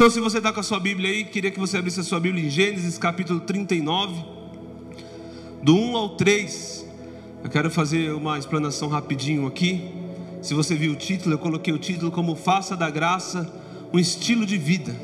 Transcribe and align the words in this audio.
Então, 0.00 0.08
se 0.08 0.18
você 0.18 0.38
está 0.38 0.50
com 0.50 0.60
a 0.60 0.62
sua 0.62 0.80
Bíblia 0.80 1.10
aí, 1.10 1.24
queria 1.24 1.50
que 1.50 1.60
você 1.60 1.76
abrisse 1.76 2.00
a 2.00 2.02
sua 2.02 2.18
Bíblia 2.18 2.42
em 2.42 2.48
Gênesis 2.48 2.96
capítulo 2.96 3.38
39, 3.38 4.24
do 5.62 5.76
1 5.76 5.94
ao 5.94 6.08
3. 6.16 6.86
Eu 7.44 7.50
quero 7.50 7.70
fazer 7.70 8.10
uma 8.14 8.38
explanação 8.38 8.88
rapidinho 8.88 9.46
aqui. 9.46 9.92
Se 10.40 10.54
você 10.54 10.74
viu 10.74 10.92
o 10.92 10.96
título, 10.96 11.34
eu 11.34 11.38
coloquei 11.38 11.74
o 11.74 11.78
título 11.78 12.10
como 12.10 12.34
Faça 12.34 12.74
da 12.74 12.88
Graça 12.88 13.52
um 13.92 13.98
estilo 13.98 14.46
de 14.46 14.56
vida. 14.56 14.96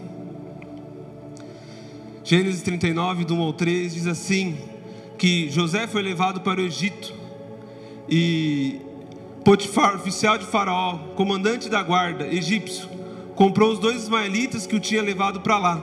Gênesis 2.24 2.63
39, 2.63 3.26
do 3.26 3.35
1 3.35 3.40
ao 3.42 3.53
3, 3.53 3.92
diz 3.92 4.06
assim: 4.06 4.56
que 5.19 5.51
José 5.51 5.87
foi 5.87 6.01
levado 6.01 6.40
para 6.40 6.58
o 6.58 6.65
Egito 6.65 7.13
e 8.08 8.81
Potifar, 9.44 9.97
oficial 9.97 10.38
de 10.38 10.47
Faraó, 10.47 10.97
comandante 11.15 11.69
da 11.69 11.83
guarda 11.83 12.26
egípcio, 12.26 12.96
comprou 13.37 13.71
os 13.71 13.78
dois 13.78 14.03
ismaelitas 14.03 14.66
que 14.66 14.74
o 14.74 14.80
tinha 14.80 15.02
levado 15.02 15.40
para 15.40 15.58
lá. 15.58 15.80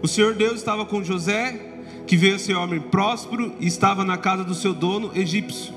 O 0.00 0.08
Senhor 0.08 0.32
Deus 0.32 0.54
estava 0.54 0.86
com 0.86 1.02
José, 1.02 1.60
que 2.06 2.16
veio 2.16 2.36
a 2.36 2.38
ser 2.38 2.54
homem 2.54 2.80
próspero 2.80 3.52
e 3.60 3.66
estava 3.66 4.04
na 4.04 4.16
casa 4.16 4.44
do 4.44 4.54
seu 4.54 4.72
dono 4.72 5.10
egípcio. 5.14 5.74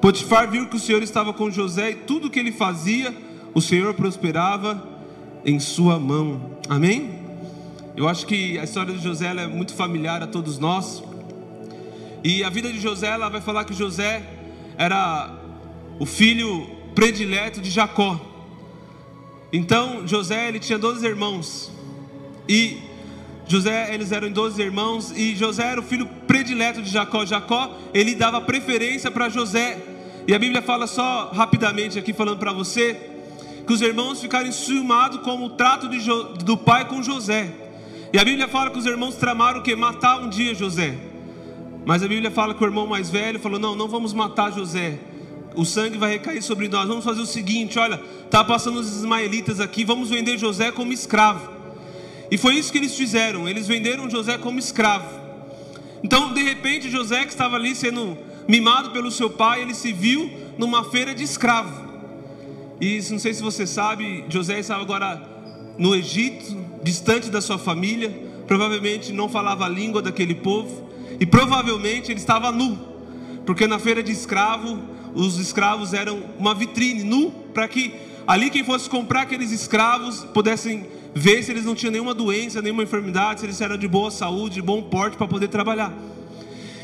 Potifar 0.00 0.50
viu 0.50 0.66
que 0.66 0.76
o 0.76 0.80
Senhor 0.80 1.02
estava 1.02 1.32
com 1.32 1.50
José 1.50 1.92
e 1.92 1.94
tudo 1.94 2.28
que 2.28 2.38
ele 2.38 2.50
fazia, 2.50 3.14
o 3.54 3.60
Senhor 3.60 3.94
prosperava 3.94 4.86
em 5.44 5.60
sua 5.60 5.98
mão. 5.98 6.58
Amém? 6.68 7.20
Eu 7.96 8.08
acho 8.08 8.26
que 8.26 8.58
a 8.58 8.64
história 8.64 8.92
de 8.92 9.02
José 9.02 9.26
é 9.26 9.46
muito 9.46 9.74
familiar 9.74 10.22
a 10.22 10.26
todos 10.26 10.58
nós. 10.58 11.02
E 12.24 12.42
a 12.42 12.50
vida 12.50 12.72
de 12.72 12.80
José, 12.80 13.06
ela 13.06 13.28
vai 13.28 13.40
falar 13.40 13.64
que 13.64 13.72
José 13.72 14.22
era 14.76 15.32
o 15.98 16.06
filho 16.06 16.66
predileto 16.94 17.60
de 17.60 17.70
Jacó. 17.70 18.29
Então, 19.52 20.06
José, 20.06 20.48
ele 20.48 20.60
tinha 20.60 20.78
12 20.78 21.04
irmãos. 21.06 21.70
E 22.48 22.78
José, 23.46 23.92
eles 23.92 24.12
eram 24.12 24.30
12 24.30 24.62
irmãos 24.62 25.10
e 25.10 25.34
José 25.34 25.64
era 25.64 25.80
o 25.80 25.82
filho 25.82 26.06
predileto 26.26 26.80
de 26.80 26.88
Jacó. 26.88 27.26
Jacó, 27.26 27.76
ele 27.92 28.14
dava 28.14 28.40
preferência 28.40 29.10
para 29.10 29.28
José. 29.28 29.76
E 30.28 30.32
a 30.32 30.38
Bíblia 30.38 30.62
fala 30.62 30.86
só 30.86 31.30
rapidamente 31.32 31.98
aqui 31.98 32.12
falando 32.12 32.38
para 32.38 32.52
você 32.52 33.10
que 33.66 33.72
os 33.72 33.80
irmãos 33.80 34.20
ficaram 34.20 34.46
enciumados 34.46 35.20
com 35.22 35.44
o 35.44 35.50
trato 35.50 35.90
jo, 35.98 36.24
do 36.44 36.56
pai 36.56 36.86
com 36.86 37.02
José. 37.02 37.52
E 38.12 38.18
a 38.18 38.24
Bíblia 38.24 38.46
fala 38.46 38.70
que 38.70 38.78
os 38.78 38.86
irmãos 38.86 39.16
tramaram 39.16 39.60
o 39.60 39.62
que 39.62 39.74
matar 39.74 40.20
um 40.20 40.28
dia 40.28 40.54
José. 40.54 40.96
Mas 41.84 42.04
a 42.04 42.08
Bíblia 42.08 42.30
fala 42.30 42.54
que 42.54 42.62
o 42.62 42.66
irmão 42.66 42.86
mais 42.86 43.10
velho 43.10 43.40
falou: 43.40 43.58
Não, 43.58 43.74
não 43.74 43.88
vamos 43.88 44.12
matar 44.12 44.52
José. 44.52 44.98
O 45.54 45.64
sangue 45.64 45.98
vai 45.98 46.12
recair 46.12 46.42
sobre 46.42 46.68
nós. 46.68 46.86
Vamos 46.86 47.04
fazer 47.04 47.20
o 47.20 47.26
seguinte: 47.26 47.78
olha, 47.78 47.98
tá 48.30 48.44
passando 48.44 48.78
os 48.78 48.88
ismaelitas 48.88 49.60
aqui, 49.60 49.84
vamos 49.84 50.08
vender 50.08 50.38
José 50.38 50.70
como 50.70 50.92
escravo. 50.92 51.50
E 52.30 52.38
foi 52.38 52.54
isso 52.54 52.70
que 52.70 52.78
eles 52.78 52.94
fizeram. 52.94 53.48
Eles 53.48 53.66
venderam 53.66 54.08
José 54.08 54.38
como 54.38 54.58
escravo. 54.58 55.08
Então, 56.02 56.32
de 56.32 56.42
repente, 56.42 56.88
José 56.88 57.24
que 57.24 57.30
estava 57.30 57.56
ali 57.56 57.74
sendo 57.74 58.16
mimado 58.48 58.90
pelo 58.90 59.10
seu 59.10 59.28
pai, 59.28 59.62
ele 59.62 59.74
se 59.74 59.92
viu 59.92 60.30
numa 60.56 60.84
feira 60.84 61.14
de 61.14 61.24
escravo. 61.24 61.88
E 62.80 63.00
não 63.10 63.18
sei 63.18 63.34
se 63.34 63.42
você 63.42 63.66
sabe, 63.66 64.24
José 64.28 64.58
estava 64.58 64.82
agora 64.82 65.20
no 65.76 65.94
Egito, 65.94 66.56
distante 66.82 67.28
da 67.28 67.40
sua 67.40 67.58
família, 67.58 68.10
provavelmente 68.46 69.12
não 69.12 69.28
falava 69.28 69.66
a 69.66 69.68
língua 69.68 70.00
daquele 70.00 70.34
povo. 70.34 70.88
E 71.18 71.26
provavelmente 71.26 72.10
ele 72.10 72.18
estava 72.18 72.50
nu, 72.50 72.78
porque 73.50 73.66
na 73.66 73.80
feira 73.80 74.00
de 74.00 74.12
escravo, 74.12 74.78
os 75.12 75.36
escravos 75.36 75.92
eram 75.92 76.22
uma 76.38 76.54
vitrine, 76.54 77.02
nu, 77.02 77.32
para 77.52 77.66
que 77.66 77.92
ali 78.24 78.48
quem 78.48 78.62
fosse 78.62 78.88
comprar 78.88 79.22
aqueles 79.22 79.50
escravos 79.50 80.20
pudessem 80.32 80.86
ver 81.12 81.42
se 81.42 81.50
eles 81.50 81.64
não 81.64 81.74
tinham 81.74 81.90
nenhuma 81.90 82.14
doença, 82.14 82.62
nenhuma 82.62 82.84
enfermidade, 82.84 83.40
se 83.40 83.46
eles 83.46 83.60
eram 83.60 83.76
de 83.76 83.88
boa 83.88 84.08
saúde, 84.08 84.54
de 84.54 84.62
bom 84.62 84.80
porte 84.84 85.16
para 85.16 85.26
poder 85.26 85.48
trabalhar. 85.48 85.92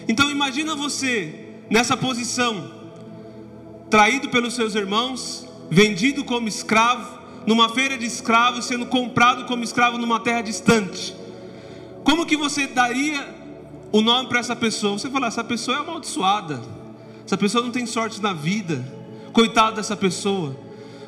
Então 0.08 0.28
imagina 0.28 0.74
você 0.74 1.50
nessa 1.70 1.96
posição, 1.96 2.68
traído 3.88 4.28
pelos 4.28 4.52
seus 4.52 4.74
irmãos, 4.74 5.46
vendido 5.70 6.24
como 6.24 6.48
escravo, 6.48 7.16
numa 7.46 7.68
feira 7.68 7.96
de 7.96 8.06
escravos, 8.06 8.64
sendo 8.64 8.86
comprado 8.86 9.44
como 9.44 9.62
escravo 9.62 9.98
numa 9.98 10.18
terra 10.18 10.42
distante. 10.42 11.14
Como 12.02 12.26
que 12.26 12.36
você 12.36 12.66
daria 12.66 13.35
o 13.92 14.00
nome 14.00 14.28
para 14.28 14.40
essa 14.40 14.56
pessoa. 14.56 14.98
Você 14.98 15.10
fala, 15.10 15.26
essa 15.26 15.44
pessoa 15.44 15.78
é 15.78 15.80
amaldiçoada. 15.80 16.60
Essa 17.24 17.36
pessoa 17.36 17.64
não 17.64 17.70
tem 17.70 17.86
sorte 17.86 18.20
na 18.22 18.32
vida. 18.32 18.84
Coitado 19.32 19.76
dessa 19.76 19.96
pessoa. 19.96 20.56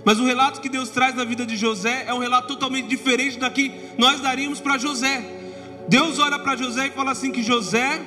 Mas 0.05 0.19
o 0.19 0.25
relato 0.25 0.61
que 0.61 0.69
Deus 0.69 0.89
traz 0.89 1.15
na 1.15 1.25
vida 1.25 1.45
de 1.45 1.57
José 1.57 2.05
é 2.07 2.15
um 2.15 2.19
relato 2.19 2.49
totalmente 2.49 2.89
diferente 2.89 3.39
da 3.39 3.51
que 3.51 3.73
nós 3.99 4.21
daríamos 4.21 4.61
para 4.61 4.79
José. 4.79 5.23
Deus 5.89 6.19
olha 6.19 6.39
para 6.39 6.57
José 6.57 6.87
e 6.87 6.91
fala 6.91 7.13
assim 7.13 7.31
que 7.31 7.43
José 7.43 8.01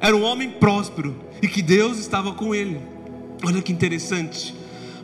era 0.00 0.14
um 0.16 0.22
homem 0.22 0.50
próspero 0.50 1.16
e 1.42 1.48
que 1.48 1.62
Deus 1.62 1.98
estava 1.98 2.32
com 2.32 2.54
ele. 2.54 2.80
Olha 3.44 3.62
que 3.62 3.72
interessante. 3.72 4.54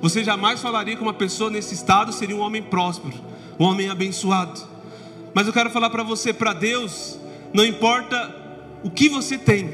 Você 0.01 0.25
jamais 0.25 0.61
falaria 0.61 0.97
que 0.97 1.03
uma 1.03 1.15
pessoa 1.15 1.49
nesse 1.49 1.75
estado 1.75 2.13
seria 2.13 2.35
um 2.35 2.41
homem 2.41 2.63
próspero, 2.63 3.15
um 3.59 3.65
homem 3.65 3.89
abençoado. 3.89 4.61
Mas 5.33 5.47
eu 5.47 5.53
quero 5.53 5.71
falar 5.71 5.91
para 5.91 6.03
você, 6.03 6.33
para 6.33 6.53
Deus, 6.53 7.19
não 7.55 7.65
importa 7.65 8.42
o 8.83 8.91
que 8.91 9.09
você 9.09 9.39
tem. 9.39 9.71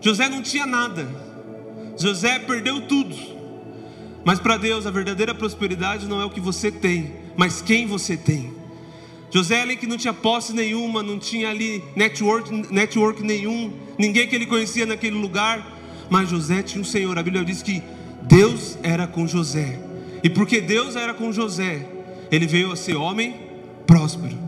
José 0.00 0.28
não 0.28 0.42
tinha 0.42 0.66
nada. 0.66 1.08
José 1.98 2.38
perdeu 2.38 2.82
tudo. 2.82 3.16
Mas 4.24 4.38
para 4.38 4.56
Deus 4.56 4.86
a 4.86 4.90
verdadeira 4.90 5.34
prosperidade 5.34 6.06
não 6.06 6.20
é 6.20 6.24
o 6.24 6.30
que 6.30 6.40
você 6.40 6.70
tem, 6.70 7.12
mas 7.36 7.60
quem 7.60 7.86
você 7.86 8.16
tem. 8.16 8.54
José 9.30 9.60
ali 9.60 9.76
que 9.76 9.86
não 9.86 9.96
tinha 9.96 10.14
posse 10.14 10.52
nenhuma, 10.52 11.02
não 11.02 11.18
tinha 11.18 11.50
ali 11.50 11.82
network, 11.94 12.72
network 12.72 13.22
nenhum, 13.22 13.72
ninguém 13.98 14.26
que 14.26 14.34
ele 14.34 14.46
conhecia 14.46 14.86
naquele 14.86 15.16
lugar, 15.16 15.76
mas 16.08 16.28
José 16.28 16.62
tinha 16.62 16.80
um 16.80 16.84
Senhor. 16.84 17.18
A 17.18 17.22
Bíblia 17.22 17.44
diz 17.44 17.62
que 17.62 17.82
Deus 18.22 18.78
era 18.82 19.06
com 19.06 19.26
José. 19.26 19.78
E 20.22 20.30
porque 20.30 20.60
Deus 20.60 20.96
era 20.96 21.12
com 21.12 21.32
José, 21.32 21.86
ele 22.30 22.46
veio 22.46 22.72
a 22.72 22.76
ser 22.76 22.96
homem 22.96 23.34
próspero. 23.86 24.38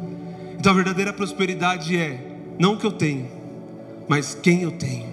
Então 0.58 0.72
a 0.72 0.74
verdadeira 0.74 1.12
prosperidade 1.12 1.96
é 1.96 2.18
não 2.58 2.74
o 2.74 2.76
que 2.78 2.86
eu 2.86 2.92
tenho, 2.92 3.28
mas 4.08 4.34
quem 4.34 4.62
eu 4.62 4.72
tenho. 4.72 5.06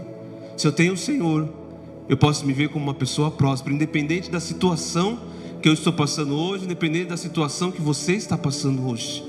Se 0.58 0.68
eu 0.68 0.72
tenho 0.72 0.94
o 0.94 0.98
Senhor, 0.98 1.50
eu 2.08 2.18
posso 2.18 2.46
me 2.46 2.54
ver 2.54 2.70
como 2.70 2.86
uma 2.86 2.94
pessoa 2.94 3.32
próspera, 3.32 3.74
independente 3.74 4.30
da 4.30 4.40
situação 4.40 5.20
que 5.62 5.70
eu 5.70 5.74
estou 5.74 5.94
passando 5.94 6.36
hoje, 6.36 6.66
independente 6.66 7.08
da 7.10 7.18
situação 7.18 7.72
que 7.72 7.82
você 7.82 8.14
está 8.14 8.38
passando 8.38 8.88
hoje. 8.88 9.24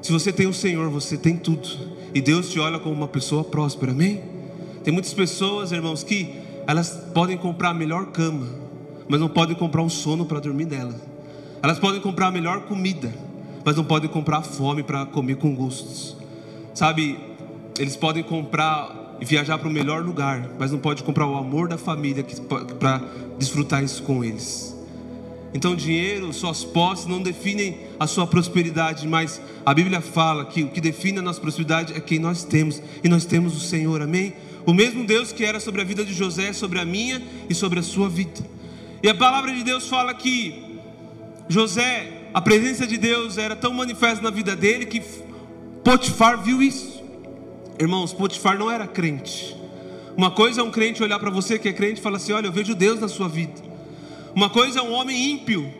Se 0.00 0.12
você 0.12 0.32
tem 0.32 0.46
o 0.46 0.54
Senhor, 0.54 0.88
você 0.88 1.16
tem 1.16 1.36
tudo. 1.36 1.68
E 2.14 2.20
Deus 2.20 2.50
te 2.50 2.58
olha 2.58 2.78
como 2.78 2.94
uma 2.94 3.08
pessoa 3.08 3.44
próspera, 3.44 3.92
amém? 3.92 4.22
Tem 4.82 4.92
muitas 4.92 5.12
pessoas, 5.12 5.72
irmãos, 5.72 6.02
que 6.02 6.34
elas 6.66 6.90
podem 7.12 7.36
comprar 7.36 7.70
a 7.70 7.74
melhor 7.74 8.06
cama, 8.06 8.46
mas 9.08 9.20
não 9.20 9.28
podem 9.28 9.56
comprar 9.56 9.82
um 9.82 9.88
sono 9.88 10.24
para 10.24 10.40
dormir 10.40 10.66
nela. 10.66 10.94
Elas 11.62 11.78
podem 11.78 12.00
comprar 12.00 12.28
a 12.28 12.30
melhor 12.30 12.62
comida, 12.62 13.12
mas 13.64 13.76
não 13.76 13.84
podem 13.84 14.08
comprar 14.08 14.42
fome 14.42 14.82
para 14.82 15.04
comer 15.04 15.36
com 15.36 15.54
gostos. 15.54 16.16
Sabe, 16.72 17.18
eles 17.80 17.96
podem 17.96 18.22
comprar 18.22 19.16
e 19.18 19.24
viajar 19.24 19.56
para 19.56 19.66
o 19.66 19.70
melhor 19.70 20.04
lugar, 20.04 20.50
mas 20.58 20.70
não 20.70 20.78
pode 20.78 21.02
comprar 21.02 21.26
o 21.26 21.34
amor 21.34 21.66
da 21.66 21.78
família 21.78 22.22
para 22.78 23.02
desfrutar 23.38 23.82
isso 23.82 24.02
com 24.02 24.22
eles. 24.22 24.76
Então, 25.54 25.74
dinheiro, 25.74 26.30
suas 26.34 26.62
posses 26.62 27.06
não 27.06 27.22
definem 27.22 27.78
a 27.98 28.06
sua 28.06 28.26
prosperidade, 28.26 29.08
mas 29.08 29.40
a 29.64 29.72
Bíblia 29.72 30.02
fala 30.02 30.44
que 30.44 30.62
o 30.62 30.68
que 30.68 30.78
define 30.80 31.20
a 31.20 31.22
nossa 31.22 31.40
prosperidade 31.40 31.94
é 31.94 32.00
quem 32.00 32.18
nós 32.18 32.44
temos, 32.44 32.82
e 33.02 33.08
nós 33.08 33.24
temos 33.24 33.56
o 33.56 33.60
Senhor, 33.60 34.02
amém? 34.02 34.34
O 34.66 34.74
mesmo 34.74 35.06
Deus 35.06 35.32
que 35.32 35.42
era 35.42 35.58
sobre 35.58 35.80
a 35.80 35.84
vida 35.84 36.04
de 36.04 36.12
José, 36.12 36.52
sobre 36.52 36.78
a 36.78 36.84
minha 36.84 37.22
e 37.48 37.54
sobre 37.54 37.80
a 37.80 37.82
sua 37.82 38.10
vida. 38.10 38.40
E 39.02 39.08
a 39.08 39.14
palavra 39.14 39.54
de 39.54 39.64
Deus 39.64 39.88
fala 39.88 40.12
que 40.12 40.78
José, 41.48 42.28
a 42.34 42.42
presença 42.42 42.86
de 42.86 42.98
Deus 42.98 43.38
era 43.38 43.56
tão 43.56 43.72
manifesta 43.72 44.22
na 44.22 44.30
vida 44.30 44.54
dele 44.54 44.84
que 44.84 45.02
Potifar 45.82 46.42
viu 46.42 46.62
isso. 46.62 46.89
Irmãos, 47.80 48.12
Potifar 48.12 48.58
não 48.58 48.70
era 48.70 48.86
crente. 48.86 49.56
Uma 50.14 50.30
coisa 50.30 50.60
é 50.60 50.64
um 50.64 50.70
crente 50.70 51.02
olhar 51.02 51.18
para 51.18 51.30
você 51.30 51.58
que 51.58 51.66
é 51.66 51.72
crente 51.72 51.98
e 51.98 52.02
falar 52.02 52.18
assim: 52.18 52.30
Olha, 52.30 52.46
eu 52.46 52.52
vejo 52.52 52.74
Deus 52.74 53.00
na 53.00 53.08
sua 53.08 53.26
vida. 53.26 53.54
Uma 54.34 54.50
coisa 54.50 54.80
é 54.80 54.82
um 54.82 54.92
homem 54.92 55.30
ímpio. 55.30 55.72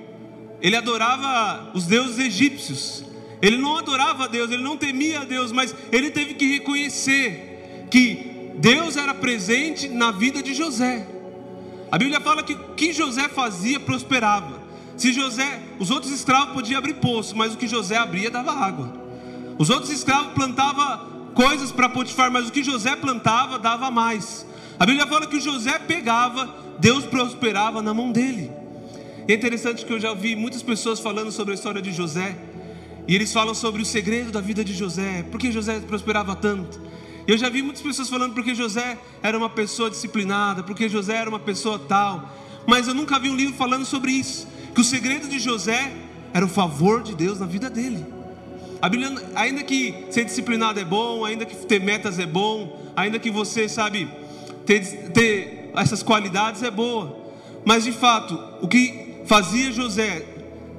Ele 0.62 0.76
adorava 0.76 1.70
os 1.74 1.84
deuses 1.84 2.18
egípcios. 2.18 3.04
Ele 3.42 3.58
não 3.58 3.76
adorava 3.76 4.24
a 4.24 4.26
Deus, 4.26 4.50
ele 4.50 4.62
não 4.62 4.78
temia 4.78 5.20
a 5.20 5.24
Deus, 5.24 5.52
mas 5.52 5.74
ele 5.92 6.10
teve 6.10 6.32
que 6.34 6.46
reconhecer 6.46 7.86
que 7.90 8.52
Deus 8.56 8.96
era 8.96 9.12
presente 9.12 9.86
na 9.86 10.10
vida 10.10 10.42
de 10.42 10.54
José. 10.54 11.06
A 11.92 11.98
Bíblia 11.98 12.20
fala 12.20 12.42
que 12.42 12.54
o 12.54 12.74
que 12.74 12.94
José 12.94 13.28
fazia 13.28 13.78
prosperava. 13.78 14.58
Se 14.96 15.12
José, 15.12 15.60
os 15.78 15.90
outros 15.90 16.12
escravos 16.12 16.54
podiam 16.54 16.78
abrir 16.78 16.94
poço, 16.94 17.36
mas 17.36 17.52
o 17.52 17.58
que 17.58 17.68
José 17.68 17.98
abria 17.98 18.30
dava 18.30 18.52
água. 18.52 18.90
Os 19.58 19.68
outros 19.68 19.90
escravos 19.90 20.32
plantavam 20.32 21.09
coisas 21.34 21.72
para 21.72 21.88
Potifar, 21.88 22.30
mas 22.30 22.48
o 22.48 22.52
que 22.52 22.62
José 22.62 22.96
plantava 22.96 23.58
dava 23.58 23.90
mais. 23.90 24.46
A 24.78 24.86
Bíblia 24.86 25.06
fala 25.06 25.26
que 25.26 25.36
o 25.36 25.40
José 25.40 25.78
pegava, 25.78 26.48
Deus 26.78 27.04
prosperava 27.04 27.82
na 27.82 27.92
mão 27.92 28.10
dele. 28.10 28.50
É 29.28 29.34
interessante 29.34 29.84
que 29.84 29.92
eu 29.92 30.00
já 30.00 30.10
ouvi 30.10 30.34
muitas 30.34 30.62
pessoas 30.62 30.98
falando 30.98 31.30
sobre 31.30 31.52
a 31.52 31.54
história 31.54 31.80
de 31.82 31.92
José. 31.92 32.36
E 33.06 33.14
eles 33.14 33.32
falam 33.32 33.54
sobre 33.54 33.82
o 33.82 33.84
segredo 33.84 34.30
da 34.30 34.40
vida 34.40 34.64
de 34.64 34.72
José, 34.74 35.24
por 35.30 35.38
que 35.38 35.50
José 35.50 35.80
prosperava 35.80 36.34
tanto. 36.34 36.80
Eu 37.26 37.36
já 37.36 37.48
vi 37.48 37.62
muitas 37.62 37.82
pessoas 37.82 38.08
falando 38.08 38.34
porque 38.34 38.54
José 38.54 38.98
era 39.22 39.36
uma 39.36 39.50
pessoa 39.50 39.90
disciplinada, 39.90 40.62
porque 40.62 40.88
José 40.88 41.16
era 41.16 41.28
uma 41.28 41.38
pessoa 41.38 41.78
tal. 41.78 42.28
Mas 42.66 42.88
eu 42.88 42.94
nunca 42.94 43.18
vi 43.18 43.30
um 43.30 43.36
livro 43.36 43.54
falando 43.54 43.84
sobre 43.84 44.12
isso. 44.12 44.48
Que 44.74 44.80
o 44.80 44.84
segredo 44.84 45.28
de 45.28 45.38
José 45.38 45.92
era 46.32 46.44
o 46.44 46.48
favor 46.48 47.02
de 47.02 47.14
Deus 47.14 47.38
na 47.38 47.46
vida 47.46 47.68
dele. 47.68 48.04
A 48.80 48.88
Bíblia, 48.88 49.14
ainda 49.34 49.62
que 49.62 50.06
ser 50.10 50.24
disciplinado 50.24 50.80
é 50.80 50.84
bom, 50.84 51.24
ainda 51.24 51.44
que 51.44 51.54
ter 51.66 51.80
metas 51.80 52.18
é 52.18 52.26
bom, 52.26 52.80
ainda 52.96 53.18
que 53.18 53.30
você, 53.30 53.68
sabe, 53.68 54.08
ter, 54.64 55.10
ter 55.10 55.70
essas 55.76 56.02
qualidades 56.02 56.62
é 56.62 56.70
boa. 56.70 57.16
Mas 57.64 57.84
de 57.84 57.92
fato, 57.92 58.38
o 58.62 58.68
que 58.68 59.22
fazia 59.26 59.70
José 59.70 60.24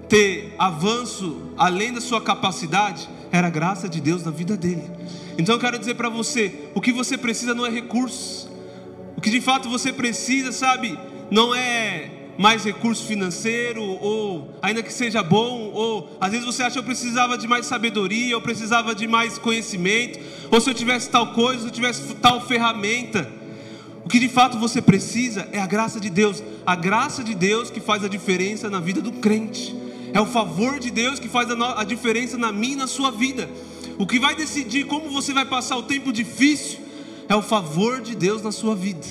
ter 0.10 0.54
avanço 0.58 1.54
além 1.58 1.94
da 1.94 2.02
sua 2.02 2.20
capacidade 2.20 3.08
era 3.32 3.48
a 3.48 3.50
graça 3.50 3.88
de 3.88 4.02
Deus 4.02 4.26
na 4.26 4.32
vida 4.32 4.58
dele. 4.58 4.84
Então 5.38 5.56
eu 5.56 5.60
quero 5.60 5.78
dizer 5.78 5.94
para 5.94 6.10
você: 6.10 6.70
o 6.74 6.82
que 6.82 6.92
você 6.92 7.18
precisa 7.18 7.54
não 7.54 7.66
é 7.66 7.70
recursos, 7.70 8.50
o 9.16 9.22
que 9.22 9.30
de 9.30 9.40
fato 9.40 9.70
você 9.70 9.94
precisa, 9.94 10.52
sabe, 10.52 10.98
não 11.30 11.54
é 11.54 12.21
mais 12.38 12.64
recurso 12.64 13.06
financeiro, 13.06 13.84
ou 13.84 14.50
ainda 14.62 14.82
que 14.82 14.92
seja 14.92 15.22
bom, 15.22 15.72
ou 15.74 16.10
às 16.20 16.32
vezes 16.32 16.46
você 16.46 16.64
acha 16.64 16.80
eu 16.80 16.84
precisava 16.84 17.38
de 17.38 17.48
mais 17.48 17.66
sabedoria, 17.66 18.34
eu 18.34 18.42
precisava 18.42 18.96
de 18.96 19.08
mais 19.08 19.38
conhecimento, 19.38 20.20
ou 20.50 20.60
se 20.60 20.70
eu 20.70 20.74
tivesse 20.74 21.10
tal 21.10 21.34
coisa, 21.34 21.62
se 21.62 21.68
eu 21.68 21.72
tivesse 21.72 22.16
tal 22.16 22.42
ferramenta. 22.42 23.30
O 24.04 24.10
que 24.10 24.20
de 24.20 24.28
fato 24.28 24.58
você 24.58 24.82
precisa 24.82 25.48
é 25.52 25.60
a 25.60 25.68
graça 25.68 26.00
de 26.00 26.10
Deus, 26.10 26.44
a 26.66 26.76
graça 26.76 27.24
de 27.24 27.36
Deus 27.36 27.70
que 27.70 27.80
faz 27.80 28.04
a 28.04 28.08
diferença 28.08 28.70
na 28.70 28.80
vida 28.80 29.02
do 29.02 29.12
crente, 29.12 29.76
é 30.14 30.20
o 30.20 30.26
favor 30.26 30.80
de 30.80 30.90
Deus 30.92 31.20
que 31.20 31.30
faz 31.30 31.50
a 31.52 31.84
diferença 31.84 32.38
na 32.38 32.52
minha 32.52 32.74
e 32.74 32.78
na 32.78 32.88
sua 32.88 33.12
vida. 33.12 33.50
O 33.98 34.08
que 34.08 34.20
vai 34.20 34.36
decidir 34.36 34.86
como 34.86 35.10
você 35.10 35.34
vai 35.34 35.46
passar 35.46 35.78
o 35.78 35.84
tempo 35.84 36.12
difícil 36.12 36.80
é 37.30 37.36
o 37.36 37.42
favor 37.42 38.02
de 38.02 38.16
Deus 38.16 38.42
na 38.42 38.52
sua 38.52 38.76
vida, 38.76 39.08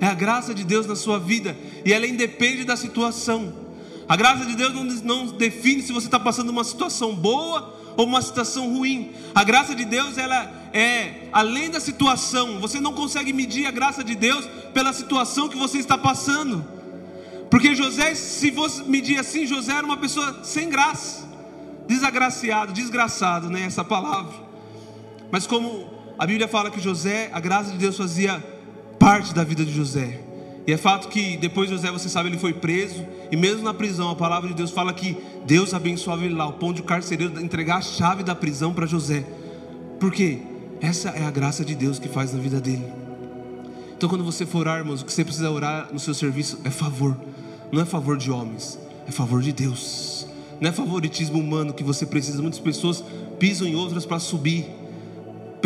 é 0.00 0.06
a 0.06 0.14
graça 0.14 0.54
de 0.54 0.64
Deus 0.64 0.86
na 0.86 0.96
sua 0.96 1.18
vida, 1.18 1.56
e 1.84 1.92
ela 1.92 2.06
independe 2.06 2.64
da 2.64 2.76
situação. 2.76 3.66
A 4.08 4.14
graça 4.14 4.46
de 4.46 4.54
Deus 4.54 5.02
não, 5.02 5.26
define 5.26 5.82
se 5.82 5.92
você 5.92 6.06
está 6.06 6.20
passando 6.20 6.50
uma 6.50 6.62
situação 6.62 7.14
boa 7.14 7.74
ou 7.96 8.06
uma 8.06 8.22
situação 8.22 8.72
ruim. 8.72 9.10
A 9.34 9.42
graça 9.42 9.74
de 9.74 9.84
Deus 9.84 10.16
ela 10.16 10.68
é 10.72 11.28
além 11.32 11.70
da 11.70 11.80
situação. 11.80 12.60
Você 12.60 12.78
não 12.78 12.92
consegue 12.92 13.32
medir 13.32 13.66
a 13.66 13.70
graça 13.72 14.04
de 14.04 14.14
Deus 14.14 14.46
pela 14.72 14.92
situação 14.92 15.48
que 15.48 15.56
você 15.56 15.78
está 15.78 15.98
passando. 15.98 16.64
Porque 17.50 17.74
José, 17.74 18.14
se 18.14 18.52
fosse 18.52 18.84
medir 18.84 19.18
assim, 19.18 19.44
José 19.44 19.72
era 19.72 19.86
uma 19.86 19.96
pessoa 19.96 20.40
sem 20.44 20.68
graça, 20.68 21.28
desagraciado, 21.88 22.72
desgraçado, 22.72 23.50
né? 23.50 23.62
Essa 23.62 23.84
palavra. 23.84 24.34
Mas 25.32 25.46
como 25.46 25.90
a 26.16 26.26
Bíblia 26.26 26.46
fala 26.46 26.70
que 26.70 26.80
José, 26.80 27.28
a 27.32 27.40
graça 27.40 27.72
de 27.72 27.78
Deus 27.78 27.96
fazia 27.96 28.42
parte 28.98 29.34
da 29.34 29.44
vida 29.44 29.64
de 29.64 29.72
José. 29.72 30.20
E 30.66 30.72
é 30.72 30.76
fato 30.76 31.08
que 31.08 31.36
depois 31.36 31.70
José, 31.70 31.92
você 31.92 32.08
sabe, 32.08 32.28
ele 32.28 32.38
foi 32.38 32.52
preso. 32.52 33.06
E 33.30 33.36
mesmo 33.36 33.62
na 33.62 33.72
prisão, 33.72 34.10
a 34.10 34.16
palavra 34.16 34.48
de 34.48 34.54
Deus 34.54 34.72
fala 34.72 34.92
que 34.92 35.16
Deus 35.46 35.72
abençoava 35.72 36.24
ele 36.24 36.34
lá, 36.34 36.44
ao 36.44 36.54
ponto 36.54 36.76
de 36.76 36.80
o 36.80 36.84
carcereiro 36.84 37.40
entregar 37.40 37.76
a 37.76 37.82
chave 37.82 38.24
da 38.24 38.34
prisão 38.34 38.74
para 38.74 38.84
José. 38.84 39.24
Por 40.00 40.12
quê? 40.12 40.40
Essa 40.80 41.10
é 41.10 41.24
a 41.24 41.30
graça 41.30 41.64
de 41.64 41.74
Deus 41.74 41.98
que 41.98 42.08
faz 42.08 42.32
na 42.32 42.40
vida 42.40 42.60
dele. 42.60 42.84
Então, 43.96 44.08
quando 44.08 44.24
você 44.24 44.44
for 44.44 44.58
orar, 44.58 44.78
irmãos, 44.78 45.00
o 45.00 45.06
que 45.06 45.12
você 45.12 45.24
precisa 45.24 45.50
orar 45.50 45.88
no 45.92 45.98
seu 45.98 46.12
serviço 46.12 46.58
é 46.64 46.70
favor. 46.70 47.16
Não 47.72 47.80
é 47.80 47.84
favor 47.84 48.16
de 48.16 48.30
homens, 48.30 48.78
é 49.08 49.12
favor 49.12 49.40
de 49.40 49.52
Deus. 49.52 50.26
Não 50.60 50.68
é 50.68 50.72
favoritismo 50.72 51.38
humano 51.38 51.72
que 51.72 51.84
você 51.84 52.04
precisa. 52.04 52.42
Muitas 52.42 52.60
pessoas 52.60 53.02
pisam 53.38 53.66
em 53.66 53.74
outras 53.74 54.04
para 54.04 54.18
subir. 54.18 54.66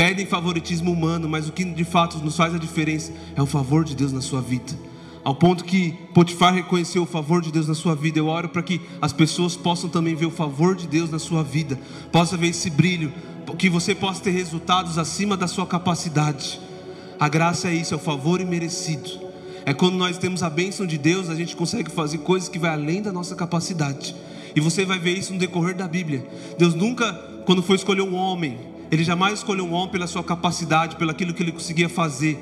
Pedem 0.01 0.25
favoritismo 0.25 0.91
humano, 0.91 1.29
mas 1.29 1.47
o 1.47 1.53
que 1.53 1.63
de 1.63 1.85
fato 1.85 2.17
nos 2.21 2.35
faz 2.35 2.55
a 2.55 2.59
diferença 2.59 3.13
é 3.37 3.43
o 3.43 3.45
favor 3.45 3.85
de 3.85 3.95
Deus 3.95 4.11
na 4.11 4.23
sua 4.23 4.41
vida 4.41 4.73
ao 5.23 5.35
ponto 5.35 5.63
que 5.63 5.93
Potifar 6.15 6.55
reconheceu 6.55 7.03
o 7.03 7.07
favor 7.07 7.43
de 7.43 7.53
Deus 7.53 7.69
na 7.69 7.75
sua 7.75 7.95
vida. 7.95 8.19
Eu 8.19 8.27
oro 8.27 8.49
para 8.49 8.63
que 8.63 8.81
as 9.03 9.13
pessoas 9.13 9.55
possam 9.55 9.91
também 9.91 10.15
ver 10.15 10.25
o 10.25 10.31
favor 10.31 10.75
de 10.75 10.87
Deus 10.87 11.11
na 11.11 11.19
sua 11.19 11.43
vida, 11.43 11.79
possa 12.11 12.39
ver 12.39 12.47
esse 12.47 12.71
brilho, 12.71 13.13
que 13.59 13.69
você 13.69 13.95
possa 13.95 14.23
ter 14.23 14.31
resultados 14.31 14.97
acima 14.97 15.37
da 15.37 15.47
sua 15.47 15.67
capacidade. 15.67 16.59
A 17.19 17.29
graça 17.29 17.69
é 17.69 17.75
isso, 17.75 17.93
é 17.93 17.99
o 17.99 18.01
favor 18.01 18.41
imerecido. 18.41 19.11
É 19.67 19.75
quando 19.75 19.97
nós 19.97 20.17
temos 20.17 20.43
a 20.43 20.49
bênção 20.49 20.87
de 20.87 20.97
Deus, 20.97 21.29
a 21.29 21.35
gente 21.35 21.55
consegue 21.55 21.91
fazer 21.91 22.19
coisas 22.19 22.49
que 22.49 22.59
vai 22.59 22.71
além 22.71 23.03
da 23.03 23.13
nossa 23.13 23.37
capacidade. 23.37 24.17
E 24.57 24.61
você 24.63 24.87
vai 24.87 24.99
ver 24.99 25.19
isso 25.19 25.35
no 25.35 25.39
decorrer 25.39 25.77
da 25.77 25.87
Bíblia. 25.87 26.27
Deus 26.59 26.75
nunca, 26.75 27.13
quando 27.45 27.63
foi 27.63 27.77
escolher 27.77 28.01
um 28.01 28.15
homem, 28.15 28.80
ele 28.91 29.05
jamais 29.05 29.39
escolheu 29.39 29.65
um 29.65 29.73
homem 29.73 29.91
pela 29.91 30.07
sua 30.07 30.25
capacidade, 30.25 30.97
pelo 30.97 31.11
aquilo 31.11 31.33
que 31.33 31.43
ele 31.43 31.53
conseguia 31.53 31.89
fazer 31.89 32.39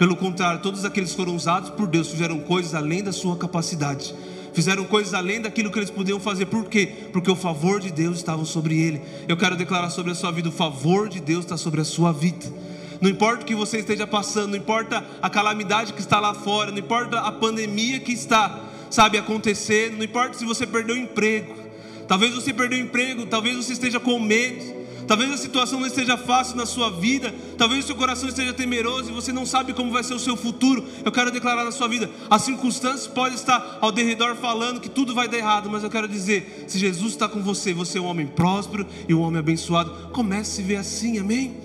pelo 0.00 0.16
contrário, 0.16 0.62
todos 0.62 0.82
aqueles 0.86 1.10
que 1.10 1.16
foram 1.16 1.36
usados 1.36 1.68
por 1.68 1.86
Deus 1.86 2.08
fizeram 2.08 2.40
coisas 2.40 2.74
além 2.74 3.02
da 3.02 3.12
sua 3.12 3.36
capacidade. 3.36 4.14
Fizeram 4.54 4.82
coisas 4.84 5.12
além 5.12 5.42
daquilo 5.42 5.70
que 5.70 5.78
eles 5.78 5.90
podiam 5.90 6.18
fazer. 6.18 6.46
Por 6.46 6.64
quê? 6.70 6.90
Porque 7.12 7.30
o 7.30 7.36
favor 7.36 7.78
de 7.78 7.90
Deus 7.92 8.16
estava 8.16 8.42
sobre 8.46 8.80
ele. 8.80 9.02
Eu 9.28 9.36
quero 9.36 9.56
declarar 9.56 9.90
sobre 9.90 10.10
a 10.12 10.14
sua 10.14 10.30
vida: 10.30 10.48
o 10.48 10.52
favor 10.52 11.06
de 11.06 11.20
Deus 11.20 11.44
está 11.44 11.58
sobre 11.58 11.82
a 11.82 11.84
sua 11.84 12.12
vida. 12.12 12.46
Não 12.98 13.10
importa 13.10 13.42
o 13.42 13.44
que 13.44 13.54
você 13.54 13.76
esteja 13.76 14.06
passando, 14.06 14.52
não 14.52 14.56
importa 14.56 15.04
a 15.20 15.28
calamidade 15.28 15.92
que 15.92 16.00
está 16.00 16.18
lá 16.18 16.32
fora, 16.32 16.70
não 16.70 16.78
importa 16.78 17.20
a 17.20 17.30
pandemia 17.30 18.00
que 18.00 18.12
está, 18.12 18.58
sabe, 18.88 19.18
acontecendo, 19.18 19.98
não 19.98 20.04
importa 20.04 20.32
se 20.38 20.46
você 20.46 20.66
perdeu 20.66 20.96
o 20.96 20.98
emprego. 20.98 21.54
Talvez 22.08 22.34
você 22.34 22.54
perdeu 22.54 22.78
o 22.78 22.82
emprego, 22.82 23.26
talvez 23.26 23.54
você 23.54 23.74
esteja 23.74 24.00
com 24.00 24.18
medo. 24.18 24.79
Talvez 25.10 25.28
a 25.32 25.36
situação 25.36 25.80
não 25.80 25.88
esteja 25.88 26.16
fácil 26.16 26.56
na 26.56 26.64
sua 26.64 26.88
vida, 26.88 27.34
talvez 27.58 27.82
o 27.82 27.86
seu 27.88 27.96
coração 27.96 28.28
esteja 28.28 28.52
temeroso 28.52 29.10
e 29.10 29.12
você 29.12 29.32
não 29.32 29.44
sabe 29.44 29.72
como 29.72 29.90
vai 29.90 30.04
ser 30.04 30.14
o 30.14 30.20
seu 30.20 30.36
futuro. 30.36 30.86
Eu 31.04 31.10
quero 31.10 31.32
declarar 31.32 31.64
na 31.64 31.72
sua 31.72 31.88
vida: 31.88 32.08
as 32.30 32.42
circunstâncias 32.42 33.08
podem 33.08 33.34
estar 33.34 33.78
ao 33.80 33.90
derredor 33.90 34.36
falando 34.36 34.80
que 34.80 34.88
tudo 34.88 35.12
vai 35.12 35.26
dar 35.26 35.36
errado, 35.36 35.68
mas 35.68 35.82
eu 35.82 35.90
quero 35.90 36.06
dizer: 36.06 36.64
se 36.68 36.78
Jesus 36.78 37.14
está 37.14 37.28
com 37.28 37.42
você, 37.42 37.74
você 37.74 37.98
é 37.98 38.00
um 38.00 38.04
homem 38.04 38.24
próspero 38.24 38.86
e 39.08 39.12
um 39.12 39.20
homem 39.20 39.40
abençoado. 39.40 39.90
Comece 40.12 40.52
a 40.52 40.54
se 40.54 40.62
ver 40.62 40.76
assim, 40.76 41.18
amém? 41.18 41.56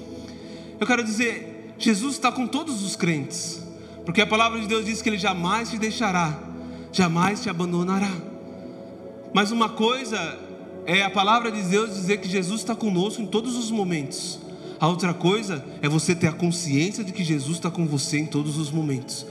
Eu 0.80 0.88
quero 0.88 1.04
dizer: 1.04 1.76
Jesus 1.78 2.16
está 2.16 2.32
com 2.32 2.48
todos 2.48 2.82
os 2.82 2.96
crentes, 2.96 3.62
porque 4.08 4.22
a 4.22 4.26
palavra 4.26 4.60
de 4.60 4.66
Deus 4.66 4.84
diz 4.84 5.04
que 5.04 5.10
Ele 5.10 5.20
jamais 5.20 5.70
te 5.70 5.78
deixará, 5.78 6.36
jamais 6.92 7.44
te 7.44 7.50
abandonará. 7.52 8.10
Mas 9.32 9.52
uma 9.52 9.70
coisa 9.70 10.36
é 10.86 11.04
a 11.04 11.10
palavra 11.10 11.52
de 11.52 11.62
Deus 11.64 11.94
dizer 11.94 12.18
que 12.18 12.30
Jesus 12.30 12.62
está 12.62 12.76
conosco 12.76 13.22
em 13.22 13.26
todos 13.26 13.56
os 13.56 13.72
momentos. 13.72 14.40
A 14.80 14.88
outra 14.88 15.14
coisa 15.14 15.66
é 15.82 15.90
você 15.90 16.14
ter 16.14 16.28
a 16.28 16.34
consciência 16.34 17.04
de 17.04 17.12
que 17.12 17.24
Jesus 17.24 17.58
está 17.58 17.72
com 17.72 17.88
você 17.88 18.20
em 18.20 18.26
todos 18.26 18.58
os 18.58 18.70
momentos. 18.70 19.26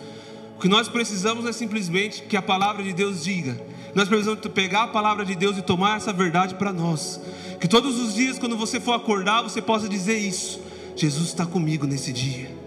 O 0.57 0.61
que 0.61 0.69
nós 0.69 0.89
precisamos 0.89 1.47
é 1.47 1.53
simplesmente 1.53 2.23
que 2.23 2.37
a 2.37 2.43
palavra 2.43 2.83
de 2.83 2.93
Deus 2.93 3.23
diga. 3.23 3.61
Nós 3.95 4.09
precisamos 4.09 4.41
pegar 4.49 4.85
a 4.85 4.89
palavra 4.89 5.25
de 5.25 5.35
Deus 5.35 5.57
e 5.57 5.63
tomar 5.63 5.99
essa 5.99 6.13
verdade 6.13 6.55
para 6.55 6.73
nós. 6.73 7.21
Que 7.61 7.69
todos 7.69 7.99
os 8.01 8.15
dias, 8.15 8.39
quando 8.39 8.57
você 8.57 8.81
for 8.81 8.95
acordar, 8.95 9.43
você 9.43 9.63
possa 9.63 9.89
dizer 9.89 10.19
isso: 10.19 10.61
Jesus 10.97 11.29
está 11.29 11.47
comigo 11.47 11.87
nesse 11.87 12.13
dia. 12.13 12.64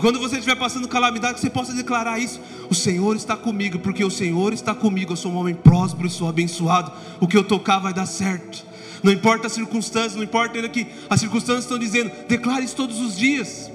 Quando 0.00 0.18
você 0.18 0.36
estiver 0.36 0.56
passando 0.56 0.88
calamidade, 0.88 1.40
você 1.40 1.48
possa 1.48 1.72
declarar 1.72 2.18
isso: 2.18 2.40
O 2.68 2.74
Senhor 2.74 3.16
está 3.16 3.36
comigo, 3.36 3.78
porque 3.78 4.04
o 4.04 4.10
Senhor 4.10 4.52
está 4.52 4.74
comigo. 4.74 5.12
Eu 5.12 5.16
sou 5.16 5.32
um 5.32 5.36
homem 5.36 5.54
próspero 5.54 6.08
e 6.08 6.10
sou 6.10 6.28
abençoado. 6.28 6.92
O 7.20 7.28
que 7.28 7.36
eu 7.36 7.44
tocar 7.44 7.78
vai 7.78 7.94
dar 7.94 8.06
certo. 8.06 8.64
Não 9.02 9.12
importa 9.12 9.46
as 9.46 9.52
circunstâncias, 9.52 10.16
não 10.16 10.22
importa 10.22 10.56
ainda 10.56 10.68
que 10.68 10.86
as 11.08 11.20
circunstâncias 11.20 11.64
estão 11.64 11.78
dizendo, 11.78 12.10
declare 12.26 12.64
isso 12.64 12.74
todos 12.74 13.00
os 13.00 13.14
dias. 13.14 13.70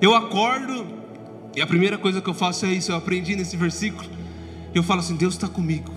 Eu 0.00 0.14
acordo 0.14 0.86
e 1.54 1.60
a 1.60 1.66
primeira 1.66 1.98
coisa 1.98 2.20
que 2.20 2.28
eu 2.28 2.34
faço 2.34 2.66
é 2.66 2.72
isso. 2.72 2.90
Eu 2.90 2.96
aprendi 2.96 3.36
nesse 3.36 3.56
versículo. 3.56 4.08
Eu 4.74 4.82
falo 4.82 5.00
assim: 5.00 5.14
Deus 5.14 5.34
está 5.34 5.46
comigo, 5.46 5.92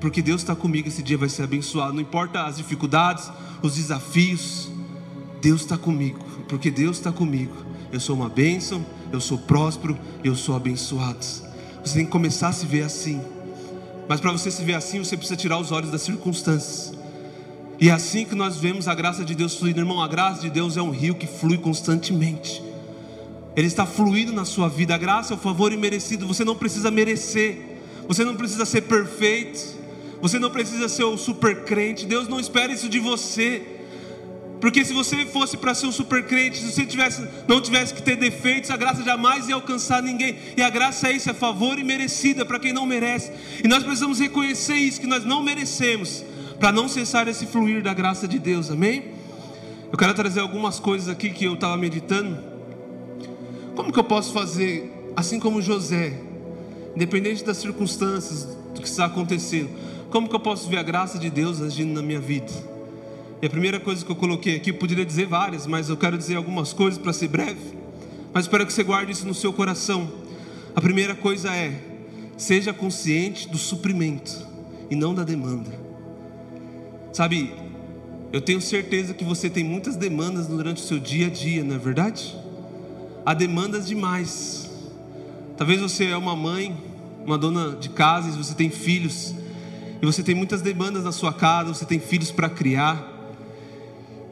porque 0.00 0.20
Deus 0.20 0.40
está 0.40 0.56
comigo. 0.56 0.88
Esse 0.88 1.02
dia 1.04 1.16
vai 1.16 1.28
ser 1.28 1.44
abençoado. 1.44 1.92
Não 1.92 2.00
importa 2.00 2.42
as 2.42 2.56
dificuldades, 2.56 3.30
os 3.62 3.76
desafios. 3.76 4.68
Deus 5.40 5.60
está 5.60 5.78
comigo, 5.78 6.18
porque 6.48 6.68
Deus 6.68 6.96
está 6.96 7.12
comigo 7.12 7.67
eu 7.92 8.00
sou 8.00 8.14
uma 8.14 8.28
bênção, 8.28 8.84
eu 9.12 9.20
sou 9.20 9.38
próspero, 9.38 9.96
eu 10.22 10.34
sou 10.34 10.54
abençoado. 10.54 11.24
Você 11.84 11.94
tem 11.94 12.04
que 12.04 12.10
começar 12.10 12.48
a 12.48 12.52
se 12.52 12.66
ver 12.66 12.82
assim. 12.82 13.20
Mas 14.08 14.20
para 14.20 14.32
você 14.32 14.50
se 14.50 14.62
ver 14.62 14.74
assim, 14.74 14.98
você 14.98 15.16
precisa 15.16 15.36
tirar 15.36 15.58
os 15.58 15.72
olhos 15.72 15.90
das 15.90 16.02
circunstâncias. 16.02 16.92
E 17.80 17.88
é 17.90 17.92
assim 17.92 18.24
que 18.24 18.34
nós 18.34 18.56
vemos 18.56 18.88
a 18.88 18.94
graça 18.94 19.24
de 19.24 19.34
Deus 19.34 19.54
fluindo, 19.54 19.80
irmão. 19.80 20.02
A 20.02 20.08
graça 20.08 20.40
de 20.42 20.50
Deus 20.50 20.76
é 20.76 20.82
um 20.82 20.90
rio 20.90 21.14
que 21.14 21.26
flui 21.26 21.58
constantemente. 21.58 22.62
Ele 23.54 23.66
está 23.66 23.86
fluindo 23.86 24.32
na 24.32 24.44
sua 24.44 24.68
vida. 24.68 24.94
A 24.94 24.98
graça 24.98 25.32
é 25.32 25.36
o 25.36 25.38
favor 25.38 25.72
imerecido. 25.72 26.26
Você 26.26 26.44
não 26.44 26.56
precisa 26.56 26.90
merecer. 26.90 27.80
Você 28.08 28.24
não 28.24 28.34
precisa 28.34 28.64
ser 28.64 28.82
perfeito. 28.82 29.76
Você 30.20 30.38
não 30.38 30.50
precisa 30.50 30.88
ser 30.88 31.04
o 31.04 31.16
super 31.16 31.64
crente. 31.64 32.04
Deus 32.04 32.26
não 32.26 32.40
espera 32.40 32.72
isso 32.72 32.88
de 32.88 32.98
você. 32.98 33.77
Porque 34.60 34.84
se 34.84 34.92
você 34.92 35.24
fosse 35.24 35.56
para 35.56 35.72
ser 35.72 35.86
um 35.86 35.92
super 35.92 36.26
crente, 36.26 36.58
se 36.58 36.72
você 36.72 36.84
tivesse, 36.84 37.26
não 37.46 37.60
tivesse 37.60 37.94
que 37.94 38.02
ter 38.02 38.16
defeitos, 38.16 38.70
a 38.70 38.76
graça 38.76 39.02
jamais 39.04 39.48
ia 39.48 39.54
alcançar 39.54 40.02
ninguém. 40.02 40.36
E 40.56 40.62
a 40.62 40.68
graça 40.68 41.08
é 41.08 41.12
isso, 41.12 41.30
é 41.30 41.34
favor 41.34 41.78
e 41.78 41.84
merecida 41.84 42.44
para 42.44 42.58
quem 42.58 42.72
não 42.72 42.84
merece. 42.84 43.30
E 43.62 43.68
nós 43.68 43.84
precisamos 43.84 44.18
reconhecer 44.18 44.74
isso, 44.74 45.00
que 45.00 45.06
nós 45.06 45.24
não 45.24 45.42
merecemos. 45.42 46.24
para 46.58 46.72
não 46.72 46.88
cessar 46.88 47.28
esse 47.28 47.46
fluir 47.46 47.82
da 47.82 47.94
graça 47.94 48.26
de 48.26 48.36
Deus, 48.38 48.68
amém? 48.70 49.12
Eu 49.92 49.96
quero 49.96 50.12
trazer 50.12 50.40
algumas 50.40 50.80
coisas 50.80 51.08
aqui 51.08 51.30
que 51.30 51.44
eu 51.44 51.54
estava 51.54 51.76
meditando. 51.76 52.36
Como 53.76 53.92
que 53.92 53.98
eu 53.98 54.04
posso 54.04 54.32
fazer, 54.32 54.92
assim 55.14 55.38
como 55.38 55.62
José, 55.62 56.20
independente 56.96 57.44
das 57.44 57.58
circunstâncias, 57.58 58.44
do 58.74 58.82
que 58.82 58.88
está 58.88 59.04
acontecendo, 59.04 59.70
como 60.10 60.28
que 60.28 60.34
eu 60.34 60.40
posso 60.40 60.68
ver 60.68 60.78
a 60.78 60.82
graça 60.82 61.16
de 61.18 61.30
Deus 61.30 61.62
agindo 61.62 61.94
na 61.94 62.02
minha 62.02 62.18
vida? 62.18 62.52
E 63.40 63.46
a 63.46 63.50
primeira 63.50 63.78
coisa 63.78 64.04
que 64.04 64.10
eu 64.10 64.16
coloquei 64.16 64.56
aqui, 64.56 64.70
eu 64.70 64.74
poderia 64.74 65.06
dizer 65.06 65.26
várias, 65.26 65.66
mas 65.66 65.88
eu 65.88 65.96
quero 65.96 66.18
dizer 66.18 66.36
algumas 66.36 66.72
coisas 66.72 66.98
para 66.98 67.12
ser 67.12 67.28
breve. 67.28 67.78
Mas 68.32 68.44
espero 68.44 68.66
que 68.66 68.72
você 68.72 68.82
guarde 68.82 69.12
isso 69.12 69.26
no 69.26 69.34
seu 69.34 69.52
coração. 69.52 70.10
A 70.74 70.80
primeira 70.80 71.14
coisa 71.14 71.54
é: 71.54 71.80
seja 72.36 72.72
consciente 72.72 73.48
do 73.48 73.56
suprimento 73.56 74.46
e 74.90 74.96
não 74.96 75.14
da 75.14 75.22
demanda. 75.22 75.70
Sabe, 77.12 77.52
eu 78.32 78.40
tenho 78.40 78.60
certeza 78.60 79.14
que 79.14 79.24
você 79.24 79.48
tem 79.48 79.64
muitas 79.64 79.96
demandas 79.96 80.46
durante 80.46 80.82
o 80.82 80.86
seu 80.86 80.98
dia 80.98 81.28
a 81.28 81.30
dia, 81.30 81.64
não 81.64 81.76
é 81.76 81.78
verdade? 81.78 82.36
Há 83.24 83.34
demandas 83.34 83.86
demais. 83.86 84.70
Talvez 85.56 85.80
você 85.80 86.06
é 86.06 86.16
uma 86.16 86.36
mãe, 86.36 86.76
uma 87.24 87.38
dona 87.38 87.76
de 87.76 87.88
casa, 87.88 88.28
e 88.28 88.32
você 88.32 88.54
tem 88.54 88.70
filhos, 88.70 89.34
e 90.00 90.06
você 90.06 90.22
tem 90.22 90.34
muitas 90.34 90.62
demandas 90.62 91.04
na 91.04 91.12
sua 91.12 91.32
casa, 91.32 91.74
você 91.74 91.84
tem 91.84 91.98
filhos 91.98 92.30
para 92.30 92.48
criar. 92.48 93.17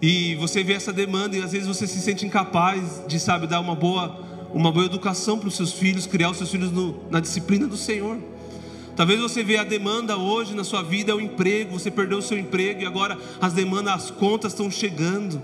E 0.09 0.37
você 0.37 0.63
vê 0.63 0.75
essa 0.75 0.93
demanda 0.93 1.37
e 1.37 1.43
às 1.43 1.51
vezes 1.51 1.67
você 1.67 1.85
se 1.85 2.01
sente 2.01 2.25
incapaz 2.25 3.03
de, 3.09 3.19
sabe, 3.19 3.49
dar 3.49 3.59
uma 3.59 3.75
boa, 3.75 4.17
uma 4.55 4.71
boa 4.71 4.87
educação 4.87 5.37
para 5.37 5.49
os 5.49 5.57
seus 5.57 5.73
filhos, 5.73 6.07
criar 6.07 6.31
os 6.31 6.37
seus 6.37 6.49
filhos 6.49 6.71
no, 6.71 7.03
na 7.11 7.19
disciplina 7.19 7.67
do 7.67 7.77
Senhor. 7.77 8.17
Talvez 8.95 9.19
você 9.19 9.43
veja 9.43 9.63
a 9.63 9.65
demanda 9.65 10.17
hoje 10.17 10.55
na 10.55 10.63
sua 10.63 10.81
vida 10.81 11.11
é 11.11 11.15
o 11.17 11.21
emprego, 11.21 11.77
você 11.77 11.91
perdeu 11.91 12.19
o 12.19 12.23
seu 12.23 12.39
emprego 12.39 12.83
e 12.83 12.87
agora 12.87 13.19
as 13.41 13.53
demandas, 13.53 13.95
as 13.95 14.11
contas 14.13 14.53
estão 14.53 14.71
chegando. 14.71 15.43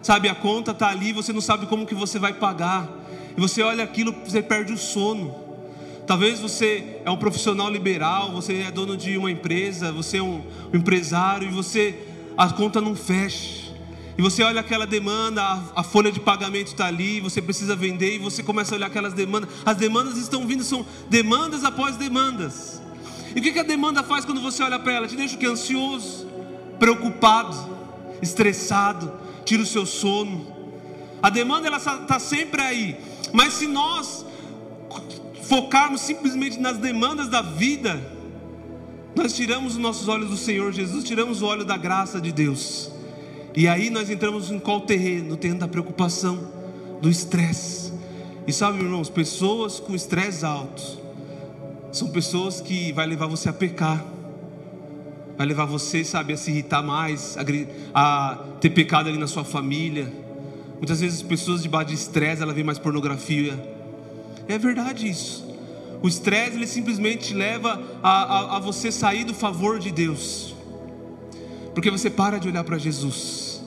Sabe, 0.00 0.30
a 0.30 0.34
conta 0.34 0.70
está 0.70 0.88
ali, 0.88 1.12
você 1.12 1.30
não 1.30 1.42
sabe 1.42 1.66
como 1.66 1.84
que 1.84 1.94
você 1.94 2.18
vai 2.18 2.32
pagar. 2.32 2.88
E 3.36 3.38
você 3.38 3.60
olha 3.60 3.84
aquilo, 3.84 4.14
você 4.24 4.40
perde 4.40 4.72
o 4.72 4.78
sono. 4.78 5.34
Talvez 6.06 6.40
você 6.40 7.02
é 7.04 7.10
um 7.10 7.18
profissional 7.18 7.68
liberal, 7.68 8.32
você 8.32 8.62
é 8.62 8.70
dono 8.70 8.96
de 8.96 9.18
uma 9.18 9.30
empresa, 9.30 9.92
você 9.92 10.16
é 10.16 10.22
um, 10.22 10.40
um 10.72 10.76
empresário 10.78 11.46
e 11.46 11.50
você 11.50 11.94
a 12.34 12.48
conta 12.48 12.80
não 12.80 12.96
fecha. 12.96 13.69
E 14.20 14.22
você 14.22 14.42
olha 14.42 14.60
aquela 14.60 14.86
demanda, 14.86 15.42
a, 15.42 15.62
a 15.76 15.82
folha 15.82 16.12
de 16.12 16.20
pagamento 16.20 16.66
está 16.66 16.84
ali, 16.84 17.20
você 17.20 17.40
precisa 17.40 17.74
vender 17.74 18.16
e 18.16 18.18
você 18.18 18.42
começa 18.42 18.74
a 18.74 18.76
olhar 18.76 18.88
aquelas 18.88 19.14
demandas. 19.14 19.48
As 19.64 19.78
demandas 19.78 20.18
estão 20.18 20.46
vindo, 20.46 20.62
são 20.62 20.84
demandas 21.08 21.64
após 21.64 21.96
demandas. 21.96 22.82
E 23.34 23.40
o 23.40 23.42
que 23.42 23.58
a 23.58 23.62
demanda 23.62 24.02
faz 24.02 24.26
quando 24.26 24.42
você 24.42 24.62
olha 24.62 24.78
para 24.78 24.92
ela? 24.92 25.08
Te 25.08 25.16
deixa 25.16 25.36
o 25.36 25.38
que? 25.38 25.46
Ansioso, 25.46 26.28
preocupado, 26.78 27.56
estressado, 28.20 29.10
tira 29.46 29.62
o 29.62 29.66
seu 29.66 29.86
sono. 29.86 30.54
A 31.22 31.30
demanda 31.30 31.66
ela 31.66 31.78
está 31.78 32.18
sempre 32.18 32.60
aí. 32.60 32.98
Mas 33.32 33.54
se 33.54 33.66
nós 33.66 34.26
focarmos 35.44 36.02
simplesmente 36.02 36.60
nas 36.60 36.76
demandas 36.76 37.28
da 37.28 37.40
vida, 37.40 37.98
nós 39.16 39.32
tiramos 39.32 39.76
os 39.76 39.78
nossos 39.78 40.08
olhos 40.08 40.28
do 40.28 40.36
Senhor 40.36 40.74
Jesus, 40.74 41.04
tiramos 41.04 41.40
o 41.40 41.46
olho 41.46 41.64
da 41.64 41.78
graça 41.78 42.20
de 42.20 42.30
Deus. 42.30 42.99
E 43.54 43.66
aí 43.66 43.90
nós 43.90 44.08
entramos 44.10 44.50
em 44.50 44.58
qual 44.58 44.80
terreno? 44.80 45.30
No 45.30 45.36
terreno 45.36 45.60
da 45.60 45.68
preocupação, 45.68 46.48
do 47.00 47.08
estresse. 47.08 47.92
E 48.46 48.52
sabe, 48.52 48.78
irmãos, 48.78 49.08
pessoas 49.08 49.78
com 49.80 49.94
estresse 49.94 50.44
alto, 50.44 50.98
são 51.92 52.08
pessoas 52.08 52.60
que 52.60 52.92
vai 52.92 53.06
levar 53.06 53.26
você 53.26 53.48
a 53.48 53.52
pecar. 53.52 54.04
Vai 55.36 55.46
levar 55.46 55.64
você, 55.64 56.04
sabe, 56.04 56.32
a 56.32 56.36
se 56.36 56.50
irritar 56.50 56.82
mais, 56.82 57.36
a, 57.94 58.38
ter 58.60 58.70
pecado 58.70 59.08
ali 59.08 59.18
na 59.18 59.26
sua 59.26 59.44
família. 59.44 60.12
Muitas 60.76 61.00
vezes 61.00 61.22
pessoas 61.22 61.62
debaixo 61.62 61.88
de 61.88 61.94
estresse, 61.94 62.42
ela 62.42 62.52
vê 62.52 62.62
mais 62.62 62.78
pornografia. 62.78 63.58
É 64.46 64.58
verdade 64.58 65.08
isso. 65.08 65.50
O 66.02 66.08
estresse 66.08 66.56
ele 66.56 66.66
simplesmente 66.66 67.34
leva 67.34 67.80
a, 68.02 68.10
a, 68.10 68.56
a, 68.56 68.58
você 68.58 68.90
sair 68.90 69.24
do 69.24 69.34
favor 69.34 69.78
de 69.78 69.90
Deus, 69.90 70.54
porque 71.74 71.90
você 71.90 72.10
para 72.10 72.38
de 72.38 72.48
olhar 72.48 72.64
para 72.64 72.78
Jesus. 72.78 73.60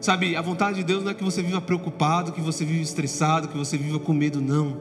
Sabe, 0.00 0.36
a 0.36 0.42
vontade 0.42 0.76
de 0.76 0.84
Deus 0.84 1.02
não 1.02 1.12
é 1.12 1.14
que 1.14 1.24
você 1.24 1.42
viva 1.42 1.60
preocupado, 1.62 2.32
que 2.32 2.40
você 2.40 2.64
viva 2.64 2.82
estressado, 2.82 3.48
que 3.48 3.56
você 3.56 3.78
viva 3.78 3.98
com 3.98 4.12
medo, 4.12 4.40
não. 4.40 4.76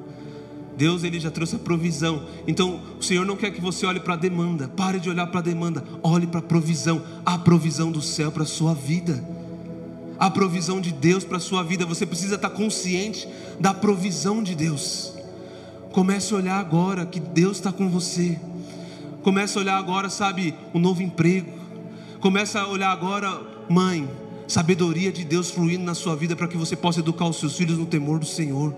Deus 0.75 1.03
ele 1.03 1.19
já 1.19 1.31
trouxe 1.31 1.55
a 1.55 1.59
provisão. 1.59 2.23
Então, 2.47 2.81
o 2.99 3.03
Senhor 3.03 3.25
não 3.25 3.37
quer 3.37 3.51
que 3.51 3.61
você 3.61 3.85
olhe 3.85 3.99
para 3.99 4.15
a 4.15 4.17
demanda. 4.17 4.67
Pare 4.67 4.99
de 4.99 5.09
olhar 5.09 5.27
para 5.27 5.39
a 5.39 5.43
demanda. 5.43 5.83
Olhe 6.01 6.27
para 6.27 6.39
a 6.39 6.43
provisão. 6.43 7.01
A 7.25 7.37
provisão 7.37 7.91
do 7.91 8.01
céu 8.01 8.31
para 8.31 8.43
a 8.43 8.45
sua 8.45 8.73
vida. 8.73 9.23
A 10.19 10.29
provisão 10.29 10.81
de 10.81 10.91
Deus 10.91 11.23
para 11.23 11.37
a 11.37 11.39
sua 11.39 11.63
vida. 11.63 11.85
Você 11.85 12.05
precisa 12.05 12.35
estar 12.35 12.49
consciente 12.49 13.27
da 13.59 13.73
provisão 13.73 14.43
de 14.43 14.55
Deus. 14.55 15.13
Comece 15.91 16.33
a 16.33 16.37
olhar 16.37 16.59
agora 16.59 17.05
que 17.05 17.19
Deus 17.19 17.57
está 17.57 17.71
com 17.71 17.87
você. 17.87 18.37
Comece 19.23 19.57
a 19.57 19.61
olhar 19.61 19.77
agora, 19.77 20.09
sabe, 20.09 20.53
um 20.73 20.79
novo 20.79 21.01
emprego. 21.01 21.49
Comece 22.19 22.57
a 22.57 22.67
olhar 22.67 22.91
agora, 22.91 23.41
mãe, 23.69 24.07
sabedoria 24.49 25.13
de 25.13 25.23
Deus 25.23 25.49
fluindo 25.49 25.85
na 25.85 25.95
sua 25.95 26.13
vida 26.13 26.35
para 26.35 26.47
que 26.47 26.57
você 26.57 26.75
possa 26.75 26.99
educar 26.99 27.25
os 27.25 27.37
seus 27.37 27.55
filhos 27.55 27.77
no 27.77 27.85
temor 27.85 28.19
do 28.19 28.25
Senhor. 28.25 28.75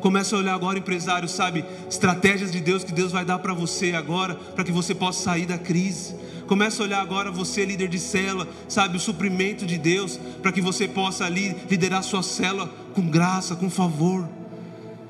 Começa 0.00 0.36
a 0.36 0.38
olhar 0.38 0.54
agora, 0.54 0.78
empresário, 0.78 1.28
sabe? 1.28 1.64
Estratégias 1.88 2.52
de 2.52 2.60
Deus 2.60 2.84
que 2.84 2.92
Deus 2.92 3.10
vai 3.10 3.24
dar 3.24 3.40
para 3.40 3.52
você 3.52 3.92
agora, 3.92 4.36
para 4.36 4.62
que 4.62 4.70
você 4.70 4.94
possa 4.94 5.24
sair 5.24 5.44
da 5.44 5.58
crise. 5.58 6.14
Começa 6.46 6.82
a 6.82 6.86
olhar 6.86 7.00
agora, 7.00 7.32
você, 7.32 7.64
líder 7.64 7.88
de 7.88 7.98
célula, 7.98 8.48
sabe? 8.68 8.96
O 8.96 9.00
suprimento 9.00 9.66
de 9.66 9.76
Deus, 9.76 10.18
para 10.40 10.52
que 10.52 10.60
você 10.60 10.86
possa 10.86 11.24
ali 11.24 11.56
liderar 11.68 12.04
sua 12.04 12.22
célula 12.22 12.68
com 12.94 13.02
graça, 13.02 13.56
com 13.56 13.68
favor. 13.68 14.26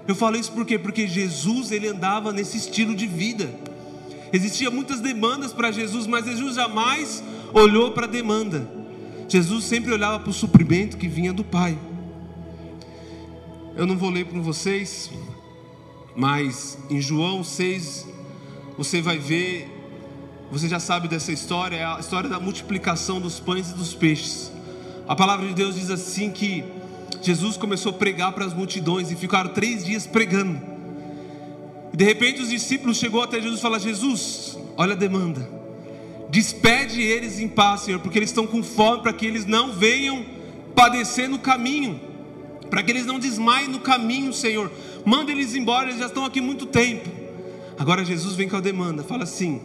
Eu 0.09 0.15
falo 0.15 0.37
isso 0.37 0.53
por 0.53 0.65
quê? 0.65 0.79
Porque 0.79 1.07
Jesus, 1.07 1.71
ele 1.71 1.87
andava 1.87 2.33
nesse 2.33 2.57
estilo 2.57 2.97
de 2.97 3.07
vida. 3.07 3.51
Existiam 4.33 4.73
muitas 4.73 5.01
demandas 5.01 5.53
para 5.53 5.73
Jesus, 5.73 6.07
mas 6.07 6.25
Jesus 6.25 6.55
jamais 6.55 7.23
olhou 7.53 7.91
para 7.93 8.07
a 8.07 8.09
demanda. 8.09 8.69
Jesus 9.29 9.65
sempre 9.65 9.93
olhava 9.93 10.21
para 10.21 10.31
o 10.31 10.33
suprimento 10.33 10.97
que 10.97 11.09
vinha 11.09 11.33
do 11.33 11.45
Pai. 11.45 11.79
Eu 13.77 13.87
não 13.87 13.97
vou 13.97 14.11
ler 14.11 14.27
para 14.27 14.39
vocês, 14.41 15.11
mas 16.15 16.79
em 16.89 17.01
João 17.01 17.43
6, 17.43 18.07
você 18.77 19.01
vai 19.01 19.19
ver, 19.19 19.69
você 20.51 20.69
já 20.69 20.81
sabe 20.81 21.09
dessa 21.09 21.33
história, 21.33 21.77
é 21.77 21.85
a 21.85 21.99
história 21.99 22.29
da 22.29 22.41
multiplicação 22.41 23.21
dos 23.21 23.41
pães 23.41 23.71
e 23.71 23.75
dos 23.75 23.95
peixes. 23.95 24.53
A 25.09 25.17
palavra 25.17 25.47
de 25.47 25.55
Deus 25.55 25.75
diz 25.75 25.91
assim 25.91 26.31
que 26.31 26.65
Jesus 27.23 27.57
começou 27.57 27.91
a 27.91 27.95
pregar 27.95 28.33
para 28.33 28.45
as 28.45 28.55
multidões 28.55 29.11
e 29.11 29.17
ficaram 29.17 29.53
três 29.53 29.85
dias 29.85 30.07
pregando. 30.07 30.70
De 31.93 32.05
repente 32.05 32.41
os 32.41 32.49
discípulos 32.49 32.97
chegou 32.97 33.23
até 33.23 33.41
Jesus 33.41 33.59
e 33.59 33.63
falaram: 33.63 33.83
Jesus, 33.83 34.59
olha 34.77 34.93
a 34.93 34.97
demanda. 34.97 35.49
Despede 36.29 37.03
eles 37.03 37.41
em 37.41 37.49
paz, 37.49 37.83
Senhor, 37.83 38.01
porque 38.01 38.19
eles 38.19 38.31
estão 38.31 38.47
com 38.47 38.63
fome 38.63 39.03
para 39.03 39.13
que 39.13 39.27
eles 39.27 39.47
não 39.47 39.73
venham 39.73 40.25
padecer 40.75 41.29
no 41.29 41.39
caminho 41.39 42.11
para 42.71 42.83
que 42.83 42.93
eles 42.93 43.05
não 43.05 43.19
desmaiem 43.19 43.69
no 43.69 43.81
caminho, 43.81 44.33
Senhor. 44.33 44.71
Manda 45.05 45.33
eles 45.33 45.55
embora, 45.55 45.89
eles 45.89 45.99
já 45.99 46.07
estão 46.07 46.25
aqui 46.25 46.41
muito 46.41 46.65
tempo. 46.65 47.11
Agora 47.77 48.05
Jesus 48.05 48.37
vem 48.37 48.49
com 48.49 48.57
a 48.57 48.61
demanda, 48.61 49.03
fala 49.03 49.25
assim: 49.25 49.61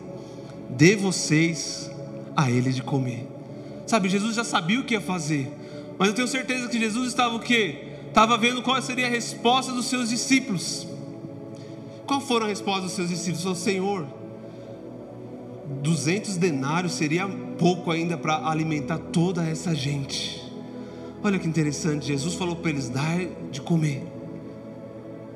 dê 0.69 0.95
vocês 0.95 1.89
a 2.35 2.49
ele 2.49 2.71
de 2.73 2.81
comer. 2.81 3.27
Sabe, 3.85 4.09
Jesus 4.09 4.35
já 4.35 4.43
sabia 4.43 4.79
o 4.79 4.83
que 4.83 4.95
ia 4.95 5.01
fazer, 5.01 5.47
mas 5.99 6.09
eu 6.09 6.15
tenho 6.15 6.27
certeza 6.27 6.67
que 6.67 6.79
Jesus 6.79 7.07
estava 7.07 7.35
o 7.35 7.39
quê? 7.39 7.89
Estava 8.07 8.37
vendo 8.37 8.61
qual 8.63 8.81
seria 8.81 9.05
a 9.05 9.09
resposta 9.09 9.71
dos 9.71 9.85
seus 9.85 10.09
discípulos. 10.09 10.87
Qual 12.05 12.21
foram 12.21 12.45
a 12.45 12.49
resposta 12.49 12.81
dos 12.81 12.91
seus 12.91 13.09
discípulos? 13.09 13.41
Falou, 13.41 13.55
Senhor, 13.55 14.07
200 15.81 16.37
denários 16.37 16.93
seria 16.93 17.27
pouco 17.27 17.89
ainda 17.89 18.17
para 18.17 18.47
alimentar 18.47 18.97
toda 18.97 19.43
essa 19.43 19.73
gente. 19.73 20.41
Olha 21.23 21.39
que 21.39 21.47
interessante, 21.47 22.05
Jesus 22.05 22.35
falou 22.35 22.55
para 22.55 22.69
eles 22.69 22.89
dar 22.89 23.17
de 23.51 23.59
comer. 23.59 24.05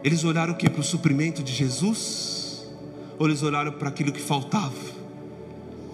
Eles 0.04 0.24
olharam 0.24 0.54
o 0.54 0.56
que? 0.56 0.70
Para 0.70 0.82
o 0.82 0.84
suprimento 0.84 1.42
de 1.42 1.52
Jesus? 1.52 2.68
Ou 3.18 3.28
eles 3.28 3.42
olharam 3.42 3.72
para 3.72 3.90
aquilo 3.90 4.12
que 4.12 4.22
faltava? 4.22 4.74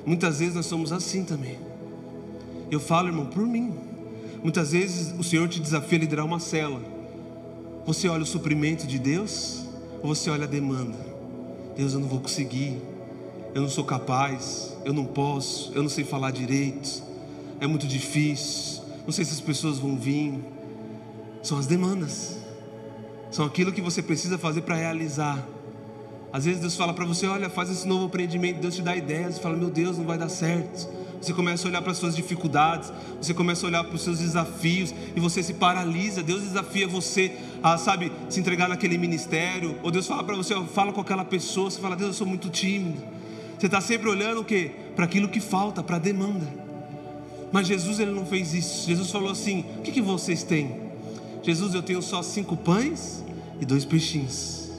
Muitas 0.06 0.40
vezes 0.40 0.54
nós 0.54 0.66
somos 0.66 0.92
assim 0.92 1.24
também. 1.24 1.58
Eu 2.70 2.80
falo, 2.80 3.08
irmão, 3.08 3.26
por 3.26 3.46
mim. 3.48 3.74
Muitas 4.44 4.74
vezes 4.74 5.16
o 5.18 5.24
Senhor 5.24 5.48
te 5.48 5.60
desafia 5.60 5.98
a 5.98 6.02
liderar 6.02 6.26
uma 6.26 6.40
cela. 6.40 6.82
Você 7.86 8.08
olha 8.08 8.24
o 8.24 8.28
suprimento 8.28 8.86
de 8.86 9.00
Deus 9.00 9.65
você 10.06 10.30
olha 10.30 10.46
a 10.46 10.48
demanda? 10.48 10.98
Deus, 11.76 11.94
eu 11.94 12.00
não 12.00 12.08
vou 12.08 12.20
conseguir. 12.20 12.82
Eu 13.54 13.62
não 13.62 13.70
sou 13.70 13.84
capaz. 13.84 14.76
Eu 14.84 14.94
não 14.94 15.06
posso. 15.06 15.72
Eu 15.74 15.82
não 15.82 15.90
sei 15.90 16.04
falar 16.04 16.32
direito. 16.32 17.04
É 17.60 17.68
muito 17.68 17.88
difícil 17.88 18.76
não 19.06 19.12
sei 19.12 19.24
se 19.24 19.34
as 19.34 19.42
pessoas 19.42 19.78
vão 19.78 19.96
vir. 19.96 20.34
São 21.44 21.60
as 21.60 21.68
demandas. 21.68 22.38
São 23.30 23.46
aquilo 23.46 23.72
que 23.72 23.82
você 23.82 24.02
precisa 24.02 24.38
fazer 24.38 24.62
para 24.62 24.76
realizar 24.76 25.46
Às 26.32 26.46
vezes 26.46 26.60
Deus 26.60 26.76
fala 26.76 26.94
para 26.94 27.06
você: 27.06 27.28
olha, 27.28 27.50
faz 27.50 27.70
esse 27.70 27.88
novo 27.88 28.06
empreendimento. 28.06 28.60
Deus 28.60 28.76
te 28.76 28.82
dá 28.82 28.96
ideias. 28.96 29.36
Você 29.36 29.42
fala: 29.42 29.56
meu 29.56 29.70
Deus, 29.70 29.98
não 29.98 30.06
vai 30.06 30.18
dar 30.18 30.30
certo. 30.30 30.90
Você 31.22 31.34
começa 31.34 31.68
a 31.68 31.70
olhar 31.70 31.82
para 31.82 31.92
as 31.92 31.98
suas 31.98 32.16
dificuldades, 32.16 32.94
você 33.20 33.34
começa 33.34 33.66
a 33.66 33.70
olhar 33.70 33.84
para 33.84 33.96
os 33.96 34.02
seus 34.02 34.20
desafios 34.20 34.94
e 35.16 35.20
você 35.20 35.42
se 35.42 35.56
paralisa. 35.56 36.22
Deus 36.22 36.44
desafia 36.44 36.88
você 36.88 37.36
a, 37.66 37.80
sabe, 37.80 38.12
se 38.30 38.40
entregar 38.40 38.70
naquele 38.70 38.96
ministério. 38.96 39.76
Ou 39.82 39.90
Deus 39.90 40.06
fala 40.06 40.24
para 40.24 40.36
você: 40.36 40.54
fala 40.66 40.94
com 40.94 41.02
aquela 41.02 41.26
pessoa. 41.26 41.72
Você 41.72 41.82
fala: 41.82 41.96
Deus, 41.96 42.10
eu 42.10 42.14
sou 42.14 42.28
muito 42.28 42.48
tímido. 42.48 43.02
Você 43.58 43.66
está 43.66 43.82
sempre 43.82 44.08
olhando 44.08 44.42
o 44.42 44.46
quê? 44.46 44.70
Para 44.96 45.06
aquilo 45.06 45.28
que 45.28 45.40
falta, 45.40 45.82
para 45.82 45.96
a 45.96 46.00
demanda. 46.00 46.48
Mas 47.52 47.66
Jesus 47.66 48.00
ele 48.00 48.12
não 48.12 48.24
fez 48.24 48.54
isso. 48.54 48.88
Jesus 48.88 49.10
falou 49.10 49.32
assim: 49.32 49.66
O 49.80 49.82
que, 49.82 49.92
que 49.92 50.02
vocês 50.02 50.44
têm? 50.44 50.80
Jesus, 51.42 51.74
eu 51.74 51.82
tenho 51.82 52.04
só 52.04 52.22
cinco 52.22 52.56
pães 52.56 53.24
e 53.60 53.66
dois 53.66 53.84
peixinhos. 53.84 54.70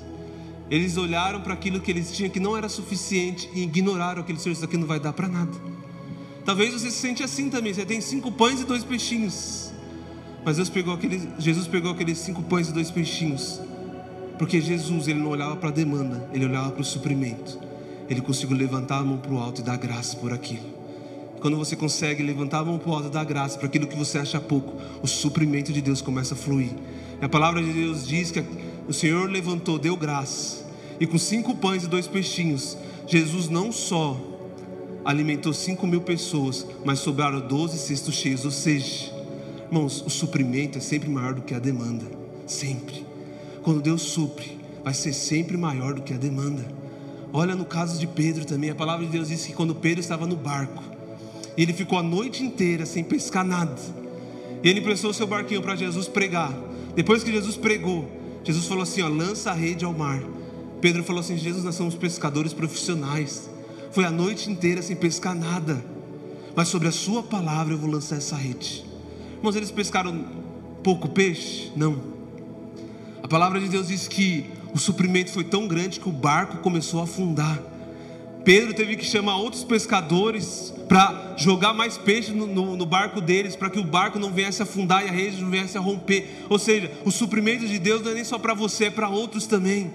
Eles 0.70 0.96
olharam 0.96 1.40
para 1.40 1.54
aquilo 1.54 1.80
que 1.80 1.90
eles 1.90 2.14
tinham 2.16 2.30
que 2.30 2.38
não 2.38 2.56
era 2.56 2.68
suficiente 2.68 3.50
e 3.52 3.64
ignoraram 3.64 4.22
aquele 4.22 4.38
Senhor. 4.38 4.52
Isso 4.52 4.64
aqui 4.64 4.76
não 4.76 4.86
vai 4.86 5.00
dar 5.00 5.12
para 5.12 5.26
nada. 5.26 5.52
Talvez 6.44 6.72
você 6.72 6.88
se 6.92 6.98
sente 6.98 7.24
assim 7.24 7.50
também. 7.50 7.74
Você 7.74 7.84
tem 7.84 8.00
cinco 8.00 8.30
pães 8.30 8.60
e 8.60 8.64
dois 8.64 8.84
peixinhos. 8.84 9.65
Mas 10.46 10.58
Deus 10.58 10.70
pegou 10.70 10.94
aqueles, 10.94 11.26
Jesus 11.40 11.66
pegou 11.66 11.90
aqueles 11.90 12.18
cinco 12.18 12.40
pães 12.40 12.68
e 12.68 12.72
dois 12.72 12.88
peixinhos. 12.88 13.60
Porque 14.38 14.60
Jesus 14.60 15.08
ele 15.08 15.18
não 15.18 15.30
olhava 15.30 15.56
para 15.56 15.70
a 15.70 15.72
demanda, 15.72 16.30
ele 16.32 16.44
olhava 16.44 16.70
para 16.70 16.82
o 16.82 16.84
suprimento. 16.84 17.58
Ele 18.08 18.20
conseguiu 18.20 18.56
levantar 18.56 18.98
a 18.98 19.02
mão 19.02 19.18
para 19.18 19.32
o 19.32 19.38
alto 19.38 19.60
e 19.60 19.64
dar 19.64 19.76
graça 19.76 20.16
por 20.16 20.32
aquilo. 20.32 20.62
Quando 21.40 21.56
você 21.56 21.74
consegue 21.74 22.22
levantar 22.22 22.60
a 22.60 22.64
mão 22.64 22.78
para 22.78 22.88
o 22.88 22.94
alto 22.94 23.08
e 23.08 23.10
dar 23.10 23.24
graça 23.24 23.58
para 23.58 23.66
aquilo 23.66 23.88
que 23.88 23.96
você 23.96 24.18
acha 24.18 24.40
pouco, 24.40 24.80
o 25.02 25.08
suprimento 25.08 25.72
de 25.72 25.82
Deus 25.82 26.00
começa 26.00 26.34
a 26.34 26.36
fluir. 26.36 26.70
E 27.20 27.24
a 27.24 27.28
palavra 27.28 27.60
de 27.60 27.72
Deus 27.72 28.06
diz 28.06 28.30
que 28.30 28.44
o 28.86 28.92
Senhor 28.92 29.28
levantou, 29.28 29.80
deu 29.80 29.96
graça. 29.96 30.64
E 31.00 31.08
com 31.08 31.18
cinco 31.18 31.56
pães 31.56 31.82
e 31.82 31.88
dois 31.88 32.06
peixinhos, 32.06 32.78
Jesus 33.04 33.48
não 33.48 33.72
só 33.72 34.16
alimentou 35.04 35.52
cinco 35.52 35.88
mil 35.88 36.02
pessoas, 36.02 36.64
mas 36.84 37.00
sobraram 37.00 37.40
doze 37.40 37.78
cestos 37.78 38.14
cheios. 38.14 38.44
Ou 38.44 38.52
seja, 38.52 39.15
irmãos, 39.66 40.02
o 40.06 40.10
suprimento 40.10 40.78
é 40.78 40.80
sempre 40.80 41.08
maior 41.08 41.34
do 41.34 41.42
que 41.42 41.54
a 41.54 41.58
demanda. 41.58 42.04
Sempre. 42.46 43.04
Quando 43.62 43.82
Deus 43.82 44.02
supre, 44.02 44.58
vai 44.84 44.94
ser 44.94 45.12
sempre 45.12 45.56
maior 45.56 45.94
do 45.94 46.02
que 46.02 46.14
a 46.14 46.16
demanda. 46.16 46.64
Olha 47.32 47.54
no 47.54 47.64
caso 47.64 47.98
de 47.98 48.06
Pedro 48.06 48.44
também, 48.44 48.70
a 48.70 48.74
palavra 48.74 49.04
de 49.04 49.12
Deus 49.12 49.28
diz 49.28 49.44
que 49.44 49.52
quando 49.52 49.74
Pedro 49.74 50.00
estava 50.00 50.26
no 50.26 50.36
barco, 50.36 50.82
ele 51.56 51.72
ficou 51.72 51.98
a 51.98 52.02
noite 52.02 52.44
inteira 52.44 52.86
sem 52.86 53.02
pescar 53.02 53.44
nada. 53.44 53.74
Ele 54.62 54.80
emprestou 54.80 55.12
seu 55.12 55.26
barquinho 55.26 55.60
para 55.60 55.74
Jesus 55.74 56.06
pregar. 56.06 56.52
Depois 56.94 57.24
que 57.24 57.32
Jesus 57.32 57.56
pregou, 57.56 58.08
Jesus 58.44 58.66
falou 58.66 58.84
assim: 58.84 59.02
ó, 59.02 59.08
lança 59.08 59.50
a 59.50 59.54
rede 59.54 59.84
ao 59.84 59.92
mar. 59.92 60.22
Pedro 60.80 61.02
falou 61.02 61.20
assim: 61.20 61.36
Jesus, 61.36 61.64
nós 61.64 61.74
somos 61.74 61.94
pescadores 61.94 62.52
profissionais. 62.52 63.50
Foi 63.90 64.04
a 64.04 64.10
noite 64.10 64.50
inteira 64.50 64.80
sem 64.80 64.94
pescar 64.94 65.34
nada. 65.34 65.84
Mas 66.54 66.68
sobre 66.68 66.88
a 66.88 66.92
sua 66.92 67.22
palavra 67.22 67.74
eu 67.74 67.78
vou 67.78 67.90
lançar 67.90 68.16
essa 68.16 68.36
rede. 68.36 68.85
Irmãos, 69.36 69.56
eles 69.56 69.70
pescaram 69.70 70.24
pouco 70.82 71.08
peixe? 71.08 71.70
Não. 71.76 72.00
A 73.22 73.28
palavra 73.28 73.60
de 73.60 73.68
Deus 73.68 73.88
diz 73.88 74.08
que 74.08 74.46
o 74.72 74.78
suprimento 74.78 75.30
foi 75.30 75.44
tão 75.44 75.66
grande 75.66 76.00
que 76.00 76.08
o 76.08 76.12
barco 76.12 76.58
começou 76.58 77.00
a 77.00 77.04
afundar. 77.04 77.60
Pedro 78.44 78.72
teve 78.72 78.94
que 78.94 79.04
chamar 79.04 79.36
outros 79.38 79.64
pescadores 79.64 80.72
para 80.86 81.34
jogar 81.36 81.74
mais 81.74 81.98
peixe 81.98 82.30
no, 82.30 82.46
no, 82.46 82.76
no 82.76 82.86
barco 82.86 83.20
deles, 83.20 83.56
para 83.56 83.68
que 83.68 83.80
o 83.80 83.84
barco 83.84 84.20
não 84.20 84.30
viesse 84.30 84.62
a 84.62 84.64
afundar 84.64 85.04
e 85.04 85.08
a 85.08 85.12
rede 85.12 85.42
não 85.42 85.50
viesse 85.50 85.76
a 85.76 85.80
romper. 85.80 86.44
Ou 86.48 86.58
seja, 86.58 86.92
o 87.04 87.10
suprimento 87.10 87.66
de 87.66 87.78
Deus 87.78 88.02
não 88.02 88.12
é 88.12 88.14
nem 88.14 88.24
só 88.24 88.38
para 88.38 88.54
você, 88.54 88.84
é 88.84 88.90
para 88.90 89.08
outros 89.08 89.46
também. 89.46 89.90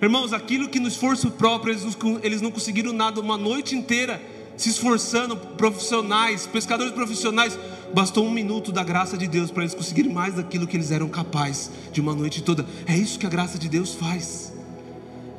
Irmãos, 0.00 0.32
aquilo 0.32 0.68
que 0.68 0.78
no 0.78 0.86
esforço 0.86 1.32
próprio 1.32 1.72
eles, 1.72 1.96
eles 2.22 2.40
não 2.40 2.50
conseguiram 2.50 2.92
nada 2.92 3.20
uma 3.20 3.36
noite 3.36 3.74
inteira, 3.74 4.22
se 4.56 4.68
esforçando, 4.68 5.36
profissionais, 5.36 6.46
pescadores 6.46 6.92
profissionais, 6.92 7.58
bastou 7.94 8.26
um 8.26 8.30
minuto 8.30 8.72
da 8.72 8.82
graça 8.82 9.16
de 9.16 9.26
Deus 9.26 9.50
para 9.50 9.62
eles 9.62 9.74
conseguirem 9.74 10.12
mais 10.12 10.34
daquilo 10.34 10.66
que 10.66 10.76
eles 10.76 10.90
eram 10.90 11.08
capazes 11.08 11.70
de 11.92 12.00
uma 12.00 12.14
noite 12.14 12.42
toda. 12.42 12.64
É 12.86 12.96
isso 12.96 13.18
que 13.18 13.26
a 13.26 13.30
graça 13.30 13.58
de 13.58 13.68
Deus 13.68 13.94
faz. 13.94 14.52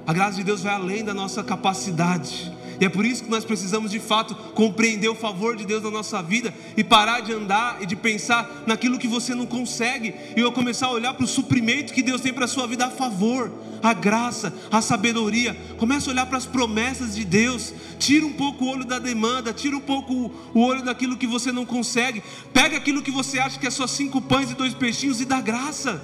A 0.06 0.13
graça 0.13 0.38
de 0.38 0.44
Deus 0.44 0.62
vai 0.62 0.74
além 0.74 1.04
da 1.04 1.13
nossa 1.13 1.44
capacidade. 1.44 2.52
E 2.84 2.86
é 2.86 2.89
por 2.89 3.06
isso 3.06 3.24
que 3.24 3.30
nós 3.30 3.46
precisamos 3.46 3.91
de 3.91 4.00
fato 4.02 4.36
compreender 4.36 5.08
o 5.08 5.15
favor 5.15 5.56
de 5.56 5.65
Deus 5.65 5.82
na 5.82 5.89
nossa 5.89 6.22
vida 6.22 6.54
e 6.76 6.84
parar 6.84 7.22
de 7.22 7.32
andar 7.32 7.82
e 7.82 7.86
de 7.86 7.96
pensar 7.96 8.65
naquilo 8.67 9.00
que 9.00 9.08
você 9.08 9.34
não 9.34 9.46
consegue 9.46 10.13
e 10.36 10.41
eu 10.41 10.52
começar 10.52 10.88
a 10.88 10.91
olhar 10.91 11.13
para 11.13 11.24
o 11.24 11.28
suprimento 11.28 11.93
que 11.93 12.04
Deus 12.04 12.19
tem 12.19 12.34
para 12.34 12.43
a 12.43 12.48
sua 12.48 12.67
vida 12.67 12.88
a 12.88 12.91
favor, 12.91 13.50
a 13.82 13.93
graça, 13.93 14.54
a 14.69 14.82
sabedoria. 14.82 15.56
Começa 15.78 16.10
a 16.10 16.12
olhar 16.12 16.26
para 16.26 16.38
as 16.38 16.46
promessas 16.46 17.15
de 17.15 17.24
Deus. 17.24 17.74
Tira 17.98 18.26
um 18.26 18.34
pouco 18.34 18.65
o 18.65 18.67
olho 18.67 18.84
da 18.84 19.00
demanda, 19.00 19.54
tira 19.54 19.78
um 19.78 19.80
pouco 19.80 20.30
o 20.54 20.60
olho 20.60 20.84
daquilo 20.84 21.15
que 21.15 21.26
você 21.26 21.54
não 21.54 21.65
consegue. 21.65 22.22
Pega 22.52 22.76
aquilo 22.76 23.02
que 23.02 23.12
você 23.12 23.39
acha 23.39 23.58
que 23.58 23.65
é 23.65 23.72
só 23.72 23.88
cinco 23.88 24.22
pães 24.22 24.52
e 24.52 24.56
dois 24.56 24.74
peixinhos 24.74 25.22
e 25.22 25.26
dá 25.26 25.39
graça. 25.39 26.04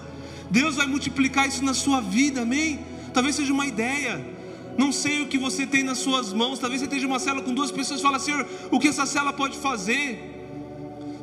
Deus 0.50 0.78
vai 0.78 0.88
multiplicar 0.88 1.46
isso 1.46 1.62
na 1.62 1.74
sua 1.74 2.00
vida, 2.00 2.44
amém? 2.44 2.80
Talvez 3.14 3.36
seja 3.36 3.52
uma 3.52 3.66
ideia 3.66 4.39
não 4.80 4.94
sei 4.94 5.22
o 5.22 5.28
que 5.28 5.38
você 5.38 5.68
tem 5.68 5.84
nas 5.84 5.98
suas 5.98 6.32
mãos. 6.32 6.58
Talvez 6.58 6.80
você 6.80 6.86
esteja 6.86 7.06
uma 7.06 7.20
cela 7.20 7.42
com 7.42 7.54
duas 7.54 7.70
pessoas 7.70 8.00
e 8.00 8.04
fala, 8.04 8.18
Senhor, 8.18 8.48
o 8.72 8.80
que 8.80 8.88
essa 8.88 9.06
cela 9.06 9.34
pode 9.34 9.58
fazer? 9.58 10.08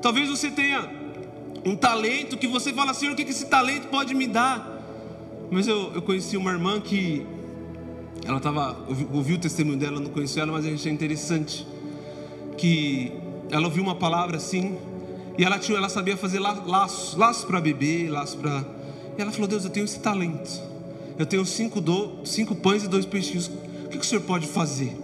Talvez 0.03 0.29
você 0.29 0.51
tenha 0.51 0.87
um 1.65 1.75
talento 1.75 2.37
que 2.37 2.47
você 2.47 2.71
fala, 2.71 2.93
Senhor, 2.93 3.15
o 3.15 3.17
que 3.17 3.23
esse 3.23 3.47
talento 3.47 3.89
pode 3.89 4.15
me 4.15 4.27
dar? 4.27 4.59
Mas 5.51 5.67
eu, 5.67 5.91
eu 5.95 6.03
conheci 6.03 6.37
uma 6.37 6.51
irmã 6.51 6.79
que 6.83 7.27
ela 8.27 8.37
estava, 8.37 8.77
ouvi 9.11 9.33
o 9.33 9.39
testemunho 9.39 9.79
dela, 9.79 10.01
não 10.01 10.11
conheci 10.11 10.39
ela, 10.39 10.53
mas 10.53 10.67
achei 10.67 10.93
interessante 10.93 11.67
que 12.59 13.11
ela 13.51 13.65
ouviu 13.65 13.83
uma 13.83 13.95
palavra 13.95 14.37
assim 14.37 14.77
e 15.39 15.45
ela 15.45 15.59
tinha, 15.59 15.79
ela 15.79 15.89
sabia 15.89 16.17
fazer 16.17 16.41
laços, 16.41 17.17
laços 17.17 17.45
para 17.47 17.59
beber, 17.59 18.11
laços 18.11 18.35
para. 18.35 18.67
E 19.17 19.23
ela 19.23 19.33
falou: 19.33 19.49
Deus, 19.49 19.65
eu 19.65 19.71
tenho 19.71 19.85
esse 19.85 19.99
talento. 20.01 20.76
Eu 21.19 21.25
tenho 21.25 21.45
cinco, 21.47 21.81
do, 21.81 22.25
cinco 22.25 22.55
pães 22.55 22.85
e 22.85 22.89
dois 22.89 23.07
peixinhos. 23.07 23.49
O 23.85 23.89
que, 23.89 23.99
que 23.99 24.05
o 24.05 24.09
senhor 24.09 24.23
pode 24.23 24.47
fazer? 24.47 24.97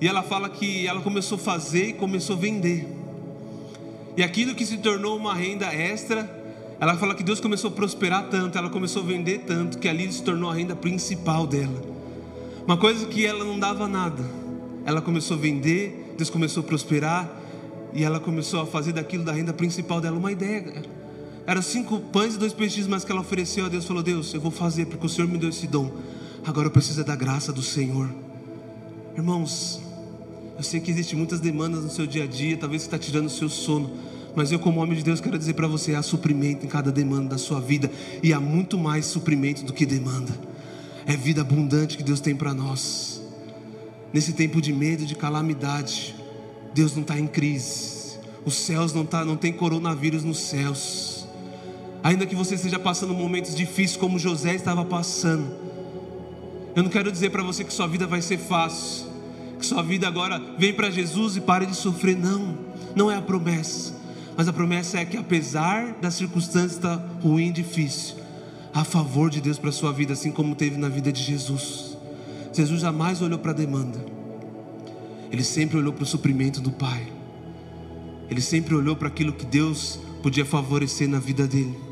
E 0.00 0.06
ela 0.06 0.22
fala 0.22 0.48
que 0.48 0.86
ela 0.86 1.00
começou 1.00 1.36
a 1.36 1.38
fazer 1.40 1.88
e 1.88 1.92
começou 1.92 2.36
a 2.36 2.38
vender. 2.38 2.86
E 4.16 4.22
aquilo 4.22 4.54
que 4.54 4.64
se 4.64 4.78
tornou 4.78 5.16
uma 5.16 5.34
renda 5.34 5.66
extra, 5.66 6.28
ela 6.80 6.96
fala 6.96 7.14
que 7.14 7.24
Deus 7.24 7.40
começou 7.40 7.70
a 7.70 7.72
prosperar 7.72 8.28
tanto, 8.28 8.56
ela 8.56 8.70
começou 8.70 9.02
a 9.02 9.06
vender 9.06 9.38
tanto, 9.46 9.78
que 9.78 9.88
ali 9.88 10.10
se 10.12 10.22
tornou 10.22 10.50
a 10.50 10.54
renda 10.54 10.76
principal 10.76 11.46
dela. 11.46 11.82
Uma 12.64 12.76
coisa 12.76 13.06
que 13.06 13.26
ela 13.26 13.44
não 13.44 13.58
dava 13.58 13.88
nada. 13.88 14.22
Ela 14.84 15.00
começou 15.00 15.36
a 15.36 15.40
vender, 15.40 16.14
Deus 16.16 16.30
começou 16.30 16.62
a 16.62 16.66
prosperar, 16.66 17.28
e 17.92 18.04
ela 18.04 18.20
começou 18.20 18.60
a 18.60 18.66
fazer 18.66 18.92
daquilo 18.92 19.24
da 19.24 19.32
renda 19.32 19.52
principal 19.52 20.00
dela 20.00 20.16
uma 20.16 20.30
ideia. 20.30 20.82
Eram 21.48 21.62
cinco 21.62 21.98
pães 21.98 22.34
e 22.34 22.38
dois 22.38 22.52
peixes, 22.52 22.86
mas 22.86 23.06
que 23.06 23.10
ela 23.10 23.22
ofereceu 23.22 23.64
a 23.64 23.70
Deus. 23.70 23.86
Falou: 23.86 24.02
Deus, 24.02 24.34
eu 24.34 24.40
vou 24.40 24.50
fazer 24.50 24.84
porque 24.84 25.06
o 25.06 25.08
Senhor 25.08 25.26
me 25.26 25.38
deu 25.38 25.48
esse 25.48 25.66
dom. 25.66 25.90
Agora 26.44 26.66
eu 26.66 26.70
preciso 26.70 27.02
da 27.02 27.16
graça 27.16 27.50
do 27.50 27.62
Senhor. 27.62 28.06
Irmãos, 29.16 29.80
eu 30.58 30.62
sei 30.62 30.78
que 30.78 30.90
existem 30.90 31.16
muitas 31.16 31.40
demandas 31.40 31.84
no 31.84 31.88
seu 31.88 32.06
dia 32.06 32.24
a 32.24 32.26
dia. 32.26 32.54
Talvez 32.58 32.82
você 32.82 32.88
está 32.88 32.98
tirando 32.98 33.28
o 33.28 33.30
seu 33.30 33.48
sono. 33.48 33.90
Mas 34.36 34.52
eu, 34.52 34.58
como 34.58 34.78
homem 34.78 34.94
de 34.94 35.02
Deus, 35.02 35.22
quero 35.22 35.38
dizer 35.38 35.54
para 35.54 35.66
você: 35.66 35.94
há 35.94 36.02
suprimento 36.02 36.66
em 36.66 36.68
cada 36.68 36.92
demanda 36.92 37.30
da 37.30 37.38
sua 37.38 37.62
vida. 37.62 37.90
E 38.22 38.34
há 38.34 38.38
muito 38.38 38.76
mais 38.76 39.06
suprimento 39.06 39.64
do 39.64 39.72
que 39.72 39.86
demanda. 39.86 40.38
É 41.06 41.16
vida 41.16 41.40
abundante 41.40 41.96
que 41.96 42.02
Deus 42.02 42.20
tem 42.20 42.36
para 42.36 42.52
nós. 42.52 43.22
Nesse 44.12 44.34
tempo 44.34 44.60
de 44.60 44.70
medo, 44.70 45.06
de 45.06 45.14
calamidade, 45.14 46.14
Deus 46.74 46.94
não 46.94 47.00
está 47.00 47.18
em 47.18 47.26
crise. 47.26 48.18
Os 48.44 48.54
céus 48.54 48.92
não, 48.92 49.06
tá, 49.06 49.24
não 49.24 49.34
tem 49.34 49.50
coronavírus 49.50 50.22
nos 50.22 50.40
céus. 50.40 51.17
Ainda 52.02 52.26
que 52.26 52.34
você 52.34 52.54
esteja 52.54 52.78
passando 52.78 53.12
momentos 53.12 53.54
difíceis 53.54 53.96
como 53.96 54.18
José 54.18 54.54
estava 54.54 54.84
passando. 54.84 55.46
Eu 56.76 56.82
não 56.82 56.90
quero 56.90 57.10
dizer 57.10 57.30
para 57.30 57.42
você 57.42 57.64
que 57.64 57.72
sua 57.72 57.88
vida 57.88 58.06
vai 58.06 58.22
ser 58.22 58.38
fácil, 58.38 59.06
que 59.58 59.66
sua 59.66 59.82
vida 59.82 60.06
agora 60.06 60.40
vem 60.56 60.72
para 60.72 60.90
Jesus 60.90 61.36
e 61.36 61.40
pare 61.40 61.66
de 61.66 61.74
sofrer. 61.74 62.16
Não, 62.16 62.56
não 62.94 63.10
é 63.10 63.16
a 63.16 63.22
promessa. 63.22 63.92
Mas 64.36 64.46
a 64.46 64.52
promessa 64.52 64.98
é 64.98 65.04
que 65.04 65.16
apesar 65.16 65.94
da 65.94 66.10
circunstância 66.10 66.76
estar 66.76 66.96
ruim 67.20 67.50
difícil, 67.50 68.16
há 68.72 68.84
favor 68.84 69.28
de 69.28 69.40
Deus 69.40 69.58
para 69.58 69.70
a 69.70 69.72
sua 69.72 69.92
vida, 69.92 70.12
assim 70.12 70.30
como 70.30 70.54
teve 70.54 70.76
na 70.76 70.88
vida 70.88 71.10
de 71.10 71.20
Jesus. 71.20 71.98
Jesus 72.52 72.80
jamais 72.80 73.20
olhou 73.20 73.40
para 73.40 73.50
a 73.50 73.54
demanda. 73.54 73.98
Ele 75.32 75.42
sempre 75.42 75.76
olhou 75.76 75.92
para 75.92 76.04
o 76.04 76.06
suprimento 76.06 76.60
do 76.60 76.70
Pai. 76.70 77.12
Ele 78.30 78.40
sempre 78.40 78.74
olhou 78.76 78.94
para 78.94 79.08
aquilo 79.08 79.32
que 79.32 79.44
Deus 79.44 79.98
podia 80.22 80.44
favorecer 80.44 81.08
na 81.08 81.18
vida 81.18 81.46
dele 81.46 81.87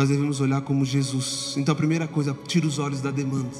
nós 0.00 0.08
devemos 0.08 0.40
olhar 0.40 0.62
como 0.62 0.82
Jesus. 0.82 1.56
Então, 1.58 1.74
a 1.74 1.76
primeira 1.76 2.08
coisa, 2.08 2.34
tira 2.48 2.66
os 2.66 2.78
olhos 2.78 3.02
da 3.02 3.10
demanda, 3.10 3.50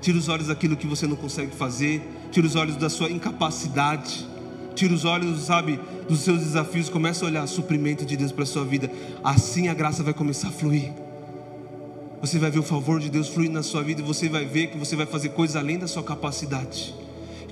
tira 0.00 0.18
os 0.18 0.28
olhos 0.28 0.48
daquilo 0.48 0.76
que 0.76 0.84
você 0.84 1.06
não 1.06 1.14
consegue 1.14 1.54
fazer, 1.54 2.02
tira 2.32 2.44
os 2.44 2.56
olhos 2.56 2.74
da 2.74 2.90
sua 2.90 3.08
incapacidade, 3.08 4.26
tira 4.74 4.92
os 4.92 5.04
olhos, 5.04 5.42
sabe, 5.42 5.78
dos 6.08 6.22
seus 6.22 6.40
desafios, 6.40 6.88
começa 6.88 7.24
a 7.24 7.28
olhar 7.28 7.44
o 7.44 7.46
suprimento 7.46 8.04
de 8.04 8.16
Deus 8.16 8.32
para 8.32 8.42
a 8.42 8.46
sua 8.46 8.64
vida. 8.64 8.90
Assim 9.22 9.68
a 9.68 9.74
graça 9.74 10.02
vai 10.02 10.12
começar 10.12 10.48
a 10.48 10.50
fluir. 10.50 10.92
Você 12.20 12.36
vai 12.40 12.50
ver 12.50 12.58
o 12.58 12.64
favor 12.64 12.98
de 12.98 13.08
Deus 13.08 13.28
fluindo 13.28 13.52
na 13.52 13.62
sua 13.62 13.84
vida 13.84 14.00
e 14.00 14.04
você 14.04 14.28
vai 14.28 14.44
ver 14.44 14.66
que 14.72 14.76
você 14.76 14.96
vai 14.96 15.06
fazer 15.06 15.28
coisas 15.28 15.54
além 15.54 15.78
da 15.78 15.86
sua 15.86 16.02
capacidade. 16.02 16.96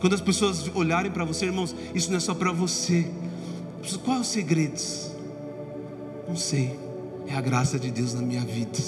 Quando 0.01 0.15
as 0.15 0.21
pessoas 0.21 0.69
olharem 0.75 1.13
para 1.13 1.25
você, 1.25 1.45
irmãos, 1.45 1.73
isso 1.95 2.11
não 2.11 2.17
é 2.17 2.21
só 2.21 2.35
para 2.35 2.51
você. 2.51 3.07
Qual 4.05 4.17
é 4.17 4.21
o 4.21 4.25
segredo? 4.25 4.83
Não 6.27 6.35
sei. 6.35 6.84
É 7.27 7.35
a 7.35 7.41
graça 7.41 7.79
de 7.79 7.91
Deus 7.91 8.15
na 8.15 8.23
minha 8.23 8.43
vida. 8.43 8.79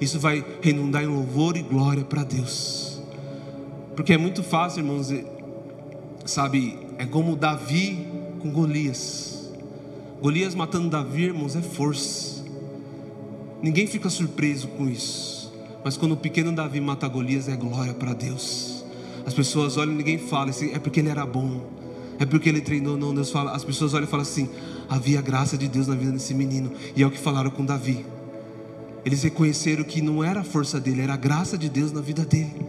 Isso 0.00 0.18
vai 0.20 0.44
redundar 0.60 1.02
em 1.02 1.06
louvor 1.06 1.56
e 1.56 1.62
glória 1.62 2.04
para 2.04 2.24
Deus. 2.24 3.00
Porque 3.96 4.12
é 4.12 4.18
muito 4.18 4.42
fácil, 4.42 4.80
irmãos, 4.80 5.12
sabe? 6.24 6.78
É 6.98 7.06
como 7.06 7.34
Davi 7.34 8.06
com 8.40 8.50
Golias. 8.50 9.50
Golias 10.20 10.54
matando 10.54 10.88
Davi, 10.88 11.24
irmãos, 11.24 11.56
é 11.56 11.62
força. 11.62 12.44
Ninguém 13.62 13.86
fica 13.86 14.08
surpreso 14.08 14.68
com 14.68 14.88
isso. 14.88 15.52
Mas 15.84 15.96
quando 15.96 16.12
o 16.12 16.16
pequeno 16.16 16.52
Davi 16.52 16.80
mata 16.80 17.08
Golias, 17.08 17.48
é 17.48 17.56
glória 17.56 17.94
para 17.94 18.12
Deus. 18.12 18.84
As 19.26 19.34
pessoas 19.34 19.76
olham 19.76 19.94
e 19.94 19.96
ninguém 19.96 20.18
fala 20.18 20.50
assim, 20.50 20.72
é 20.72 20.78
porque 20.78 21.00
ele 21.00 21.08
era 21.08 21.26
bom. 21.26 21.60
É 22.18 22.26
porque 22.26 22.48
ele 22.48 22.60
treinou, 22.60 22.96
não. 22.96 23.14
Deus 23.14 23.30
fala, 23.30 23.52
as 23.52 23.64
pessoas 23.64 23.94
olham 23.94 24.06
e 24.06 24.10
falam 24.10 24.22
assim: 24.22 24.48
havia 24.88 25.20
graça 25.20 25.58
de 25.58 25.68
Deus 25.68 25.86
na 25.86 25.94
vida 25.94 26.12
desse 26.12 26.34
menino. 26.34 26.72
E 26.96 27.02
é 27.02 27.06
o 27.06 27.10
que 27.10 27.18
falaram 27.18 27.50
com 27.50 27.64
Davi. 27.64 28.04
Eles 29.04 29.22
reconheceram 29.22 29.84
que 29.84 30.00
não 30.00 30.24
era 30.24 30.40
a 30.40 30.44
força 30.44 30.80
dele, 30.80 31.02
era 31.02 31.14
a 31.14 31.16
graça 31.16 31.56
de 31.56 31.68
Deus 31.68 31.92
na 31.92 32.00
vida 32.00 32.24
dele. 32.24 32.66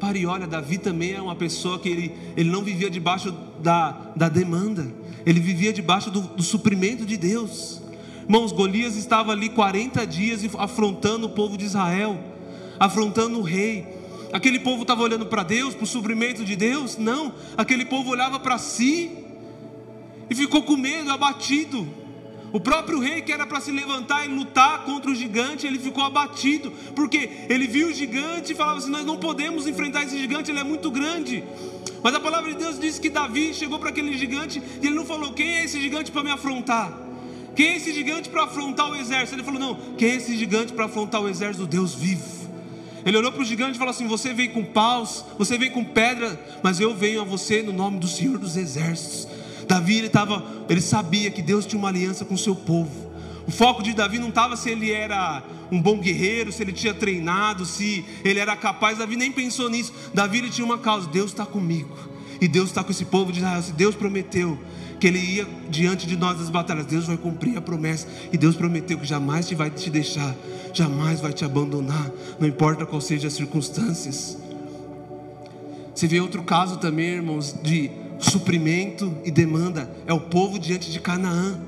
Pare 0.00 0.18
e 0.18 0.26
olha, 0.26 0.46
Davi 0.46 0.78
também 0.78 1.12
é 1.12 1.22
uma 1.22 1.36
pessoa 1.36 1.78
que 1.78 1.88
ele, 1.88 2.14
ele 2.36 2.50
não 2.50 2.62
vivia 2.62 2.90
debaixo 2.90 3.32
da, 3.62 4.12
da 4.16 4.28
demanda, 4.28 4.92
ele 5.24 5.38
vivia 5.38 5.72
debaixo 5.72 6.10
do, 6.10 6.20
do 6.20 6.42
suprimento 6.42 7.06
de 7.06 7.16
Deus. 7.16 7.80
Irmãos, 8.22 8.50
Golias 8.50 8.96
estava 8.96 9.32
ali 9.32 9.48
40 9.48 10.04
dias 10.06 10.42
afrontando 10.58 11.26
o 11.26 11.30
povo 11.30 11.56
de 11.56 11.64
Israel, 11.64 12.18
afrontando 12.80 13.38
o 13.38 13.42
rei. 13.42 13.86
Aquele 14.32 14.58
povo 14.58 14.82
estava 14.82 15.02
olhando 15.02 15.26
para 15.26 15.42
Deus, 15.42 15.74
para 15.74 15.84
o 15.84 15.86
suprimento 15.86 16.44
de 16.44 16.56
Deus? 16.56 16.96
Não, 16.96 17.32
aquele 17.56 17.84
povo 17.84 18.10
olhava 18.10 18.40
para 18.40 18.58
si 18.58 19.21
e 20.32 20.34
ficou 20.34 20.62
com 20.62 20.78
medo, 20.78 21.10
abatido. 21.10 21.86
O 22.52 22.58
próprio 22.58 22.98
rei, 22.98 23.20
que 23.20 23.30
era 23.30 23.46
para 23.46 23.60
se 23.60 23.70
levantar 23.70 24.24
e 24.24 24.28
lutar 24.28 24.84
contra 24.84 25.10
o 25.10 25.14
gigante, 25.14 25.66
ele 25.66 25.78
ficou 25.78 26.02
abatido, 26.02 26.72
porque 26.94 27.28
ele 27.50 27.66
viu 27.66 27.88
o 27.88 27.92
gigante 27.92 28.52
e 28.52 28.54
falava 28.54 28.78
assim: 28.78 28.90
Nós 28.90 29.04
não 29.04 29.18
podemos 29.18 29.66
enfrentar 29.66 30.04
esse 30.04 30.18
gigante, 30.18 30.50
ele 30.50 30.58
é 30.58 30.64
muito 30.64 30.90
grande. 30.90 31.44
Mas 32.02 32.14
a 32.14 32.20
palavra 32.20 32.50
de 32.50 32.58
Deus 32.58 32.80
diz 32.80 32.98
que 32.98 33.10
Davi 33.10 33.52
chegou 33.52 33.78
para 33.78 33.90
aquele 33.90 34.16
gigante 34.16 34.62
e 34.80 34.86
ele 34.86 34.94
não 34.94 35.04
falou: 35.04 35.34
Quem 35.34 35.56
é 35.56 35.64
esse 35.64 35.78
gigante 35.78 36.10
para 36.10 36.22
me 36.22 36.30
afrontar? 36.30 36.98
Quem 37.54 37.68
é 37.68 37.76
esse 37.76 37.92
gigante 37.92 38.30
para 38.30 38.44
afrontar 38.44 38.90
o 38.90 38.96
exército? 38.96 39.34
Ele 39.34 39.44
falou: 39.44 39.60
Não, 39.60 39.74
quem 39.98 40.12
é 40.12 40.14
esse 40.16 40.34
gigante 40.36 40.72
para 40.72 40.86
afrontar 40.86 41.20
o 41.20 41.28
exército 41.28 41.66
Deus 41.66 41.94
vivo? 41.94 42.42
Ele 43.04 43.18
olhou 43.18 43.32
para 43.32 43.42
o 43.42 43.44
gigante 43.44 43.76
e 43.76 43.78
falou 43.78 43.90
assim: 43.90 44.06
Você 44.06 44.32
vem 44.32 44.48
com 44.48 44.64
paus, 44.64 45.24
você 45.38 45.58
vem 45.58 45.70
com 45.70 45.84
pedra, 45.84 46.40
mas 46.62 46.80
eu 46.80 46.94
venho 46.94 47.20
a 47.20 47.24
você 47.24 47.62
no 47.62 47.72
nome 47.72 47.98
do 47.98 48.08
Senhor 48.08 48.38
dos 48.38 48.56
Exércitos. 48.56 49.28
Davi 49.72 49.96
ele 49.96 50.10
tava, 50.10 50.44
ele 50.68 50.82
sabia 50.82 51.30
que 51.30 51.40
Deus 51.40 51.64
tinha 51.64 51.78
uma 51.78 51.88
aliança 51.88 52.26
com 52.26 52.34
o 52.34 52.38
seu 52.38 52.54
povo. 52.54 53.10
O 53.46 53.50
foco 53.50 53.82
de 53.82 53.94
Davi 53.94 54.18
não 54.18 54.28
estava 54.28 54.54
se 54.54 54.68
ele 54.68 54.90
era 54.90 55.42
um 55.70 55.80
bom 55.80 55.98
guerreiro, 55.98 56.52
se 56.52 56.62
ele 56.62 56.72
tinha 56.72 56.92
treinado, 56.92 57.64
se 57.64 58.04
ele 58.22 58.38
era 58.38 58.54
capaz. 58.54 58.98
Davi 58.98 59.16
nem 59.16 59.32
pensou 59.32 59.70
nisso. 59.70 59.90
Davi 60.12 60.40
ele 60.40 60.50
tinha 60.50 60.62
uma 60.62 60.76
causa: 60.76 61.08
Deus 61.08 61.30
está 61.30 61.46
comigo. 61.46 61.96
E 62.38 62.46
Deus 62.46 62.68
está 62.68 62.84
com 62.84 62.90
esse 62.90 63.06
povo 63.06 63.32
de 63.32 63.38
Israel. 63.38 63.62
Se 63.62 63.72
Deus 63.72 63.94
prometeu 63.94 64.58
que 65.00 65.06
Ele 65.06 65.18
ia 65.18 65.48
diante 65.70 66.06
de 66.06 66.18
nós 66.18 66.38
das 66.38 66.50
batalhas, 66.50 66.84
Deus 66.84 67.06
vai 67.06 67.16
cumprir 67.16 67.56
a 67.56 67.62
promessa. 67.62 68.06
E 68.30 68.36
Deus 68.36 68.54
prometeu 68.54 68.98
que 68.98 69.06
jamais 69.06 69.48
te 69.48 69.54
vai 69.54 69.70
te 69.70 69.88
deixar, 69.88 70.34
jamais 70.74 71.18
vai 71.18 71.32
te 71.32 71.46
abandonar, 71.46 72.10
não 72.38 72.46
importa 72.46 72.84
qual 72.84 73.00
seja 73.00 73.28
as 73.28 73.32
circunstâncias. 73.32 74.36
Você 75.94 76.06
vê 76.06 76.20
outro 76.20 76.42
caso 76.42 76.76
também, 76.78 77.06
irmãos, 77.06 77.54
de 77.62 78.01
suprimento 78.22 79.16
e 79.24 79.30
demanda 79.30 79.90
é 80.06 80.12
o 80.12 80.20
povo 80.20 80.58
diante 80.58 80.90
de 80.90 81.00
Canaã. 81.00 81.58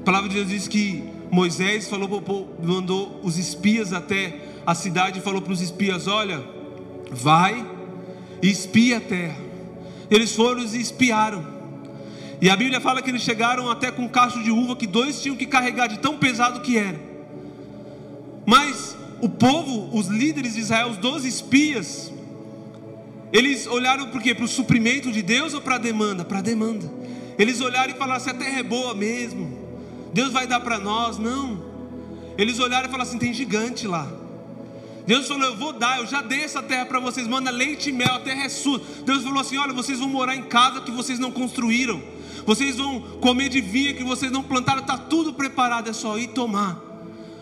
A 0.00 0.04
palavra 0.04 0.28
de 0.28 0.36
Deus 0.36 0.48
diz 0.48 0.68
que 0.68 1.04
Moisés 1.30 1.88
falou 1.88 2.20
povo, 2.20 2.48
mandou 2.62 3.20
os 3.22 3.38
espias 3.38 3.92
até 3.92 4.36
a 4.66 4.74
cidade 4.74 5.18
e 5.18 5.22
falou 5.22 5.42
para 5.42 5.52
os 5.52 5.60
espias: 5.60 6.06
Olha, 6.06 6.42
vai 7.10 7.66
e 8.42 8.50
espia 8.50 8.98
a 8.98 9.00
terra. 9.00 9.36
Eles 10.10 10.34
foram 10.34 10.62
e 10.62 10.80
espiaram. 10.80 11.58
E 12.40 12.48
a 12.48 12.56
Bíblia 12.56 12.80
fala 12.80 13.02
que 13.02 13.10
eles 13.10 13.22
chegaram 13.22 13.68
até 13.68 13.90
com 13.90 14.02
um 14.02 14.08
cacho 14.08 14.42
de 14.42 14.50
uva 14.50 14.76
que 14.76 14.86
dois 14.86 15.20
tinham 15.20 15.36
que 15.36 15.46
carregar 15.46 15.88
de 15.88 15.98
tão 15.98 16.18
pesado 16.18 16.60
que 16.60 16.78
era. 16.78 16.98
Mas 18.46 18.96
o 19.20 19.28
povo, 19.28 19.90
os 19.96 20.06
líderes 20.06 20.54
de 20.54 20.60
Israel, 20.60 20.88
os 20.88 20.96
doze 20.96 21.28
espias, 21.28 22.12
eles 23.32 23.66
olharam 23.66 24.08
por 24.08 24.22
quê? 24.22 24.34
Para 24.34 24.44
o 24.44 24.48
suprimento 24.48 25.12
de 25.12 25.22
Deus 25.22 25.54
ou 25.54 25.60
para 25.60 25.74
a 25.74 25.78
demanda? 25.78 26.24
Para 26.24 26.38
a 26.38 26.42
demanda. 26.42 26.90
Eles 27.38 27.60
olharam 27.60 27.92
e 27.92 27.96
falaram 27.96 28.16
assim: 28.16 28.30
a 28.30 28.34
terra 28.34 28.58
é 28.58 28.62
boa 28.62 28.94
mesmo, 28.94 29.58
Deus 30.12 30.32
vai 30.32 30.46
dar 30.46 30.60
para 30.60 30.78
nós. 30.78 31.18
Não. 31.18 31.66
Eles 32.36 32.58
olharam 32.58 32.88
e 32.88 32.90
falaram 32.90 33.08
assim: 33.08 33.18
tem 33.18 33.32
gigante 33.32 33.86
lá. 33.86 34.10
Deus 35.06 35.26
falou: 35.26 35.44
Eu 35.44 35.56
vou 35.56 35.72
dar, 35.72 35.98
eu 35.98 36.06
já 36.06 36.20
dei 36.20 36.40
essa 36.40 36.62
terra 36.62 36.86
para 36.86 37.00
vocês, 37.00 37.26
manda 37.26 37.50
leite 37.50 37.90
e 37.90 37.92
mel, 37.92 38.14
a 38.14 38.20
terra 38.20 38.44
é 38.44 38.48
sua. 38.48 38.80
Deus 39.04 39.22
falou 39.22 39.40
assim: 39.40 39.56
Olha, 39.56 39.72
vocês 39.72 39.98
vão 39.98 40.08
morar 40.08 40.36
em 40.36 40.42
casa 40.42 40.80
que 40.80 40.90
vocês 40.90 41.18
não 41.18 41.30
construíram, 41.30 42.02
vocês 42.44 42.76
vão 42.76 43.00
comer 43.20 43.48
de 43.48 43.60
vinha 43.60 43.94
que 43.94 44.04
vocês 44.04 44.30
não 44.30 44.42
plantaram, 44.42 44.80
está 44.80 44.98
tudo 44.98 45.32
preparado, 45.32 45.88
é 45.88 45.92
só 45.92 46.18
ir 46.18 46.28
tomar. 46.28 46.84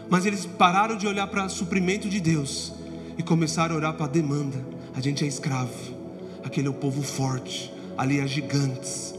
Mas 0.08 0.24
eles 0.24 0.46
pararam 0.46 0.96
de 0.96 1.06
olhar 1.06 1.26
para 1.26 1.46
o 1.46 1.50
suprimento 1.50 2.08
de 2.08 2.20
Deus 2.20 2.72
e 3.18 3.22
começaram 3.22 3.74
a 3.74 3.78
olhar 3.78 3.92
para 3.94 4.06
a 4.06 4.08
demanda. 4.08 4.75
A 4.96 5.00
gente 5.00 5.22
é 5.22 5.28
escravo. 5.28 5.94
Aquele 6.42 6.68
é 6.68 6.70
o 6.70 6.74
povo 6.74 7.02
forte. 7.02 7.70
Ali 7.98 8.18
há 8.18 8.26
gigantes. 8.26 9.14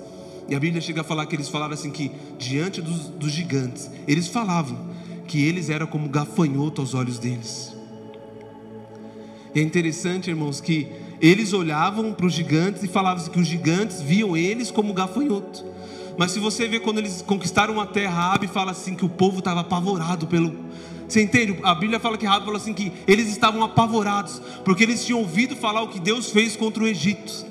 E 0.49 0.55
a 0.55 0.59
Bíblia 0.59 0.81
chega 0.81 1.01
a 1.01 1.03
falar 1.03 1.27
que 1.27 1.35
eles 1.35 1.49
falaram 1.49 1.73
assim 1.73 1.91
que 1.91 2.11
diante 2.39 2.81
dos, 2.81 3.09
dos 3.09 3.31
gigantes, 3.31 3.89
eles 4.07 4.27
falavam 4.27 4.89
que 5.27 5.45
eles 5.45 5.69
eram 5.69 5.85
como 5.85 6.09
gafanhoto 6.09 6.81
aos 6.81 6.95
olhos 6.95 7.19
deles. 7.19 7.75
E 9.53 9.59
é 9.59 9.61
interessante, 9.61 10.29
irmãos, 10.29 10.59
que 10.59 10.87
eles 11.21 11.53
olhavam 11.53 12.11
para 12.13 12.25
os 12.25 12.33
gigantes 12.33 12.81
e 12.83 12.87
falavam 12.87 13.21
assim 13.21 13.31
que 13.31 13.39
os 13.39 13.47
gigantes 13.47 14.01
viam 14.01 14.35
eles 14.35 14.71
como 14.71 14.93
gafanhoto. 14.93 15.63
Mas 16.17 16.31
se 16.31 16.39
você 16.39 16.67
vê 16.67 16.79
quando 16.79 16.97
eles 16.97 17.21
conquistaram 17.21 17.79
a 17.79 17.85
terra, 17.85 18.33
Abe 18.33 18.47
fala 18.47 18.71
assim 18.71 18.95
que 18.95 19.05
o 19.05 19.09
povo 19.09 19.39
estava 19.39 19.59
apavorado 19.59 20.25
pelo, 20.25 20.55
você 21.07 21.21
entende? 21.21 21.57
A 21.63 21.73
Bíblia 21.73 21.99
fala 21.99 22.17
que 22.17 22.25
Rabi 22.25 22.43
falou 22.43 22.59
assim 22.59 22.73
que 22.73 22.91
eles 23.07 23.29
estavam 23.29 23.63
apavorados, 23.63 24.41
porque 24.65 24.83
eles 24.83 25.05
tinham 25.05 25.19
ouvido 25.19 25.55
falar 25.55 25.81
o 25.81 25.87
que 25.87 25.99
Deus 25.99 26.31
fez 26.31 26.55
contra 26.55 26.83
o 26.83 26.87
Egito. 26.87 27.45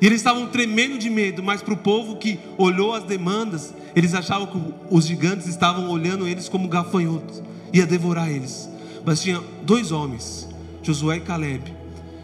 E 0.00 0.06
eles 0.06 0.20
estavam 0.20 0.46
tremendo 0.46 0.98
de 0.98 1.10
medo, 1.10 1.42
mas 1.42 1.62
para 1.62 1.74
o 1.74 1.76
povo 1.76 2.16
que 2.16 2.38
olhou 2.56 2.94
as 2.94 3.02
demandas, 3.04 3.74
eles 3.94 4.14
achavam 4.14 4.46
que 4.46 4.94
os 4.94 5.06
gigantes 5.06 5.46
estavam 5.46 5.88
olhando 5.90 6.28
eles 6.28 6.48
como 6.48 6.68
gafanhotos, 6.68 7.42
ia 7.72 7.86
devorar 7.86 8.30
eles. 8.30 8.68
Mas 9.04 9.22
tinha 9.22 9.42
dois 9.62 9.90
homens, 9.90 10.48
Josué 10.82 11.16
e 11.16 11.20
Caleb, 11.20 11.74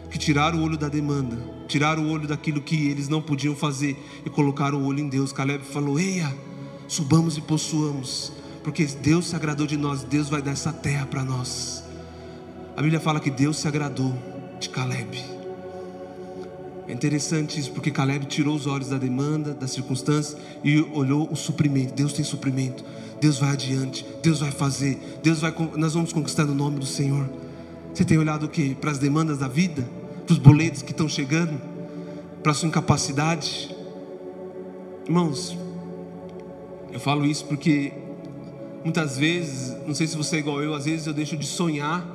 que 0.09 0.17
tiraram 0.17 0.59
o 0.59 0.63
olho 0.63 0.77
da 0.77 0.87
demanda, 0.87 1.37
tiraram 1.67 2.03
o 2.03 2.11
olho 2.11 2.27
daquilo 2.27 2.61
que 2.61 2.89
eles 2.89 3.09
não 3.09 3.21
podiam 3.21 3.55
fazer 3.55 3.97
e 4.25 4.29
colocaram 4.29 4.81
o 4.81 4.85
olho 4.85 4.99
em 4.99 5.09
Deus. 5.09 5.33
Caleb 5.33 5.63
falou: 5.65 5.99
Eia, 5.99 6.33
subamos 6.87 7.37
e 7.37 7.41
possuamos 7.41 8.31
porque 8.63 8.85
Deus 8.85 9.27
se 9.27 9.35
agradou 9.35 9.67
de 9.67 9.77
nós, 9.77 10.03
Deus 10.03 10.29
vai 10.29 10.41
dar 10.41 10.51
essa 10.51 10.71
terra 10.71 11.05
para 11.05 11.23
nós. 11.23 11.83
A 12.75 12.81
Bíblia 12.81 12.99
fala 12.99 13.19
que 13.19 13.29
Deus 13.29 13.57
se 13.57 13.67
agradou 13.67 14.13
de 14.59 14.69
Caleb. 14.69 15.23
É 16.87 16.91
interessante 16.91 17.59
isso, 17.59 17.71
porque 17.71 17.91
Caleb 17.91 18.25
tirou 18.25 18.55
os 18.55 18.67
olhos 18.67 18.89
da 18.89 18.97
demanda, 18.97 19.53
das 19.53 19.71
circunstâncias 19.71 20.37
e 20.63 20.81
olhou 20.93 21.29
o 21.31 21.35
suprimento. 21.35 21.93
Deus 21.93 22.13
tem 22.13 22.25
suprimento. 22.25 22.83
Deus 23.21 23.37
vai 23.37 23.51
adiante. 23.51 24.05
Deus 24.21 24.39
vai 24.39 24.51
fazer. 24.51 25.19
Deus 25.21 25.39
vai. 25.39 25.53
Nós 25.77 25.93
vamos 25.93 26.11
conquistar 26.11 26.45
no 26.45 26.53
nome 26.53 26.79
do 26.79 26.85
Senhor. 26.85 27.29
Você 27.93 28.03
tem 28.03 28.17
olhado 28.17 28.47
o 28.47 28.49
que? 28.49 28.75
Para 28.75 28.91
as 28.91 28.97
demandas 28.97 29.37
da 29.37 29.47
vida, 29.47 29.87
para 30.25 30.33
os 30.33 30.39
boletos 30.39 30.81
que 30.81 30.91
estão 30.91 31.07
chegando, 31.07 31.61
para 32.41 32.51
a 32.51 32.55
sua 32.55 32.67
incapacidade. 32.67 33.73
Irmãos, 35.05 35.57
eu 36.91 36.99
falo 36.99 37.25
isso 37.25 37.45
porque 37.45 37.93
Muitas 38.83 39.17
vezes, 39.17 39.75
não 39.87 39.95
sei 39.95 40.07
se 40.07 40.17
você 40.17 40.37
é 40.37 40.39
igual 40.39 40.61
eu, 40.61 40.73
às 40.73 40.85
vezes 40.85 41.07
eu 41.07 41.13
deixo 41.13 41.37
de 41.37 41.45
sonhar 41.45 42.05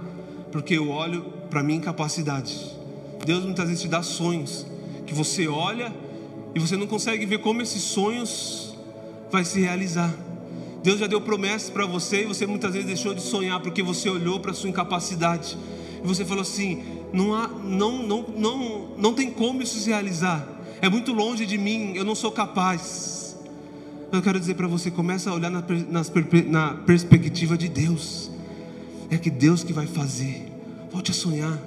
porque 0.52 0.74
eu 0.74 0.90
olho 0.90 1.22
para 1.48 1.62
minha 1.62 1.78
incapacidade. 1.78 2.76
Deus 3.24 3.44
muitas 3.44 3.68
vezes 3.68 3.82
te 3.82 3.88
dá 3.88 4.02
sonhos 4.02 4.66
que 5.06 5.14
você 5.14 5.48
olha 5.48 5.94
e 6.54 6.60
você 6.60 6.76
não 6.76 6.86
consegue 6.86 7.24
ver 7.24 7.38
como 7.38 7.62
esses 7.62 7.82
sonhos 7.82 8.76
vai 9.30 9.44
se 9.44 9.60
realizar. 9.60 10.14
Deus 10.82 11.00
já 11.00 11.06
deu 11.06 11.20
promessas 11.20 11.70
para 11.70 11.86
você 11.86 12.22
e 12.22 12.26
você 12.26 12.46
muitas 12.46 12.72
vezes 12.72 12.86
deixou 12.86 13.14
de 13.14 13.22
sonhar 13.22 13.60
porque 13.60 13.82
você 13.82 14.08
olhou 14.08 14.38
para 14.38 14.52
sua 14.52 14.68
incapacidade 14.68 15.58
e 16.02 16.06
você 16.06 16.24
falou 16.24 16.42
assim: 16.42 16.82
não, 17.12 17.34
há, 17.34 17.48
não, 17.48 18.02
não, 18.02 18.26
não, 18.36 18.88
não 18.96 19.14
tem 19.14 19.30
como 19.30 19.62
isso 19.62 19.78
se 19.78 19.88
realizar. 19.88 20.46
É 20.80 20.88
muito 20.88 21.12
longe 21.12 21.44
de 21.44 21.58
mim, 21.58 21.94
eu 21.94 22.04
não 22.04 22.14
sou 22.14 22.30
capaz. 22.30 23.17
Eu 24.10 24.22
quero 24.22 24.40
dizer 24.40 24.54
para 24.54 24.66
você, 24.66 24.90
começa 24.90 25.28
a 25.28 25.34
olhar 25.34 25.50
na, 25.50 25.60
na, 25.60 26.02
na 26.46 26.74
perspectiva 26.74 27.58
de 27.58 27.68
Deus. 27.68 28.30
é 29.10 29.18
que 29.18 29.30
Deus 29.30 29.62
que 29.62 29.72
vai 29.72 29.86
fazer. 29.86 30.50
Volte 30.90 31.10
a 31.10 31.14
sonhar. 31.14 31.58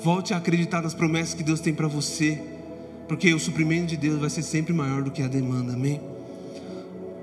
Volte 0.00 0.32
a 0.32 0.36
acreditar 0.36 0.80
nas 0.80 0.94
promessas 0.94 1.34
que 1.34 1.42
Deus 1.42 1.58
tem 1.58 1.74
para 1.74 1.88
você. 1.88 2.40
Porque 3.08 3.34
o 3.34 3.38
suprimento 3.40 3.88
de 3.88 3.96
Deus 3.96 4.20
vai 4.20 4.30
ser 4.30 4.42
sempre 4.42 4.72
maior 4.72 5.02
do 5.02 5.10
que 5.10 5.22
a 5.22 5.28
demanda, 5.28 5.72
amém? 5.72 6.00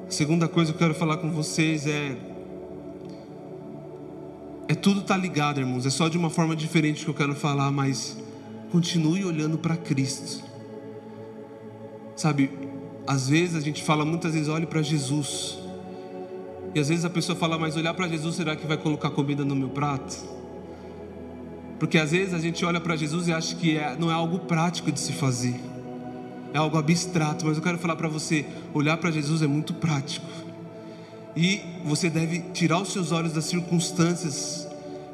A 0.07 0.11
segunda 0.11 0.47
coisa 0.47 0.71
que 0.71 0.75
eu 0.75 0.79
quero 0.79 0.93
falar 0.93 1.17
com 1.17 1.31
vocês 1.31 1.87
é. 1.87 2.17
É 4.67 4.75
tudo 4.75 5.01
tá 5.01 5.15
ligado, 5.15 5.59
irmãos. 5.59 5.85
É 5.85 5.89
só 5.89 6.09
de 6.09 6.17
uma 6.17 6.29
forma 6.29 6.55
diferente 6.55 7.05
que 7.05 7.09
eu 7.09 7.13
quero 7.13 7.35
falar, 7.35 7.71
mas 7.71 8.17
continue 8.71 9.23
olhando 9.23 9.57
para 9.57 9.77
Cristo. 9.77 10.43
Sabe, 12.15 12.49
às 13.05 13.27
vezes 13.27 13.55
a 13.55 13.59
gente 13.59 13.83
fala 13.83 14.05
muitas 14.05 14.33
vezes, 14.33 14.47
olhe 14.47 14.65
para 14.65 14.81
Jesus. 14.81 15.59
E 16.73 16.79
às 16.79 16.89
vezes 16.89 17.05
a 17.05 17.09
pessoa 17.09 17.37
fala, 17.37 17.57
mas 17.57 17.75
olhar 17.75 17.93
para 17.93 18.07
Jesus, 18.07 18.35
será 18.35 18.55
que 18.55 18.65
vai 18.65 18.77
colocar 18.77 19.09
comida 19.11 19.45
no 19.45 19.55
meu 19.55 19.69
prato? 19.69 20.15
Porque 21.79 21.97
às 21.97 22.11
vezes 22.11 22.33
a 22.33 22.39
gente 22.39 22.63
olha 22.63 22.79
para 22.79 22.95
Jesus 22.95 23.27
e 23.27 23.33
acha 23.33 23.55
que 23.55 23.77
é, 23.77 23.95
não 23.99 24.09
é 24.09 24.13
algo 24.13 24.39
prático 24.39 24.91
de 24.91 24.99
se 24.99 25.11
fazer, 25.11 25.59
é 26.53 26.57
algo 26.57 26.77
abstrato. 26.77 27.45
Mas 27.45 27.57
eu 27.57 27.63
quero 27.63 27.77
falar 27.77 27.95
para 27.95 28.07
você: 28.07 28.45
olhar 28.73 28.97
para 28.97 29.11
Jesus 29.11 29.41
é 29.41 29.47
muito 29.47 29.73
prático. 29.73 30.25
E 31.35 31.61
você 31.83 32.09
deve 32.09 32.39
tirar 32.53 32.79
os 32.79 32.93
seus 32.93 33.11
olhos 33.11 33.33
das 33.33 33.45
circunstâncias 33.45 34.67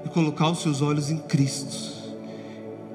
e 0.06 0.10
colocar 0.10 0.49
os 0.49 0.62
seus 0.62 0.82
olhos 0.82 1.10
em 1.10 1.17
Cristo. 1.17 1.99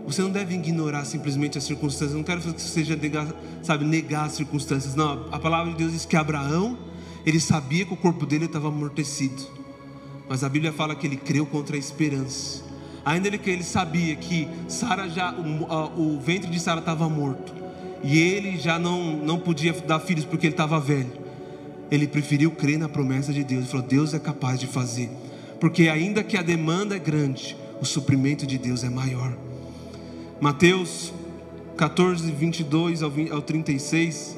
Você 0.07 0.21
não 0.21 0.31
deve 0.31 0.55
ignorar 0.55 1.05
simplesmente 1.05 1.57
as 1.57 1.65
circunstâncias. 1.65 2.13
Eu 2.13 2.19
não 2.19 2.25
quero 2.25 2.41
que 2.41 2.61
você 2.61 2.69
seja 2.69 2.95
negar, 2.95 3.27
sabe, 3.63 3.85
negar 3.85 4.27
as 4.27 4.33
circunstâncias. 4.33 4.95
Não, 4.95 5.27
a 5.33 5.39
palavra 5.39 5.73
de 5.73 5.79
Deus 5.79 5.93
diz 5.93 6.05
que 6.05 6.17
Abraão, 6.17 6.77
ele 7.25 7.41
sabia 7.41 7.85
que 7.85 7.95
o 7.95 7.97
corpo 7.97 8.27
dele 8.27 8.45
estava 8.45 8.69
amortecido. 8.69 9.43
Mas 10.29 10.45
a 10.45 10.49
Bíblia 10.49 10.73
fala 10.73 10.95
que 10.95 11.07
ele 11.07 11.17
creu 11.17 11.47
contra 11.47 11.77
a 11.77 11.79
esperança. 11.79 12.63
Ainda 13.05 13.37
que 13.37 13.51
ele 13.51 13.63
sabia 13.63 14.17
que 14.17 14.49
Sara 14.67 15.09
já 15.09 15.35
o, 15.35 16.17
o 16.17 16.21
ventre 16.21 16.51
de 16.51 16.59
Sara 16.59 16.81
estava 16.81 17.09
morto 17.09 17.53
e 18.03 18.19
ele 18.19 18.59
já 18.59 18.79
não 18.79 19.17
não 19.17 19.39
podia 19.39 19.73
dar 19.73 20.01
filhos 20.01 20.25
porque 20.25 20.47
ele 20.47 20.55
estava 20.55 20.79
velho. 20.81 21.13
Ele 21.91 22.07
preferiu 22.07 22.51
crer 22.51 22.79
na 22.79 22.89
promessa 22.89 23.33
de 23.33 23.45
Deus. 23.45 23.63
Ele 23.63 23.71
falou: 23.71 23.87
Deus 23.87 24.15
é 24.15 24.19
capaz 24.19 24.59
de 24.59 24.67
fazer, 24.67 25.11
porque 25.61 25.89
ainda 25.89 26.23
que 26.23 26.37
a 26.37 26.43
demanda 26.43 26.97
é 26.97 26.99
grande, 26.99 27.57
o 27.81 27.85
suprimento 27.85 28.47
de 28.47 28.57
Deus 28.57 28.85
é 28.85 28.89
maior. 28.89 29.37
Mateus 30.41 31.13
14, 31.77 32.31
22 32.31 33.03
ao, 33.03 33.11
20, 33.11 33.33
ao 33.33 33.41
36, 33.41 34.37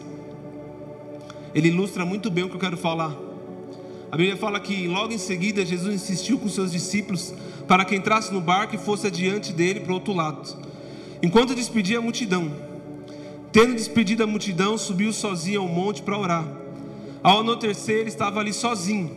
ele 1.54 1.68
ilustra 1.68 2.04
muito 2.04 2.30
bem 2.30 2.44
o 2.44 2.48
que 2.48 2.56
eu 2.56 2.60
quero 2.60 2.76
falar. 2.76 3.16
A 4.10 4.16
Bíblia 4.16 4.36
fala 4.36 4.60
que 4.60 4.86
logo 4.86 5.12
em 5.12 5.18
seguida 5.18 5.64
Jesus 5.64 5.94
insistiu 5.94 6.38
com 6.38 6.48
seus 6.48 6.70
discípulos 6.70 7.34
para 7.66 7.84
que 7.84 7.96
entrasse 7.96 8.32
no 8.32 8.40
barco 8.40 8.74
e 8.74 8.78
fosse 8.78 9.06
adiante 9.06 9.52
dele 9.52 9.80
para 9.80 9.90
o 9.90 9.94
outro 9.94 10.12
lado, 10.12 10.56
enquanto 11.22 11.54
despedia 11.54 11.98
a 11.98 12.02
multidão. 12.02 12.52
Tendo 13.50 13.74
despedido 13.74 14.22
a 14.22 14.26
multidão, 14.26 14.76
subiu 14.76 15.12
sozinho 15.12 15.62
ao 15.62 15.68
monte 15.68 16.02
para 16.02 16.18
orar. 16.18 16.46
Ao 17.22 17.40
anoitecer, 17.40 18.00
ele 18.00 18.08
estava 18.08 18.38
ali 18.38 18.52
sozinho, 18.52 19.10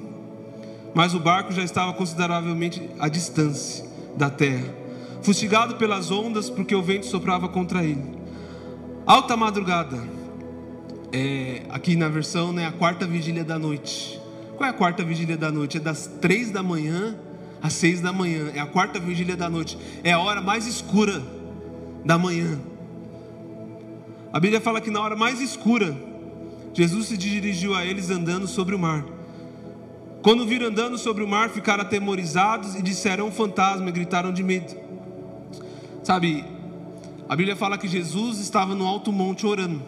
mas 0.94 1.14
o 1.14 1.20
barco 1.20 1.52
já 1.52 1.64
estava 1.64 1.94
consideravelmente 1.94 2.90
à 2.98 3.10
distância 3.10 3.86
da 4.16 4.30
terra, 4.30 4.79
fustigado 5.22 5.76
pelas 5.76 6.12
ondas, 6.12 6.50
porque 6.50 6.76
o 6.76 6.82
vento 6.82 7.06
soprava 7.06 7.48
contra 7.48 7.84
ele. 7.84 8.20
Alta 9.06 9.36
madrugada, 9.36 9.98
é, 11.12 11.64
aqui 11.70 11.96
na 11.96 12.08
versão, 12.08 12.52
né, 12.52 12.66
a 12.66 12.72
quarta 12.72 13.06
vigília 13.06 13.44
da 13.44 13.58
noite. 13.58 14.20
Qual 14.58 14.68
é 14.68 14.72
a 14.72 14.74
quarta 14.74 15.04
vigília 15.04 15.38
da 15.38 15.52
noite? 15.52 15.78
É 15.78 15.80
das 15.80 16.08
três 16.20 16.52
da 16.52 16.62
manhã 16.62 17.18
às 17.62 17.74
seis 17.74 18.02
da 18.02 18.12
manhã. 18.12 18.52
É 18.54 18.60
a 18.60 18.66
quarta 18.66 19.00
vigília 19.00 19.36
da 19.36 19.50
noite. 19.50 19.78
É 20.04 20.12
a 20.12 20.20
hora 20.20 20.42
mais 20.42 20.68
escura 20.68 21.22
da 22.06 22.18
manhã. 22.18 22.60
A 24.32 24.40
Bíblia 24.40 24.62
fala 24.62 24.80
que 24.80 24.92
na 24.92 25.02
hora 25.02 25.16
mais 25.16 25.42
escura, 25.42 25.96
Jesus 26.74 27.08
se 27.08 27.18
dirigiu 27.18 27.76
a 27.76 27.84
eles 27.84 28.10
andando 28.10 28.48
sobre 28.48 28.76
o 28.76 28.80
mar. 28.80 29.06
Quando 30.22 30.46
viram 30.46 30.68
andando 30.68 30.98
sobre 30.98 31.24
o 31.24 31.28
mar, 31.28 31.50
ficaram 31.50 31.82
atemorizados 31.84 32.76
e 32.76 32.82
disseram 32.82 33.28
um 33.28 33.32
fantasma 33.32 33.90
e 33.90 33.92
gritaram 33.92 34.32
de 34.32 34.44
medo. 34.44 34.76
Sabe, 36.04 36.46
a 37.28 37.36
Bíblia 37.36 37.56
fala 37.56 37.78
que 37.78 37.88
Jesus 37.88 38.40
estava 38.40 38.74
no 38.74 38.88
alto 38.88 39.12
monte 39.12 39.46
orando. 39.46 39.82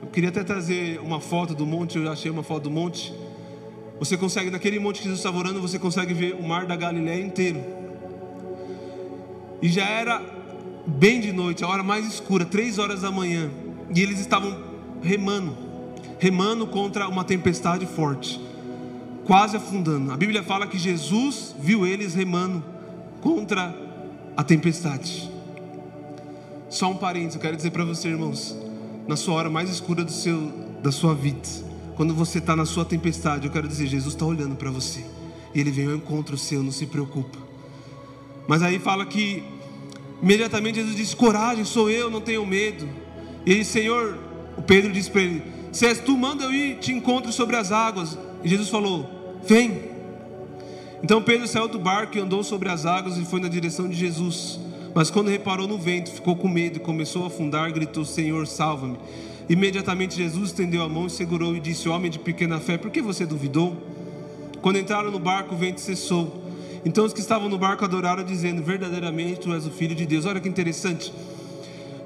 Eu 0.00 0.08
queria 0.08 0.30
até 0.30 0.44
trazer 0.44 1.00
uma 1.00 1.20
foto 1.20 1.54
do 1.54 1.66
monte, 1.66 1.98
eu 1.98 2.10
achei 2.10 2.30
uma 2.30 2.42
foto 2.42 2.64
do 2.64 2.70
monte. 2.70 3.12
Você 3.98 4.16
consegue, 4.16 4.50
naquele 4.50 4.78
monte 4.78 4.98
que 4.98 5.04
Jesus 5.04 5.18
estava 5.18 5.36
orando, 5.38 5.60
você 5.60 5.78
consegue 5.78 6.14
ver 6.14 6.34
o 6.34 6.42
mar 6.42 6.66
da 6.66 6.76
Galiléia 6.76 7.22
inteiro. 7.22 7.60
E 9.60 9.68
já 9.68 9.84
era 9.84 10.22
bem 10.86 11.20
de 11.20 11.32
noite, 11.32 11.64
a 11.64 11.68
hora 11.68 11.82
mais 11.82 12.06
escura, 12.06 12.44
três 12.44 12.78
horas 12.78 13.02
da 13.02 13.10
manhã. 13.10 13.50
E 13.94 14.00
eles 14.00 14.20
estavam 14.20 14.56
remando, 15.02 15.56
remando 16.18 16.66
contra 16.66 17.08
uma 17.08 17.24
tempestade 17.24 17.86
forte, 17.86 18.40
quase 19.26 19.56
afundando. 19.56 20.12
A 20.12 20.16
Bíblia 20.16 20.42
fala 20.42 20.66
que 20.66 20.78
Jesus 20.78 21.54
viu 21.58 21.86
eles 21.86 22.14
remando 22.14 22.62
contra 23.20 23.83
a 24.36 24.42
tempestade. 24.42 25.30
Só 26.68 26.90
um 26.90 26.96
parênteses, 26.96 27.36
eu 27.36 27.40
quero 27.40 27.56
dizer 27.56 27.70
para 27.70 27.84
você, 27.84 28.08
irmãos, 28.08 28.56
na 29.06 29.16
sua 29.16 29.34
hora 29.34 29.50
mais 29.50 29.70
escura 29.70 30.04
do 30.04 30.10
seu, 30.10 30.52
da 30.82 30.90
sua 30.90 31.14
vida, 31.14 31.48
quando 31.96 32.14
você 32.14 32.38
está 32.38 32.56
na 32.56 32.66
sua 32.66 32.84
tempestade, 32.84 33.46
eu 33.46 33.52
quero 33.52 33.68
dizer, 33.68 33.86
Jesus 33.86 34.14
está 34.14 34.26
olhando 34.26 34.56
para 34.56 34.70
você. 34.70 35.04
E 35.54 35.60
Ele 35.60 35.70
vem 35.70 35.86
ao 35.86 35.94
encontro 35.94 36.36
seu, 36.36 36.62
não 36.62 36.72
se 36.72 36.86
preocupa. 36.86 37.38
Mas 38.48 38.62
aí 38.62 38.78
fala 38.78 39.06
que 39.06 39.42
imediatamente 40.20 40.76
Jesus 40.76 40.96
diz: 40.96 41.14
Coragem, 41.14 41.64
sou 41.64 41.88
eu, 41.88 42.10
não 42.10 42.20
tenho 42.20 42.44
medo. 42.44 42.88
E 43.46 43.52
ele, 43.52 43.64
Senhor, 43.64 44.18
o 44.56 44.62
Pedro 44.62 44.92
disse 44.92 45.10
para 45.10 45.22
ele: 45.22 45.42
Se 45.72 45.86
és 45.86 46.00
tu, 46.00 46.16
manda 46.16 46.44
eu 46.44 46.52
ir, 46.52 46.78
te 46.78 46.92
encontro 46.92 47.32
sobre 47.32 47.56
as 47.56 47.72
águas. 47.72 48.18
E 48.42 48.48
Jesus 48.48 48.68
falou: 48.68 49.08
Vem. 49.46 49.93
Então 51.04 51.20
Pedro 51.20 51.46
saiu 51.46 51.68
do 51.68 51.78
barco 51.78 52.16
e 52.16 52.20
andou 52.20 52.42
sobre 52.42 52.70
as 52.70 52.86
águas 52.86 53.18
e 53.18 53.26
foi 53.26 53.38
na 53.38 53.46
direção 53.46 53.86
de 53.86 53.94
Jesus. 53.94 54.58
Mas 54.94 55.10
quando 55.10 55.28
reparou 55.28 55.68
no 55.68 55.76
vento, 55.76 56.10
ficou 56.10 56.34
com 56.34 56.48
medo 56.48 56.78
e 56.78 56.80
começou 56.80 57.24
a 57.24 57.26
afundar, 57.26 57.70
gritou: 57.70 58.06
Senhor, 58.06 58.46
salva-me. 58.46 58.96
Imediatamente 59.46 60.16
Jesus 60.16 60.46
estendeu 60.46 60.82
a 60.82 60.88
mão, 60.88 61.10
segurou 61.10 61.54
e 61.54 61.60
disse: 61.60 61.90
Homem 61.90 62.10
de 62.10 62.18
pequena 62.18 62.58
fé, 62.58 62.78
por 62.78 62.90
que 62.90 63.02
você 63.02 63.26
duvidou? 63.26 63.76
Quando 64.62 64.78
entraram 64.78 65.10
no 65.10 65.18
barco, 65.18 65.54
o 65.54 65.58
vento 65.58 65.78
cessou. 65.78 66.42
Então 66.86 67.04
os 67.04 67.12
que 67.12 67.20
estavam 67.20 67.50
no 67.50 67.58
barco 67.58 67.84
adoraram, 67.84 68.24
dizendo: 68.24 68.62
Verdadeiramente 68.62 69.40
tu 69.40 69.52
és 69.52 69.66
o 69.66 69.70
filho 69.70 69.94
de 69.94 70.06
Deus. 70.06 70.24
Olha 70.24 70.40
que 70.40 70.48
interessante. 70.48 71.12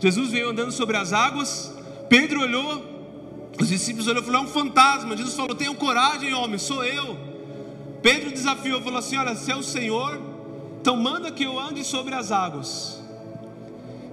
Jesus 0.01 0.33
veio 0.33 0.51
andando 0.51 0.73
sobre 0.73 0.97
as 0.97 1.13
águas. 1.13 1.73
Pedro 2.09 2.41
olhou, 2.41 2.83
os 3.61 3.69
discípulos 3.69 4.09
olharam 4.09 4.23
e 4.23 4.27
falaram: 4.27 4.45
É 4.45 4.49
um 4.49 4.53
fantasma. 4.53 5.17
Jesus 5.17 5.37
falou: 5.37 5.55
Tenham 5.55 5.77
coragem, 5.77 6.35
homem, 6.35 6.59
sou 6.59 6.85
eu. 6.85 7.28
Pedro 8.09 8.31
desafiou, 8.31 8.81
falou 8.81 9.01
assim: 9.01 9.19
Olha, 9.19 9.35
se 9.35 9.53
é 9.53 9.57
o 9.57 9.63
Senhor, 9.63 10.19
então 10.81 10.97
manda 10.97 11.31
que 11.31 11.45
eu 11.45 11.61
ande 11.61 11.85
sobre 11.85 12.15
as 12.15 12.33
águas. 12.33 12.99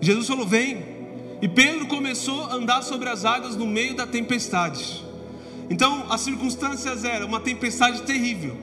Jesus 0.01 0.27
falou: 0.27 0.45
Vem. 0.45 0.93
E 1.41 1.47
Pedro 1.47 1.87
começou 1.87 2.43
a 2.45 2.55
andar 2.55 2.81
sobre 2.81 3.07
as 3.07 3.23
águas 3.23 3.55
no 3.55 3.65
meio 3.65 3.95
da 3.95 4.05
tempestade. 4.05 5.01
Então, 5.69 6.07
as 6.09 6.21
circunstâncias 6.21 7.05
eram 7.05 7.27
uma 7.27 7.39
tempestade 7.39 8.01
terrível. 8.01 8.57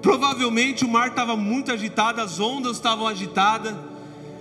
Provavelmente 0.00 0.82
o 0.82 0.88
mar 0.88 1.08
estava 1.08 1.36
muito 1.36 1.70
agitado, 1.70 2.20
as 2.22 2.40
ondas 2.40 2.76
estavam 2.76 3.06
agitadas, 3.06 3.74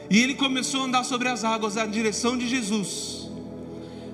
e 0.09 0.19
ele 0.19 0.35
começou 0.35 0.83
a 0.83 0.85
andar 0.85 1.03
sobre 1.03 1.27
as 1.27 1.43
águas 1.43 1.75
na 1.75 1.85
direção 1.85 2.37
de 2.37 2.47
Jesus. 2.47 3.29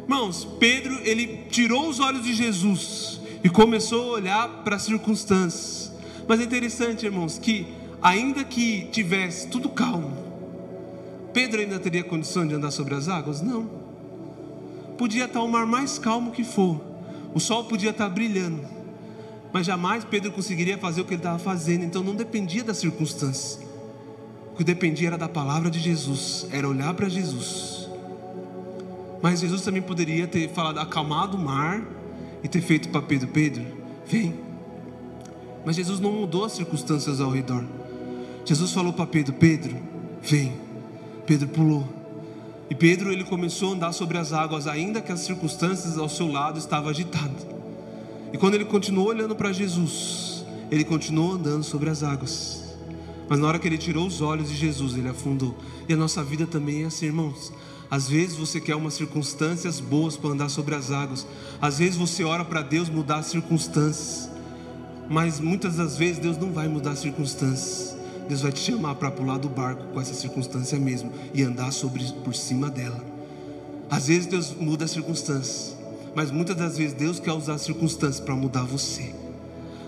Irmãos, 0.03 0.47
Pedro, 0.59 0.99
ele 1.03 1.45
tirou 1.51 1.87
os 1.87 1.99
olhos 1.99 2.23
de 2.23 2.33
Jesus 2.33 3.19
e 3.43 3.49
começou 3.49 4.09
a 4.09 4.13
olhar 4.13 4.49
para 4.63 4.77
as 4.77 4.83
circunstâncias. 4.83 5.82
Mas 6.27 6.39
é 6.39 6.43
interessante, 6.43 7.05
irmãos, 7.05 7.37
que 7.37 7.67
ainda 8.01 8.43
que 8.43 8.87
tivesse 8.91 9.47
tudo 9.47 9.69
calmo, 9.69 10.11
Pedro 11.33 11.61
ainda 11.61 11.79
teria 11.79 12.03
condição 12.03 12.47
de 12.47 12.53
andar 12.53 12.71
sobre 12.71 12.93
as 12.93 13.07
águas? 13.09 13.41
Não. 13.41 13.67
Podia 14.97 15.25
estar 15.25 15.41
o 15.41 15.47
mar 15.47 15.65
mais 15.65 15.97
calmo 15.97 16.31
que 16.31 16.43
for, 16.43 16.79
o 17.33 17.39
sol 17.39 17.63
podia 17.65 17.89
estar 17.89 18.07
brilhando, 18.09 18.61
mas 19.51 19.65
jamais 19.65 20.03
Pedro 20.03 20.31
conseguiria 20.31 20.77
fazer 20.77 21.01
o 21.01 21.05
que 21.05 21.13
ele 21.13 21.19
estava 21.19 21.39
fazendo, 21.39 21.83
então 21.83 22.03
não 22.03 22.15
dependia 22.15 22.63
das 22.63 22.77
circunstâncias. 22.77 23.59
O 24.53 24.55
que 24.55 24.63
dependia 24.63 25.07
era 25.07 25.17
da 25.17 25.27
palavra 25.27 25.71
de 25.71 25.79
Jesus, 25.79 26.45
era 26.51 26.69
olhar 26.69 26.93
para 26.93 27.09
Jesus. 27.09 27.89
Mas 29.19 29.39
Jesus 29.39 29.61
também 29.61 29.81
poderia 29.81 30.27
ter 30.27 30.49
falado, 30.49 30.79
acalmado 30.79 31.37
o 31.37 31.39
mar 31.39 31.83
e 32.43 32.47
ter 32.47 32.61
feito 32.61 32.89
para 32.89 33.01
Pedro: 33.01 33.29
Pedro, 33.29 33.65
vem. 34.05 34.42
Mas 35.65 35.75
Jesus 35.75 35.99
não 35.99 36.11
mudou 36.11 36.45
as 36.45 36.53
circunstâncias 36.53 37.21
ao 37.21 37.31
redor. 37.31 37.63
Jesus 38.45 38.71
falou 38.71 38.93
para 38.93 39.05
Pedro: 39.05 39.33
Pedro, 39.33 39.77
vem. 40.21 40.53
Pedro 41.25 41.47
pulou. 41.47 41.87
E 42.69 42.75
Pedro 42.75 43.11
ele 43.11 43.23
começou 43.23 43.69
a 43.69 43.75
andar 43.75 43.93
sobre 43.93 44.17
as 44.17 44.33
águas, 44.33 44.67
ainda 44.67 45.01
que 45.01 45.11
as 45.11 45.21
circunstâncias 45.21 45.97
ao 45.97 46.09
seu 46.09 46.31
lado 46.31 46.57
estavam 46.57 46.89
agitadas. 46.89 47.45
E 48.31 48.37
quando 48.37 48.55
ele 48.55 48.65
continuou 48.65 49.07
olhando 49.07 49.35
para 49.35 49.53
Jesus, 49.53 50.43
ele 50.71 50.83
continuou 50.83 51.33
andando 51.33 51.63
sobre 51.63 51.89
as 51.89 52.03
águas. 52.03 52.63
Mas 53.29 53.39
na 53.39 53.47
hora 53.47 53.59
que 53.59 53.67
ele 53.67 53.77
tirou 53.77 54.07
os 54.07 54.21
olhos 54.21 54.49
de 54.49 54.55
Jesus, 54.55 54.97
ele 54.97 55.07
afundou. 55.07 55.55
E 55.87 55.93
a 55.93 55.97
nossa 55.97 56.23
vida 56.23 56.45
também 56.45 56.83
é 56.83 56.85
assim, 56.87 57.05
irmãos. 57.05 57.53
Às 57.89 58.09
vezes 58.09 58.35
você 58.35 58.59
quer 58.59 58.75
umas 58.75 58.95
circunstâncias 58.95 59.79
boas 59.79 60.17
para 60.17 60.31
andar 60.31 60.49
sobre 60.49 60.73
as 60.73 60.89
águas. 60.89 61.27
Às 61.61 61.77
vezes 61.77 61.95
você 61.95 62.23
ora 62.23 62.43
para 62.43 62.63
Deus 62.63 62.89
mudar 62.89 63.17
as 63.17 63.27
circunstâncias. 63.27 64.32
Mas 65.09 65.39
muitas 65.39 65.75
das 65.75 65.97
vezes 65.97 66.19
Deus 66.19 66.37
não 66.37 66.51
vai 66.51 66.67
mudar 66.67 66.91
as 66.91 66.99
circunstâncias. 66.99 67.95
Deus 68.27 68.41
vai 68.41 68.51
te 68.51 68.59
chamar 68.59 68.95
para 68.95 69.11
pular 69.11 69.37
do 69.37 69.49
barco 69.49 69.83
com 69.93 69.99
essa 69.99 70.13
circunstância 70.13 70.79
mesmo 70.79 71.11
e 71.33 71.43
andar 71.43 71.71
sobre 71.71 72.03
por 72.23 72.33
cima 72.33 72.69
dela. 72.69 73.03
Às 73.89 74.07
vezes 74.07 74.25
Deus 74.25 74.55
muda 74.55 74.85
as 74.85 74.91
circunstâncias, 74.91 75.75
mas 76.15 76.31
muitas 76.31 76.55
das 76.55 76.77
vezes 76.77 76.93
Deus 76.93 77.19
quer 77.19 77.33
usar 77.33 77.55
as 77.55 77.61
circunstâncias 77.61 78.19
para 78.19 78.35
mudar 78.35 78.63
você. 78.63 79.13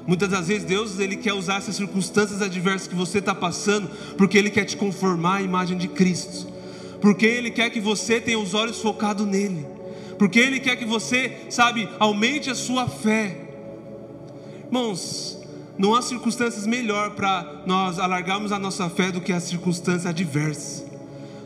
Muitas 0.06 0.30
das 0.30 0.48
vezes 0.48 0.64
Deus 0.64 1.00
ele 1.00 1.16
quer 1.16 1.34
usar 1.34 1.58
essas 1.58 1.76
circunstâncias 1.76 2.42
adversas 2.42 2.88
que 2.88 2.94
você 2.94 3.18
está 3.18 3.34
passando, 3.34 3.90
porque 4.16 4.38
Ele 4.38 4.52
quer 4.52 4.66
te 4.66 4.78
conformar 4.78 5.38
à 5.38 5.42
imagem 5.42 5.78
de 5.78 5.88
Cristo, 5.88 6.48
porque 7.02 7.26
Ele 7.26 7.50
quer 7.50 7.72
que 7.72 7.80
você 7.80 8.22
tenha 8.22 8.38
os 8.38 8.54
olhos 8.54 8.80
focados 8.80 9.26
nele, 9.26 9.66
porque 10.20 10.40
Ele 10.40 10.60
quer 10.60 10.76
que 10.76 10.86
você, 10.86 11.48
sabe, 11.50 11.90
aumente 11.98 12.52
a 12.52 12.56
sua 12.56 12.88
fé. 12.88 13.45
Irmãos, 14.68 15.38
não 15.78 15.94
há 15.94 16.02
circunstâncias 16.02 16.66
melhor 16.66 17.12
para 17.12 17.64
nós 17.66 18.00
alargarmos 18.00 18.52
a 18.52 18.60
nossa 18.60 18.90
fé 18.90 19.12
do 19.12 19.22
que 19.22 19.34
as 19.34 19.44
circunstâncias 19.44 20.06
adversas. 20.06 20.86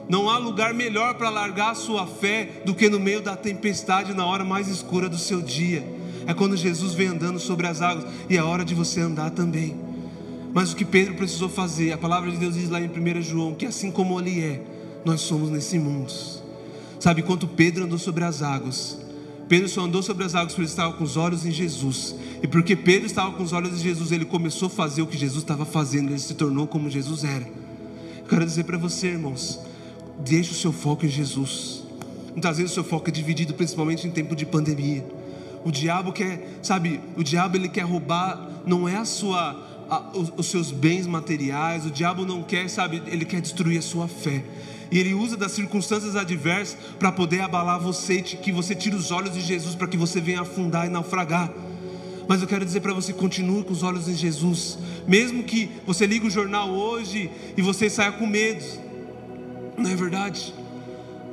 Não 0.07 0.29
há 0.29 0.37
lugar 0.37 0.73
melhor 0.73 1.15
para 1.15 1.29
largar 1.29 1.71
a 1.71 1.75
sua 1.75 2.07
fé 2.07 2.63
do 2.65 2.73
que 2.73 2.89
no 2.89 2.99
meio 2.99 3.21
da 3.21 3.35
tempestade, 3.35 4.13
na 4.13 4.25
hora 4.25 4.43
mais 4.43 4.67
escura 4.67 5.07
do 5.07 5.17
seu 5.17 5.41
dia. 5.41 5.83
É 6.25 6.33
quando 6.33 6.57
Jesus 6.57 6.93
vem 6.93 7.07
andando 7.07 7.39
sobre 7.39 7.67
as 7.67 7.81
águas 7.81 8.05
e 8.29 8.37
é 8.37 8.43
hora 8.43 8.65
de 8.65 8.73
você 8.73 9.01
andar 9.01 9.31
também. 9.31 9.75
Mas 10.53 10.71
o 10.71 10.75
que 10.75 10.85
Pedro 10.85 11.15
precisou 11.15 11.47
fazer, 11.47 11.91
a 11.91 11.97
palavra 11.97 12.31
de 12.31 12.37
Deus 12.37 12.55
diz 12.55 12.69
lá 12.69 12.81
em 12.81 12.87
1 12.87 13.21
João, 13.21 13.53
que 13.53 13.65
assim 13.65 13.91
como 13.91 14.19
ele 14.19 14.43
é, 14.43 14.61
nós 15.05 15.21
somos 15.21 15.49
nesse 15.49 15.77
mundo. 15.77 16.11
Sabe, 16.99 17.21
enquanto 17.21 17.47
Pedro 17.47 17.85
andou 17.85 17.99
sobre 17.99 18.23
as 18.23 18.41
águas, 18.41 18.97
Pedro 19.49 19.67
só 19.67 19.81
andou 19.81 20.01
sobre 20.01 20.23
as 20.23 20.35
águas 20.35 20.53
porque 20.53 20.61
ele 20.61 20.69
estava 20.69 20.93
com 20.93 21.03
os 21.03 21.17
olhos 21.17 21.45
em 21.45 21.51
Jesus. 21.51 22.15
E 22.41 22.47
porque 22.47 22.75
Pedro 22.75 23.07
estava 23.07 23.33
com 23.33 23.43
os 23.43 23.51
olhos 23.51 23.73
em 23.73 23.83
Jesus, 23.83 24.13
ele 24.13 24.23
começou 24.23 24.67
a 24.67 24.69
fazer 24.69 25.01
o 25.01 25.07
que 25.07 25.17
Jesus 25.17 25.43
estava 25.43 25.65
fazendo, 25.65 26.09
ele 26.09 26.19
se 26.19 26.35
tornou 26.35 26.67
como 26.67 26.89
Jesus 26.89 27.25
era. 27.25 27.45
Eu 28.19 28.25
quero 28.29 28.45
dizer 28.45 28.63
para 28.63 28.77
você, 28.77 29.07
irmãos, 29.07 29.59
Deixe 30.19 30.51
o 30.51 30.53
seu 30.53 30.73
foco 30.73 31.05
em 31.05 31.09
Jesus. 31.09 31.81
Muitas 32.31 32.57
vezes 32.57 32.71
o 32.71 32.75
seu 32.75 32.83
foco 32.83 33.07
é 33.09 33.11
dividido, 33.11 33.53
principalmente 33.53 34.05
em 34.05 34.11
tempo 34.11 34.35
de 34.35 34.45
pandemia. 34.45 35.05
O 35.63 35.71
diabo 35.71 36.11
quer, 36.11 36.59
sabe, 36.61 36.99
o 37.15 37.23
diabo 37.23 37.55
ele 37.55 37.69
quer 37.69 37.83
roubar, 37.83 38.61
não 38.65 38.87
é 38.87 38.97
a 38.97 39.05
sua, 39.05 39.57
a, 39.89 40.17
os, 40.17 40.31
os 40.35 40.47
seus 40.47 40.71
bens 40.71 41.07
materiais. 41.07 41.85
O 41.85 41.89
diabo 41.89 42.25
não 42.25 42.43
quer, 42.43 42.69
sabe, 42.69 43.01
ele 43.07 43.23
quer 43.23 43.39
destruir 43.39 43.79
a 43.79 43.81
sua 43.81 44.09
fé. 44.09 44.43
E 44.91 44.97
ele 44.97 45.13
usa 45.13 45.37
das 45.37 45.51
circunstâncias 45.51 46.15
adversas 46.15 46.77
para 46.97 47.11
poder 47.11 47.41
abalar 47.41 47.79
você, 47.79 48.21
que 48.21 48.51
você 48.51 48.73
tire 48.73 48.95
os 48.95 49.11
olhos 49.11 49.33
de 49.33 49.41
Jesus 49.41 49.75
para 49.75 49.87
que 49.87 49.97
você 49.97 50.19
venha 50.19 50.41
afundar 50.41 50.87
e 50.87 50.89
naufragar. 50.89 51.51
Mas 52.27 52.41
eu 52.41 52.47
quero 52.47 52.63
dizer 52.63 52.81
para 52.81 52.93
você, 52.93 53.11
continue 53.11 53.63
com 53.63 53.73
os 53.73 53.81
olhos 53.81 54.07
em 54.07 54.15
Jesus. 54.15 54.77
Mesmo 55.07 55.43
que 55.43 55.69
você 55.85 56.05
ligue 56.05 56.27
o 56.27 56.29
jornal 56.29 56.69
hoje 56.69 57.29
e 57.57 57.61
você 57.61 57.89
saia 57.89 58.11
com 58.11 58.27
medo. 58.27 58.63
Não 59.77 59.89
é 59.89 59.95
verdade? 59.95 60.53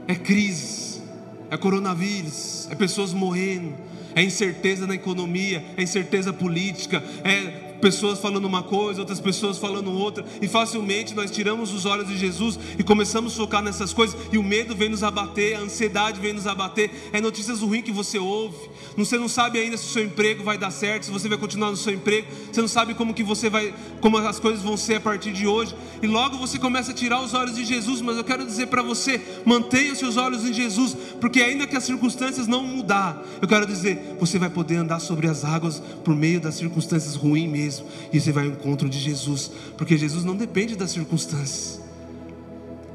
É 0.09 0.15
crise, 0.15 1.03
é 1.51 1.57
coronavírus, 1.57 2.69
é 2.71 2.75
pessoas 2.75 3.13
morrendo, 3.13 3.75
é 4.15 4.23
incerteza 4.23 4.87
na 4.87 4.95
economia, 4.95 5.65
é 5.77 5.83
incerteza 5.83 6.33
política, 6.33 7.03
é 7.25 7.66
pessoas 7.81 8.19
falando 8.19 8.45
uma 8.45 8.63
coisa, 8.63 9.01
outras 9.01 9.21
pessoas 9.21 9.59
falando 9.59 9.93
outra, 9.93 10.25
e 10.41 10.49
facilmente 10.49 11.15
nós 11.15 11.31
tiramos 11.31 11.73
os 11.73 11.85
olhos 11.85 12.09
de 12.09 12.17
Jesus 12.17 12.59
e 12.79 12.83
começamos 12.83 13.35
a 13.35 13.37
focar 13.37 13.63
nessas 13.63 13.93
coisas, 13.93 14.17
e 14.33 14.39
o 14.39 14.43
medo 14.43 14.75
vem 14.75 14.89
nos 14.89 15.03
abater, 15.03 15.57
a 15.57 15.61
ansiedade 15.61 16.21
vem 16.21 16.33
nos 16.33 16.47
abater, 16.47 16.91
é 17.13 17.21
notícias 17.21 17.61
ruins 17.61 17.85
que 17.85 17.93
você 17.93 18.19
ouve, 18.19 18.57
você 18.97 19.19
não 19.19 19.29
sabe 19.29 19.59
ainda 19.59 19.77
se 19.77 19.85
o 19.85 19.89
seu 19.89 20.05
emprego 20.05 20.43
vai 20.43 20.59
dar 20.59 20.71
certo, 20.71 21.05
se 21.05 21.11
você 21.11 21.29
vai 21.29 21.39
continuar 21.39 21.71
no 21.71 21.77
seu 21.77 21.93
emprego, 21.93 22.27
você 22.51 22.61
não 22.61 22.69
sabe 22.69 22.95
como 22.95 23.15
que 23.15 23.23
você 23.23 23.51
vai, 23.51 23.75
como 24.01 24.17
as 24.19 24.41
coisas 24.41 24.63
vão 24.63 24.77
ser 24.77 24.97
a 24.97 25.01
partir 25.01 25.33
de 25.33 25.47
hoje, 25.47 25.75
e 26.03 26.07
logo 26.07 26.39
você 26.39 26.59
começa 26.59 26.93
a 26.93 26.95
tirar 26.95 27.23
os 27.23 27.35
olhos 27.35 27.55
de 27.55 27.65
Jesus, 27.65 28.01
mas 28.01 28.17
eu 28.17 28.25
quero 28.25 28.45
dizer 28.45 28.67
para 28.69 28.83
você, 28.83 29.21
mantenha 29.45 29.95
seus 29.95 30.17
olhos 30.17 30.45
em 30.45 30.53
Jesus, 30.53 30.97
porque 31.21 31.41
ainda 31.41 31.67
que 31.67 31.77
as 31.77 31.85
circunstâncias 31.85 32.47
não 32.47 32.63
mudar, 32.63 33.23
eu 33.41 33.49
quero 33.49 33.67
dizer, 33.67 34.17
você 34.19 34.39
vai 34.39 34.51
poder 34.51 34.77
andar 34.77 35.01
sobre 35.01 35.29
as 35.29 35.45
águas 35.45 35.83
por 36.05 36.15
meio 36.15 36.41
das 36.41 36.55
circunstâncias 36.55 37.15
ruins 37.15 37.51
mesmo 37.51 37.66
mesmo. 37.67 37.87
E 38.13 38.21
você 38.21 38.33
vai 38.33 38.47
ao 38.47 38.53
encontro 38.53 38.89
de 38.89 38.99
Jesus, 38.99 39.51
porque 39.77 39.97
Jesus 39.99 40.25
não 40.25 40.37
depende 40.37 40.77
das 40.77 40.91
circunstâncias. 40.91 41.81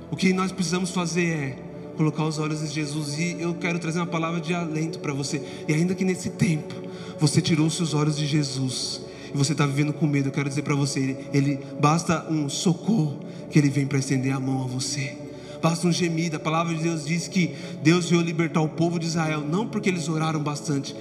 O 0.09 0.15
que 0.15 0.33
nós 0.33 0.51
precisamos 0.51 0.91
fazer 0.91 1.25
é 1.25 1.57
colocar 1.95 2.25
os 2.25 2.39
olhos 2.39 2.63
em 2.63 2.67
Jesus 2.67 3.19
e 3.19 3.37
eu 3.39 3.53
quero 3.53 3.77
trazer 3.77 3.99
uma 3.99 4.07
palavra 4.07 4.39
de 4.39 4.53
alento 4.53 4.99
para 4.99 5.13
você. 5.13 5.41
E 5.67 5.73
ainda 5.73 5.93
que 5.93 6.03
nesse 6.03 6.29
tempo 6.31 6.73
você 7.19 7.41
tirou 7.41 7.67
os 7.67 7.75
seus 7.75 7.93
olhos 7.93 8.17
de 8.17 8.25
Jesus 8.25 9.01
e 9.33 9.37
você 9.37 9.51
está 9.51 9.65
vivendo 9.65 9.93
com 9.93 10.07
medo, 10.07 10.29
eu 10.29 10.31
quero 10.31 10.49
dizer 10.49 10.63
para 10.63 10.75
você, 10.75 10.99
ele, 10.99 11.17
ele 11.33 11.59
basta 11.79 12.27
um 12.29 12.49
socorro 12.49 13.19
que 13.49 13.59
ele 13.59 13.69
vem 13.69 13.85
para 13.85 13.99
estender 13.99 14.33
a 14.33 14.39
mão 14.39 14.63
a 14.63 14.67
você 14.67 15.17
basta 15.61 15.87
um 15.87 15.91
gemido. 15.91 16.35
A 16.35 16.39
palavra 16.39 16.73
de 16.73 16.81
Deus 16.81 17.05
diz 17.05 17.27
que 17.27 17.55
Deus 17.83 18.09
veio 18.09 18.21
libertar 18.21 18.61
o 18.61 18.69
povo 18.69 18.97
de 18.97 19.05
Israel, 19.05 19.41
não 19.41 19.67
porque 19.67 19.89
eles 19.89 20.09
oraram 20.09 20.41
bastante. 20.41 20.95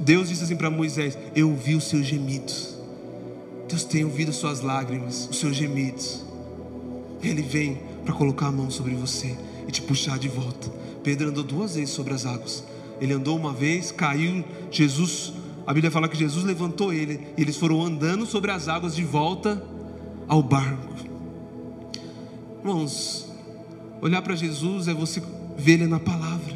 Deus 0.00 0.28
disse 0.28 0.44
assim 0.44 0.56
para 0.56 0.70
Moisés: 0.70 1.16
Eu 1.34 1.50
ouvi 1.50 1.74
os 1.74 1.84
seus 1.84 2.06
gemidos. 2.06 2.76
Deus 3.68 3.84
tem 3.84 4.04
ouvido 4.04 4.32
suas 4.32 4.60
lágrimas, 4.60 5.28
os 5.30 5.38
seus 5.38 5.56
gemidos. 5.56 6.22
Ele 7.22 7.42
vem 7.42 7.80
para 8.04 8.14
colocar 8.14 8.46
a 8.46 8.52
mão 8.52 8.70
sobre 8.70 8.94
você 8.94 9.36
e 9.66 9.72
te 9.72 9.82
puxar 9.82 10.18
de 10.18 10.28
volta. 10.28 10.70
Pedro 11.02 11.28
andou 11.28 11.44
duas 11.44 11.74
vezes 11.74 11.90
sobre 11.90 12.14
as 12.14 12.24
águas. 12.24 12.64
Ele 13.00 13.12
andou 13.12 13.36
uma 13.36 13.52
vez, 13.52 13.92
caiu, 13.92 14.44
Jesus, 14.70 15.32
a 15.66 15.72
Bíblia 15.72 15.90
fala 15.90 16.08
que 16.08 16.16
Jesus 16.16 16.44
levantou 16.44 16.92
ele, 16.92 17.20
e 17.36 17.42
eles 17.42 17.56
foram 17.56 17.82
andando 17.82 18.26
sobre 18.26 18.50
as 18.50 18.68
águas 18.68 18.96
de 18.96 19.04
volta 19.04 19.62
ao 20.26 20.42
barco. 20.42 20.94
Irmãos, 22.60 23.26
olhar 24.00 24.20
para 24.20 24.34
Jesus 24.34 24.88
é 24.88 24.94
você 24.94 25.22
ver 25.56 25.74
Ele 25.74 25.86
na 25.86 26.00
palavra. 26.00 26.47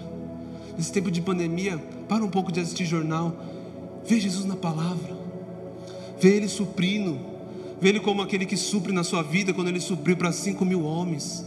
Nesse 0.76 0.92
tempo 0.92 1.10
de 1.10 1.20
pandemia, 1.20 1.78
para 2.08 2.24
um 2.24 2.28
pouco 2.28 2.50
de 2.50 2.60
assistir 2.60 2.84
jornal, 2.84 3.36
vê 4.06 4.18
Jesus 4.18 4.44
na 4.44 4.56
palavra. 4.56 5.16
Vê 6.20 6.36
Ele 6.36 6.48
suprindo. 6.48 7.18
Vê 7.80 7.90
Ele 7.90 8.00
como 8.00 8.22
aquele 8.22 8.46
que 8.46 8.56
supre 8.56 8.92
na 8.92 9.04
sua 9.04 9.22
vida 9.22 9.52
quando 9.52 9.68
Ele 9.68 9.80
supriu 9.80 10.16
para 10.16 10.32
cinco 10.32 10.64
mil 10.64 10.84
homens. 10.84 11.44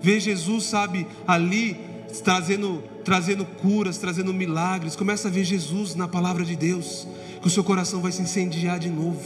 Vê 0.00 0.18
Jesus, 0.18 0.64
sabe, 0.64 1.06
ali 1.26 1.76
trazendo, 2.24 2.82
trazendo 3.04 3.44
curas, 3.44 3.98
trazendo 3.98 4.34
milagres. 4.34 4.96
Começa 4.96 5.28
a 5.28 5.30
ver 5.30 5.44
Jesus 5.44 5.94
na 5.94 6.08
palavra 6.08 6.44
de 6.44 6.56
Deus, 6.56 7.06
que 7.40 7.46
o 7.46 7.50
seu 7.50 7.62
coração 7.62 8.00
vai 8.00 8.12
se 8.12 8.20
incendiar 8.20 8.78
de 8.78 8.90
novo. 8.90 9.20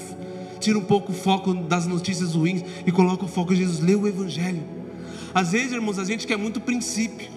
Tira 0.61 0.79
um 0.79 0.85
pouco 0.85 1.13
o 1.13 1.15
foco 1.15 1.55
das 1.55 1.87
notícias 1.87 2.35
ruins 2.35 2.63
e 2.87 2.93
coloca 2.93 3.25
o 3.25 3.29
foco 3.29 3.53
em 3.53 3.57
Jesus. 3.57 3.81
Lê 3.81 3.95
o 3.95 4.07
Evangelho. 4.07 4.63
Às 5.35 5.53
vezes, 5.53 5.73
irmãos, 5.73 5.99
a 5.99 6.05
gente 6.05 6.27
quer 6.27 6.37
muito 6.39 6.61
princípio. 6.61 7.29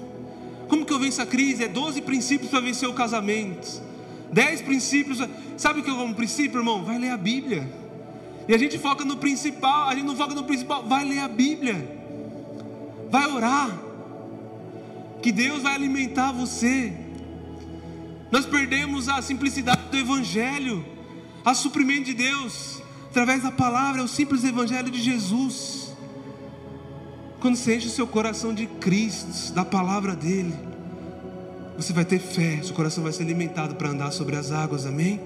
Como 0.70 0.86
que 0.86 0.94
eu 0.94 1.00
venço 1.00 1.22
a 1.22 1.26
crise? 1.26 1.64
É 1.64 1.68
12 1.68 2.02
princípios 2.04 2.52
para 2.52 2.62
vencer 2.62 2.88
o 2.88 2.94
casamento. 2.94 3.82
Dez 4.32 4.62
princípios. 4.62 5.18
Sabe 5.58 5.80
o 5.80 5.84
que 5.84 5.90
é 5.90 5.94
um 5.94 6.14
princípio, 6.14 6.60
irmão? 6.60 6.86
Vai 6.86 7.00
ler 7.00 7.10
a 7.10 7.18
Bíblia. 7.18 7.68
E 8.48 8.54
a 8.54 8.58
gente 8.58 8.78
foca 8.78 9.04
no 9.04 9.18
principal, 9.18 9.90
a 9.90 9.96
gente 9.96 10.06
não 10.06 10.16
foca 10.16 10.34
no 10.34 10.44
principal, 10.44 10.84
vai 10.84 11.04
ler 11.04 11.20
a 11.20 11.28
Bíblia. 11.28 12.00
Vai 13.10 13.28
orar. 13.32 13.78
Que 15.22 15.32
Deus 15.32 15.64
vai 15.64 15.74
alimentar 15.74 16.32
você. 16.32 16.94
Nós 18.32 18.46
perdemos 18.46 19.10
a 19.10 19.22
simplicidade 19.24 19.82
do 19.90 19.98
Evangelho, 19.98 20.86
a 21.44 21.56
suprimento 21.56 22.06
de 22.06 22.14
Deus, 22.14 22.80
através 23.10 23.42
da 23.42 23.52
palavra, 23.52 24.02
é 24.02 24.04
o 24.04 24.08
simples 24.08 24.44
Evangelho 24.44 24.92
de 24.92 25.02
Jesus. 25.02 25.89
Quando 27.40 27.56
você 27.56 27.78
enche 27.78 27.88
o 27.88 27.90
seu 27.90 28.06
coração 28.06 28.54
de 28.54 28.66
Cristo, 28.66 29.54
da 29.54 29.64
palavra 29.64 30.14
dEle, 30.14 30.54
você 31.78 31.94
vai 31.94 32.04
ter 32.04 32.20
fé, 32.20 32.62
seu 32.62 32.76
coração 32.76 33.02
vai 33.02 33.14
ser 33.14 33.24
alimentado 33.24 33.76
para 33.76 33.90
andar 33.90 34.12
sobre 34.12 34.36
as 34.36 34.52
águas, 34.52 34.86
amém? 34.86 35.22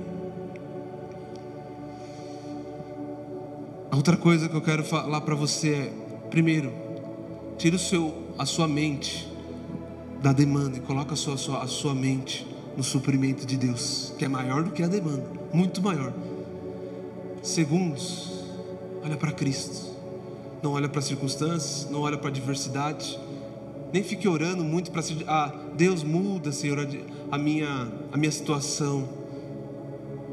A 3.89 3.95
outra 3.95 4.15
coisa 4.15 4.47
que 4.47 4.55
eu 4.55 4.61
quero 4.61 4.83
falar 4.83 5.21
para 5.21 5.33
você 5.33 5.73
é, 5.73 5.93
primeiro, 6.29 6.71
tira 7.57 7.75
o 7.75 7.79
seu, 7.79 8.13
a 8.37 8.45
sua 8.45 8.67
mente 8.67 9.27
da 10.21 10.31
demanda 10.31 10.77
e 10.77 10.81
coloca 10.81 11.13
a 11.13 11.17
sua, 11.17 11.33
a 11.33 11.37
sua, 11.37 11.63
a 11.63 11.67
sua 11.67 11.95
mente 11.95 12.47
no 12.77 12.83
suprimento 12.83 13.45
de 13.45 13.57
Deus, 13.57 14.13
que 14.19 14.25
é 14.25 14.27
maior 14.27 14.63
do 14.63 14.69
que 14.69 14.83
a 14.83 14.87
demanda, 14.87 15.25
muito 15.51 15.81
maior. 15.81 16.13
Segundo, 17.41 17.99
olha 19.03 19.17
para 19.17 19.31
Cristo, 19.31 19.92
não 20.63 20.71
olha 20.71 20.89
para 20.89 20.99
as 20.99 21.05
circunstâncias, 21.05 21.87
não 21.91 22.01
olha 22.01 22.17
para 22.17 22.29
a 22.29 22.31
adversidade 22.31 23.19
nem 23.93 24.01
fique 24.01 24.27
orando 24.27 24.63
muito 24.63 24.89
para 24.89 25.03
se 25.03 25.15
ah, 25.27 25.53
Deus 25.75 26.01
muda, 26.01 26.51
Senhor, 26.51 26.79
a 27.31 27.37
minha, 27.37 27.87
a 28.11 28.17
minha 28.17 28.31
situação. 28.31 29.07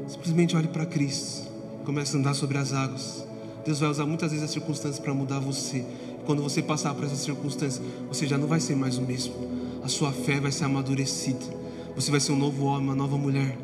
Simplesmente 0.07 0.57
olhe 0.57 0.67
para 0.67 0.83
Cristo. 0.83 1.47
Começa 1.85 2.17
a 2.17 2.19
andar 2.19 2.33
sobre 2.33 2.57
as 2.57 2.73
águas. 2.73 3.23
Deus 3.63 3.79
vai 3.79 3.87
usar 3.87 4.07
muitas 4.07 4.31
vezes 4.31 4.43
as 4.43 4.49
circunstâncias 4.49 4.97
para 4.97 5.13
mudar 5.13 5.37
você. 5.37 5.85
Quando 6.25 6.41
você 6.41 6.59
passar 6.59 6.95
por 6.95 7.03
essas 7.03 7.19
circunstâncias, 7.19 7.85
você 8.07 8.25
já 8.25 8.35
não 8.35 8.47
vai 8.47 8.59
ser 8.59 8.75
mais 8.75 8.97
o 8.97 9.03
mesmo. 9.03 9.35
A 9.83 9.87
sua 9.87 10.11
fé 10.11 10.39
vai 10.39 10.51
ser 10.51 10.63
amadurecida. 10.63 11.45
Você 11.95 12.09
vai 12.09 12.19
ser 12.19 12.31
um 12.31 12.37
novo 12.37 12.65
homem, 12.65 12.85
uma 12.85 12.95
nova 12.95 13.15
mulher. 13.15 13.55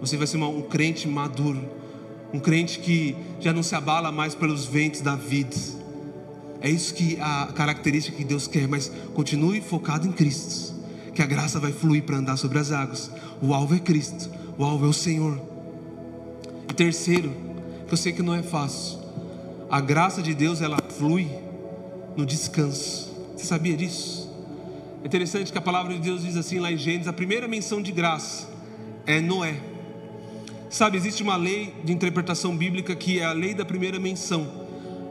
Você 0.00 0.16
vai 0.16 0.26
ser 0.26 0.36
uma, 0.36 0.48
um 0.48 0.62
crente 0.62 1.06
maduro. 1.06 1.62
Um 2.32 2.40
crente 2.40 2.80
que 2.80 3.14
já 3.38 3.52
não 3.52 3.62
se 3.62 3.76
abala 3.76 4.10
mais 4.10 4.34
pelos 4.34 4.66
ventos 4.66 5.00
da 5.00 5.14
vida. 5.14 5.54
É 6.64 6.70
isso 6.70 6.94
que 6.94 7.18
a 7.20 7.52
característica 7.54 8.16
que 8.16 8.24
Deus 8.24 8.46
quer, 8.46 8.66
mas 8.66 8.90
continue 9.12 9.60
focado 9.60 10.08
em 10.08 10.12
Cristo. 10.12 10.72
Que 11.14 11.20
a 11.20 11.26
graça 11.26 11.60
vai 11.60 11.72
fluir 11.72 12.04
para 12.04 12.16
andar 12.16 12.38
sobre 12.38 12.58
as 12.58 12.72
águas. 12.72 13.10
O 13.42 13.52
alvo 13.52 13.74
é 13.74 13.78
Cristo, 13.78 14.30
o 14.56 14.64
alvo 14.64 14.86
é 14.86 14.88
o 14.88 14.92
Senhor. 14.94 15.38
E 16.70 16.72
terceiro, 16.72 17.30
que 17.86 17.92
eu 17.92 17.98
sei 17.98 18.14
que 18.14 18.22
não 18.22 18.34
é 18.34 18.42
fácil. 18.42 18.98
A 19.70 19.78
graça 19.78 20.22
de 20.22 20.32
Deus 20.32 20.62
ela 20.62 20.78
flui 20.96 21.28
no 22.16 22.24
descanso. 22.24 23.14
Você 23.36 23.44
sabia 23.44 23.76
disso? 23.76 24.32
É 25.02 25.06
interessante 25.06 25.52
que 25.52 25.58
a 25.58 25.60
palavra 25.60 25.92
de 25.92 26.00
Deus 26.00 26.22
diz 26.22 26.34
assim 26.34 26.60
lá 26.60 26.72
em 26.72 26.78
Gênesis, 26.78 27.08
a 27.08 27.12
primeira 27.12 27.46
menção 27.46 27.82
de 27.82 27.92
graça 27.92 28.48
é 29.06 29.20
Noé. 29.20 29.60
Sabe, 30.70 30.96
existe 30.96 31.22
uma 31.22 31.36
lei 31.36 31.74
de 31.84 31.92
interpretação 31.92 32.56
bíblica 32.56 32.96
que 32.96 33.20
é 33.20 33.24
a 33.26 33.32
lei 33.32 33.52
da 33.52 33.66
primeira 33.66 34.00
menção. 34.00 34.63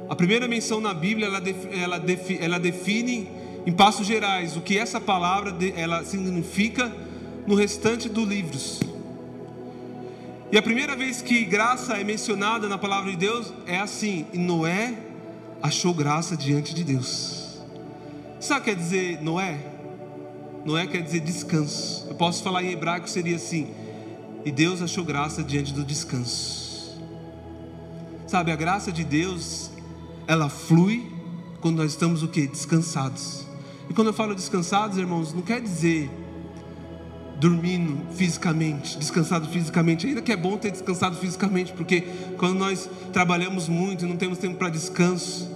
A 0.10 0.16
primeira 0.16 0.48
menção 0.48 0.82
na 0.82 0.94
Bíblia, 0.94 1.28
ela, 1.28 1.42
ela, 1.72 2.04
ela 2.40 2.60
define 2.60 3.30
em 3.66 3.72
passos 3.72 4.06
gerais 4.06 4.58
o 4.58 4.62
que 4.62 4.78
essa 4.78 5.00
palavra 5.00 5.56
ela 5.76 6.04
significa 6.04 6.92
no 7.48 7.56
restante 7.56 8.10
dos 8.10 8.28
livros. 8.28 8.80
E 10.52 10.58
a 10.58 10.62
primeira 10.62 10.96
vez 10.96 11.22
que 11.22 11.46
graça 11.46 11.98
é 11.98 12.04
mencionada 12.04 12.68
na 12.68 12.78
palavra 12.78 13.12
de 13.12 13.18
Deus 13.18 13.52
é 13.66 13.80
assim: 13.80 14.26
Noé 14.34 14.94
achou 15.62 15.94
graça 15.94 16.38
diante 16.38 16.76
de 16.76 16.84
Deus. 16.84 17.60
Sabe 18.40 18.60
o 18.60 18.64
que 18.64 18.70
quer 18.72 18.76
dizer 18.76 19.22
Noé? 19.24 19.58
Noé 20.66 20.86
quer 20.86 21.02
dizer 21.02 21.22
descanso. 21.22 22.06
Eu 22.10 22.16
posso 22.16 22.44
falar 22.44 22.64
em 22.64 22.72
hebraico 22.72 23.10
seria 23.10 23.36
assim: 23.36 23.74
e 24.46 24.52
Deus 24.52 24.82
achou 24.82 25.04
graça 25.04 25.42
diante 25.42 25.74
do 25.74 25.84
descanso. 25.84 27.02
Sabe, 28.28 28.52
a 28.52 28.56
graça 28.56 28.92
de 28.92 29.04
Deus, 29.04 29.72
ela 30.28 30.50
flui 30.50 31.12
quando 31.62 31.78
nós 31.78 31.92
estamos 31.92 32.24
o 32.24 32.28
que? 32.28 32.48
Descansados. 32.48 33.46
E 33.90 33.94
quando 33.94 34.08
eu 34.08 34.14
falo 34.14 34.34
descansados, 34.34 34.98
irmãos, 34.98 35.34
não 35.34 35.42
quer 35.42 35.62
dizer 35.62 36.10
dormindo 37.44 37.98
fisicamente, 38.16 38.98
descansado 38.98 39.50
fisicamente. 39.50 40.08
Ainda 40.08 40.22
que 40.22 40.32
é 40.32 40.38
bom 40.38 40.58
ter 40.58 40.72
descansado 40.72 41.18
fisicamente, 41.18 41.74
porque 41.74 42.02
quando 42.38 42.58
nós 42.58 42.90
trabalhamos 43.12 43.68
muito 43.68 44.06
e 44.06 44.08
não 44.08 44.16
temos 44.16 44.38
tempo 44.38 44.56
para 44.56 44.70
descanso, 44.70 45.52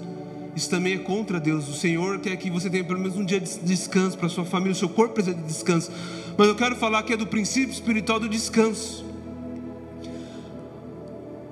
isso 0.53 0.70
também 0.70 0.95
é 0.95 0.97
contra 0.97 1.39
Deus. 1.39 1.70
O 1.70 1.74
Senhor 1.74 2.20
quer 2.20 2.36
que 2.36 2.49
você 2.49 2.70
tenha 2.70 2.84
pelo 2.84 2.99
menos 2.99 3.15
um 3.15 3.24
dia 3.24 3.39
de 3.39 3.59
descanso 3.59 4.18
para 4.18 4.28
sua 4.28 4.43
família, 4.43 4.74
o 4.74 4.76
seu 4.76 4.89
corpo 4.89 5.13
precisa 5.13 5.36
de 5.36 5.43
descanso. 5.43 5.89
Mas 6.38 6.47
eu 6.47 6.55
quero 6.55 6.76
falar 6.76 7.03
que 7.03 7.13
é 7.13 7.18
do 7.18 7.28
princípio 7.28 7.72
espiritual 7.72 8.20
do 8.20 8.28
descanso. 8.28 9.07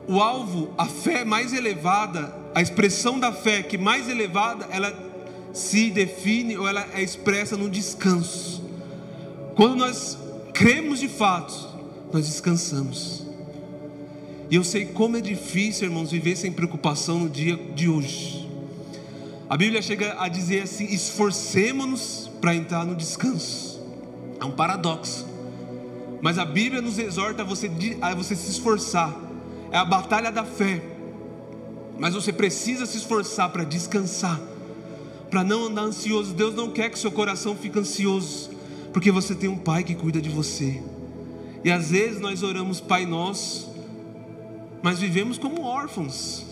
O 0.08 0.22
alvo, 0.22 0.74
a 0.78 0.86
fé 0.86 1.26
mais 1.26 1.54
elevada, 1.54 2.34
a 2.54 2.62
expressão 2.62 3.20
da 3.20 3.32
fé 3.32 3.64
que 3.64 3.78
mais 3.78 4.08
elevada, 4.08 4.68
ela 4.70 4.94
se 5.54 5.90
define 5.90 6.58
ou 6.58 6.68
ela 6.68 6.86
é 6.94 7.02
expressa 7.02 7.58
no 7.58 7.70
descanso. 7.70 8.64
Quando 9.56 9.78
nós 9.78 10.18
cremos 10.54 11.00
de 11.00 11.08
fato, 11.08 11.54
nós 12.12 12.28
descansamos. 12.28 13.26
E 14.50 14.56
eu 14.56 14.64
sei 14.64 14.86
como 14.86 15.18
é 15.18 15.22
difícil, 15.22 15.86
irmãos, 15.86 16.12
viver 16.12 16.36
sem 16.36 16.52
preocupação 16.52 17.20
no 17.20 17.30
dia 17.30 17.56
de 17.56 17.90
hoje. 17.90 18.48
A 19.50 19.58
Bíblia 19.58 19.82
chega 19.82 20.16
a 20.20 20.28
dizer 20.28 20.64
assim: 20.64 20.86
esforcemos-nos 20.86 22.30
para 22.40 22.56
entrar 22.56 22.86
no 22.86 22.96
descanso. 22.96 23.82
É 24.40 24.46
um 24.46 24.52
paradoxo. 24.52 25.26
Mas 26.22 26.38
a 26.38 26.46
Bíblia 26.46 26.82
nos 26.82 26.98
exorta 26.98 27.42
a 27.44 27.46
você, 27.46 27.70
a 28.02 28.14
você 28.14 28.36
se 28.36 28.50
esforçar. 28.52 29.25
É 29.76 29.78
a 29.78 29.84
batalha 29.84 30.32
da 30.32 30.46
fé. 30.46 30.82
Mas 32.00 32.14
você 32.14 32.32
precisa 32.32 32.86
se 32.86 32.96
esforçar 32.96 33.50
para 33.50 33.66
descansar, 33.66 34.40
para 35.30 35.44
não 35.44 35.66
andar 35.66 35.82
ansioso. 35.82 36.34
Deus 36.34 36.56
não 36.56 36.72
quer 36.72 36.90
que 36.90 36.98
seu 36.98 37.12
coração 37.12 37.58
fique 37.58 37.78
ansioso, 37.78 38.52
porque 38.94 39.12
você 39.12 39.36
tem 39.36 39.50
um 39.50 39.58
Pai 39.58 39.84
que 39.84 39.94
cuida 39.94 40.22
de 40.22 40.30
você. 40.30 40.82
E 41.62 41.70
às 41.70 41.92
vezes 41.92 42.22
nós 42.22 42.42
oramos 42.42 42.80
Pai 42.80 43.06
Nosso, 43.06 43.70
mas 44.82 44.98
vivemos 44.98 45.38
como 45.38 45.64
órfãos. 45.64 46.46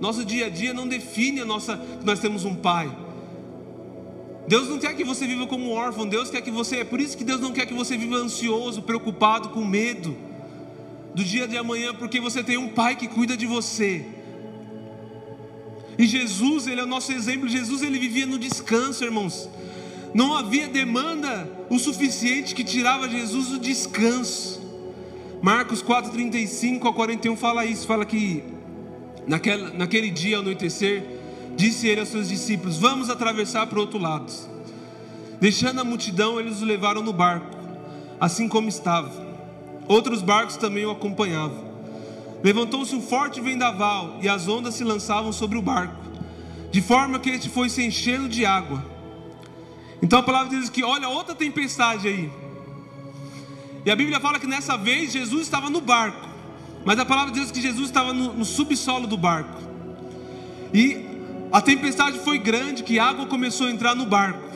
Nosso 0.00 0.24
dia 0.24 0.46
a 0.46 0.48
dia 0.48 0.74
não 0.74 0.88
define 0.88 1.42
a 1.42 1.44
nossa 1.44 1.76
que 1.76 2.04
nós 2.04 2.18
temos 2.18 2.44
um 2.44 2.56
pai. 2.56 2.90
Deus 4.48 4.68
não 4.68 4.80
quer 4.80 4.96
que 4.96 5.04
você 5.04 5.24
viva 5.24 5.46
como 5.46 5.70
órfão, 5.70 6.04
Deus 6.04 6.30
quer 6.30 6.40
que 6.40 6.50
você, 6.50 6.78
é 6.78 6.84
por 6.84 7.00
isso 7.00 7.16
que 7.16 7.22
Deus 7.22 7.40
não 7.40 7.52
quer 7.52 7.64
que 7.64 7.74
você 7.74 7.96
viva 7.96 8.16
ansioso, 8.16 8.82
preocupado, 8.82 9.50
com 9.50 9.64
medo 9.64 10.25
do 11.16 11.24
dia 11.24 11.48
de 11.48 11.56
amanhã, 11.56 11.94
porque 11.94 12.20
você 12.20 12.44
tem 12.44 12.58
um 12.58 12.68
pai 12.68 12.94
que 12.94 13.08
cuida 13.08 13.36
de 13.36 13.46
você. 13.46 14.04
E 15.98 16.06
Jesus, 16.06 16.66
ele 16.66 16.80
é 16.80 16.84
o 16.84 16.86
nosso 16.86 17.10
exemplo. 17.10 17.48
Jesus 17.48 17.82
ele 17.82 17.98
vivia 17.98 18.26
no 18.26 18.38
descanso, 18.38 19.02
irmãos. 19.02 19.48
Não 20.12 20.36
havia 20.36 20.68
demanda 20.68 21.50
o 21.70 21.78
suficiente 21.78 22.54
que 22.54 22.62
tirava 22.62 23.08
Jesus 23.08 23.48
do 23.48 23.58
descanso. 23.58 24.60
Marcos 25.42 25.82
4:35 25.82 26.86
a 26.86 26.92
41 26.92 27.34
fala 27.36 27.64
isso, 27.64 27.86
fala 27.86 28.04
que 28.04 28.44
Naquele, 29.26 29.76
naquele 29.76 30.10
dia, 30.10 30.36
ao 30.36 30.42
anoitecer, 30.42 31.02
disse 31.56 31.88
ele 31.88 32.00
aos 32.00 32.10
seus 32.10 32.28
discípulos: 32.28 32.78
Vamos 32.78 33.10
atravessar 33.10 33.66
para 33.66 33.78
o 33.78 33.80
outro 33.80 33.98
lado. 33.98 34.32
Deixando 35.40 35.80
a 35.80 35.84
multidão, 35.84 36.38
eles 36.38 36.62
o 36.62 36.64
levaram 36.64 37.02
no 37.02 37.12
barco, 37.12 37.56
assim 38.20 38.48
como 38.48 38.68
estava. 38.68 39.25
Outros 39.88 40.22
barcos 40.22 40.56
também 40.56 40.84
o 40.84 40.90
acompanhavam. 40.90 41.64
Levantou-se 42.42 42.94
um 42.94 43.00
forte 43.00 43.40
vendaval 43.40 44.18
e 44.20 44.28
as 44.28 44.46
ondas 44.48 44.74
se 44.74 44.84
lançavam 44.84 45.32
sobre 45.32 45.58
o 45.58 45.62
barco, 45.62 45.96
de 46.70 46.80
forma 46.82 47.18
que 47.18 47.30
este 47.30 47.48
foi 47.48 47.68
se 47.68 47.82
enchendo 47.82 48.28
de 48.28 48.44
água. 48.44 48.84
Então 50.02 50.18
a 50.18 50.22
palavra 50.22 50.58
diz 50.58 50.68
que, 50.68 50.84
olha, 50.84 51.08
outra 51.08 51.34
tempestade 51.34 52.06
aí. 52.06 52.30
E 53.84 53.90
a 53.90 53.96
Bíblia 53.96 54.20
fala 54.20 54.38
que 54.38 54.46
nessa 54.46 54.76
vez 54.76 55.12
Jesus 55.12 55.42
estava 55.42 55.70
no 55.70 55.80
barco. 55.80 56.28
Mas 56.84 56.98
a 56.98 57.04
palavra 57.04 57.32
diz 57.32 57.50
que 57.50 57.60
Jesus 57.60 57.86
estava 57.86 58.12
no, 58.12 58.32
no 58.32 58.44
subsolo 58.44 59.06
do 59.06 59.16
barco. 59.16 59.60
E 60.72 61.04
a 61.50 61.60
tempestade 61.60 62.18
foi 62.18 62.38
grande, 62.38 62.82
que 62.82 62.98
a 62.98 63.06
água 63.06 63.26
começou 63.26 63.66
a 63.66 63.70
entrar 63.70 63.94
no 63.94 64.06
barco. 64.06 64.46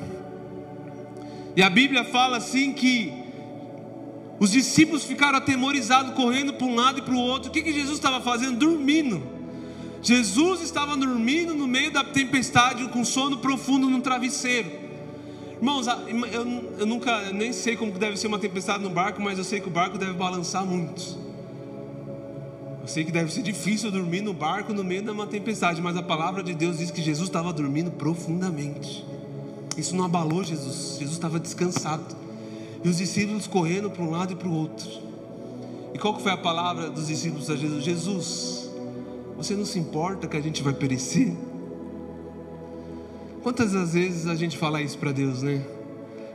E 1.57 1.63
a 1.63 1.71
Bíblia 1.71 2.05
fala 2.05 2.37
assim 2.37 2.73
que 2.73 3.20
os 4.41 4.51
discípulos 4.51 5.05
ficaram 5.05 5.37
atemorizados, 5.37 6.15
correndo 6.15 6.55
para 6.55 6.67
um 6.67 6.75
lado 6.75 6.99
e 6.99 7.03
para 7.03 7.13
o 7.13 7.19
outro. 7.19 7.51
O 7.51 7.53
que, 7.53 7.61
que 7.61 7.75
Jesus 7.75 7.99
estava 7.99 8.23
fazendo? 8.23 8.57
Dormindo. 8.57 9.23
Jesus 10.03 10.63
estava 10.63 10.97
dormindo 10.97 11.53
no 11.53 11.69
meio 11.69 11.91
da 11.91 12.03
tempestade, 12.03 12.89
com 12.89 13.05
sono 13.05 13.37
profundo 13.37 13.91
no 13.91 14.01
travesseiro. 14.01 14.71
Irmãos, 15.57 15.87
eu, 15.87 16.71
eu 16.79 16.87
nunca 16.87 17.31
nem 17.33 17.53
sei 17.53 17.77
como 17.77 17.93
deve 17.93 18.17
ser 18.17 18.29
uma 18.29 18.39
tempestade 18.39 18.83
no 18.83 18.89
barco, 18.89 19.21
mas 19.21 19.37
eu 19.37 19.45
sei 19.45 19.61
que 19.61 19.69
o 19.69 19.71
barco 19.71 19.99
deve 19.99 20.15
balançar 20.15 20.65
muito. 20.65 21.19
Eu 22.81 22.89
sei 22.89 23.05
que 23.05 23.13
deve 23.13 23.31
ser 23.31 23.43
difícil 23.43 23.91
dormir 23.91 24.23
no 24.23 24.33
barco 24.33 24.73
no 24.73 24.83
meio 24.83 25.03
de 25.03 25.11
uma 25.11 25.27
tempestade, 25.27 25.83
mas 25.83 25.99
a 25.99 26.03
palavra 26.03 26.43
de 26.43 26.55
Deus 26.55 26.79
diz 26.79 26.91
que 26.91 27.03
Jesus 27.03 27.29
estava 27.29 27.53
dormindo 27.53 27.91
profundamente. 27.91 29.05
Isso 29.77 29.95
não 29.95 30.07
abalou 30.07 30.43
Jesus, 30.43 30.97
Jesus 30.99 31.13
estava 31.13 31.39
descansado. 31.39 32.30
E 32.83 32.89
os 32.89 32.99
discípulos 32.99 33.47
correndo 33.47 33.91
para 33.91 34.03
um 34.03 34.11
lado 34.11 34.33
e 34.33 34.37
para 34.37 34.49
o 34.49 34.53
outro. 34.53 34.89
E 35.93 35.99
qual 35.99 36.15
que 36.15 36.23
foi 36.23 36.33
a 36.33 36.37
palavra 36.37 36.89
dos 36.89 37.09
discípulos 37.09 37.51
a 37.51 37.57
Jesus? 37.57 37.85
Jesus, 37.85 38.71
você 39.37 39.55
não 39.55 39.65
se 39.65 39.79
importa 39.79 40.27
que 40.27 40.37
a 40.37 40.41
gente 40.41 40.63
vai 40.63 40.73
perecer? 40.73 41.35
Quantas 43.43 43.73
vezes 43.93 44.27
a 44.27 44.35
gente 44.35 44.57
fala 44.57 44.83
isso 44.83 44.99
para 44.99 45.13
Deus, 45.13 45.43
né? 45.43 45.65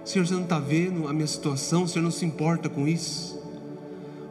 Senhor, 0.03 0.25
você 0.25 0.33
não 0.33 0.43
está 0.43 0.59
vendo 0.59 1.07
a 1.07 1.13
minha 1.13 1.27
situação? 1.27 1.83
O 1.83 1.87
Senhor 1.87 2.03
não 2.03 2.11
se 2.11 2.25
importa 2.25 2.69
com 2.69 2.87
isso? 2.87 3.39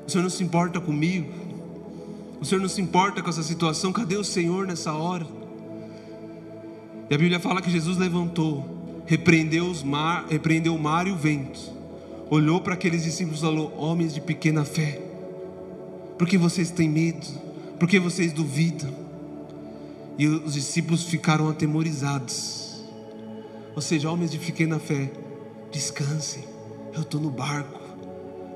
O 0.06 0.10
Senhor 0.10 0.22
não 0.22 0.30
se 0.30 0.42
importa 0.42 0.80
comigo? 0.80 1.32
O 2.40 2.44
Senhor 2.44 2.60
não 2.60 2.68
se 2.68 2.80
importa 2.80 3.22
com 3.22 3.30
essa 3.30 3.42
situação. 3.42 3.92
Cadê 3.92 4.16
o 4.16 4.24
Senhor 4.24 4.66
nessa 4.66 4.92
hora? 4.92 5.26
E 7.10 7.14
a 7.14 7.18
Bíblia 7.18 7.40
fala 7.40 7.60
que 7.60 7.70
Jesus 7.70 7.96
levantou, 7.96 9.02
repreendeu, 9.04 9.66
os 9.66 9.82
mar, 9.82 10.26
repreendeu 10.28 10.74
o 10.74 10.78
mar 10.78 11.06
e 11.06 11.10
o 11.10 11.16
vento, 11.16 11.73
olhou 12.34 12.60
para 12.60 12.74
aqueles 12.74 13.04
discípulos 13.04 13.38
e 13.38 13.42
falou: 13.42 13.72
Homens 13.76 14.12
de 14.12 14.20
pequena 14.20 14.64
fé, 14.64 15.00
por 16.18 16.28
que 16.28 16.36
vocês 16.36 16.70
têm 16.70 16.88
medo? 16.88 17.26
Por 17.78 17.88
que 17.88 17.98
vocês 17.98 18.32
duvidam? 18.32 18.92
E 20.18 20.26
os 20.26 20.54
discípulos 20.54 21.04
ficaram 21.04 21.48
atemorizados. 21.48 22.84
Ou 23.74 23.82
seja, 23.82 24.10
homens 24.10 24.30
de 24.30 24.38
pequena 24.38 24.78
fé, 24.78 25.10
descansem, 25.72 26.44
eu 26.94 27.02
estou 27.02 27.20
no 27.20 27.30
barco, 27.30 27.80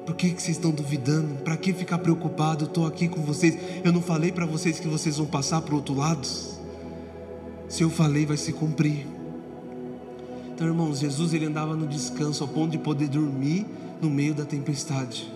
Por 0.07 0.14
que, 0.14 0.31
que 0.31 0.41
vocês 0.41 0.57
estão 0.57 0.70
duvidando? 0.70 1.43
Para 1.43 1.57
que 1.57 1.72
ficar 1.72 1.99
preocupado? 1.99 2.64
Eu 2.64 2.68
estou 2.68 2.87
aqui 2.87 3.09
com 3.09 3.20
vocês. 3.20 3.59
Eu 3.85 3.93
não 3.93 4.01
falei 4.01 4.33
para 4.33 4.47
vocês 4.47 4.81
que 4.81 4.89
vocês 4.89 5.18
vão 5.18 5.26
passar 5.26 5.61
para 5.61 5.74
o 5.74 5.76
outro 5.76 5.95
lado? 5.95 6.26
Se 7.68 7.83
eu 7.83 7.91
falei, 7.91 8.24
vai 8.24 8.37
se 8.37 8.53
cumprir. 8.53 9.07
Então, 10.59 10.67
irmãos, 10.67 10.99
Jesus 10.99 11.33
ele 11.33 11.47
andava 11.47 11.77
no 11.77 11.87
descanso 11.87 12.43
ao 12.43 12.49
ponto 12.49 12.73
de 12.73 12.79
poder 12.79 13.07
dormir 13.07 13.65
no 14.03 14.11
meio 14.11 14.35
da 14.35 14.45
tempestade. 14.45 15.33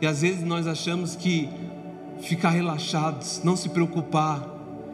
E 0.00 0.06
às 0.06 0.22
vezes 0.22 0.44
nós 0.44 0.64
achamos 0.68 1.16
que 1.16 1.48
ficar 2.20 2.50
relaxados, 2.50 3.40
não 3.42 3.56
se 3.56 3.68
preocupar, 3.68 4.48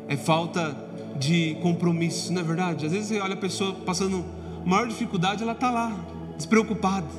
é 0.08 0.16
falta 0.16 0.74
de 1.18 1.58
compromisso, 1.60 2.32
não 2.32 2.40
é 2.40 2.42
verdade? 2.42 2.86
Às 2.86 2.92
vezes 2.92 3.08
você 3.08 3.20
olha 3.20 3.34
a 3.34 3.36
pessoa 3.36 3.74
passando 3.74 4.24
maior 4.64 4.88
dificuldade, 4.88 5.42
ela 5.42 5.52
está 5.52 5.70
lá, 5.70 5.94
despreocupada. 6.34 7.10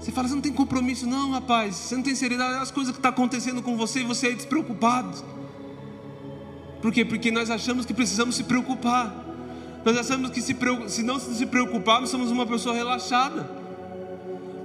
Você 0.00 0.10
fala, 0.10 0.28
você 0.28 0.34
não 0.34 0.40
tem 0.40 0.54
compromisso, 0.54 1.06
não, 1.06 1.32
rapaz. 1.32 1.74
Você 1.74 1.94
não 1.94 2.02
tem 2.02 2.14
seriedade. 2.14 2.54
As 2.54 2.70
coisas 2.70 2.90
que 2.90 3.00
estão 3.00 3.12
tá 3.12 3.14
acontecendo 3.14 3.60
com 3.60 3.76
você 3.76 4.00
e 4.00 4.04
você 4.04 4.28
é 4.28 4.32
despreocupado. 4.32 5.22
Por 6.80 6.90
quê? 6.90 7.04
Porque 7.04 7.30
nós 7.30 7.50
achamos 7.50 7.84
que 7.84 7.92
precisamos 7.92 8.34
se 8.34 8.44
preocupar. 8.44 9.27
Nós 9.84 9.96
achamos 9.96 10.30
que 10.30 10.40
se, 10.40 10.56
se 10.88 11.02
não 11.02 11.18
se 11.18 11.46
preocuparmos, 11.46 12.10
somos 12.10 12.30
uma 12.30 12.46
pessoa 12.46 12.74
relaxada. 12.74 13.48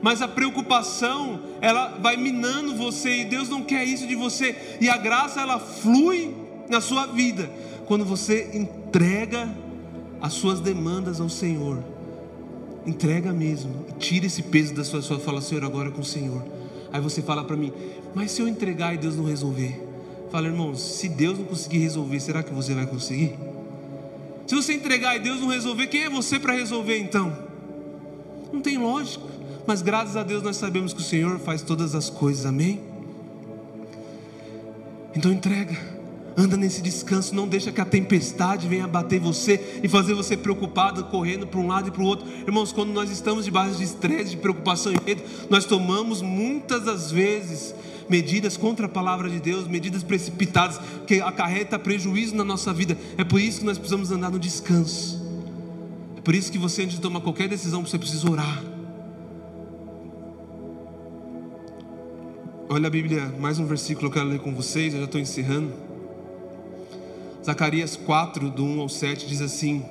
Mas 0.01 0.21
a 0.21 0.27
preocupação, 0.27 1.39
ela 1.61 1.97
vai 2.01 2.17
minando 2.17 2.75
você 2.75 3.21
e 3.21 3.25
Deus 3.25 3.47
não 3.47 3.63
quer 3.63 3.85
isso 3.85 4.05
de 4.05 4.15
você. 4.15 4.77
E 4.81 4.89
a 4.89 4.97
graça, 4.97 5.39
ela 5.41 5.59
flui 5.59 6.35
na 6.69 6.81
sua 6.81 7.05
vida 7.05 7.49
quando 7.85 8.03
você 8.03 8.51
entrega 8.53 9.49
as 10.21 10.33
suas 10.33 10.59
demandas 10.59 11.21
ao 11.21 11.29
Senhor 11.29 11.83
entrega 12.85 13.31
mesmo, 13.31 13.85
tira 13.97 14.25
esse 14.25 14.43
peso 14.43 14.73
da 14.73 14.83
sua 14.83 15.01
sua 15.01 15.19
fala, 15.19 15.41
Senhor, 15.41 15.63
agora 15.63 15.91
com 15.91 16.01
o 16.01 16.05
Senhor. 16.05 16.43
Aí 16.91 17.01
você 17.01 17.21
fala 17.21 17.43
para 17.43 17.55
mim, 17.55 17.71
mas 18.13 18.31
se 18.31 18.41
eu 18.41 18.47
entregar 18.47 18.93
e 18.93 18.97
Deus 18.97 19.15
não 19.15 19.25
resolver? 19.25 19.81
Fala, 20.29 20.47
irmãos, 20.47 20.81
se 20.81 21.09
Deus 21.09 21.37
não 21.37 21.45
conseguir 21.45 21.79
resolver, 21.79 22.19
será 22.19 22.43
que 22.43 22.53
você 22.53 22.73
vai 22.73 22.85
conseguir? 22.85 23.35
Se 24.45 24.55
você 24.55 24.73
entregar 24.73 25.15
e 25.15 25.19
Deus 25.19 25.39
não 25.39 25.47
resolver, 25.47 25.87
quem 25.87 26.03
é 26.03 26.09
você 26.09 26.39
para 26.39 26.53
resolver 26.53 26.97
então? 26.99 27.35
Não 28.51 28.61
tem 28.61 28.77
lógica, 28.77 29.25
mas 29.65 29.81
graças 29.81 30.15
a 30.17 30.23
Deus 30.23 30.43
nós 30.43 30.57
sabemos 30.57 30.93
que 30.93 30.99
o 30.99 31.03
Senhor 31.03 31.39
faz 31.39 31.61
todas 31.61 31.95
as 31.95 32.09
coisas, 32.09 32.45
amém? 32.45 32.81
Então 35.15 35.31
entrega. 35.31 35.93
Anda 36.35 36.57
nesse 36.57 36.81
descanso, 36.81 37.35
não 37.35 37.47
deixa 37.47 37.71
que 37.71 37.79
a 37.79 37.85
tempestade 37.85 38.67
venha 38.67 38.87
bater 38.87 39.19
você 39.19 39.79
e 39.83 39.87
fazer 39.87 40.15
você 40.15 40.35
preocupado, 40.35 41.03
correndo 41.05 41.45
para 41.45 41.59
um 41.59 41.67
lado 41.67 41.89
e 41.89 41.91
para 41.91 42.01
o 42.01 42.05
outro. 42.05 42.27
Irmãos, 42.47 42.71
quando 42.71 42.91
nós 42.91 43.11
estamos 43.11 43.45
debaixo 43.45 43.77
de 43.77 43.83
estresse, 43.83 44.31
de 44.31 44.37
preocupação 44.37 44.91
e 44.91 44.97
medo, 45.05 45.21
nós 45.47 45.65
tomamos 45.65 46.23
muitas 46.23 46.85
das 46.85 47.11
vezes 47.11 47.75
medidas 48.09 48.57
contra 48.57 48.85
a 48.85 48.89
palavra 48.89 49.29
de 49.29 49.39
Deus, 49.39 49.67
medidas 49.67 50.03
precipitadas, 50.03 50.79
que 51.07 51.21
acarreta 51.21 51.77
prejuízo 51.79 52.35
na 52.35 52.43
nossa 52.43 52.73
vida. 52.73 52.97
É 53.17 53.23
por 53.23 53.39
isso 53.39 53.59
que 53.59 53.65
nós 53.65 53.77
precisamos 53.77 54.11
andar 54.11 54.29
no 54.29 54.39
descanso. 54.39 55.21
É 56.17 56.21
por 56.21 56.35
isso 56.35 56.51
que 56.51 56.57
você, 56.57 56.83
antes 56.83 56.95
de 56.95 57.01
tomar 57.01 57.21
qualquer 57.21 57.47
decisão, 57.47 57.85
você 57.85 57.97
precisa 57.97 58.29
orar. 58.29 58.63
Olha 62.69 62.87
a 62.87 62.89
Bíblia, 62.89 63.33
mais 63.39 63.59
um 63.59 63.65
versículo 63.65 64.09
que 64.09 64.17
eu 64.17 64.21
quero 64.21 64.33
ler 64.33 64.39
com 64.39 64.53
vocês, 64.53 64.93
eu 64.93 65.01
já 65.01 65.05
estou 65.05 65.21
encerrando. 65.21 65.73
Zacarias 67.45 67.95
4, 67.95 68.49
do 68.49 68.63
1 68.63 68.79
ao 68.79 68.89
7, 68.89 69.27
diz 69.27 69.41
assim: 69.41 69.85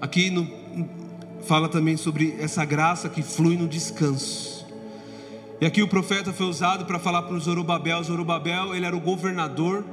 aqui 0.00 0.30
no, 0.30 0.48
fala 1.44 1.68
também 1.68 1.96
sobre 1.96 2.36
essa 2.38 2.64
graça 2.64 3.08
que 3.08 3.22
flui 3.22 3.56
no 3.56 3.68
descanso. 3.68 4.53
E 5.60 5.66
aqui 5.66 5.82
o 5.82 5.88
profeta 5.88 6.32
foi 6.32 6.46
usado 6.46 6.84
para 6.84 6.98
falar 6.98 7.22
para 7.22 7.34
o 7.34 7.40
Zorobabel. 7.40 8.02
Zorobabel, 8.02 8.74
ele 8.74 8.84
era 8.84 8.96
o 8.96 9.00
governador 9.00 9.84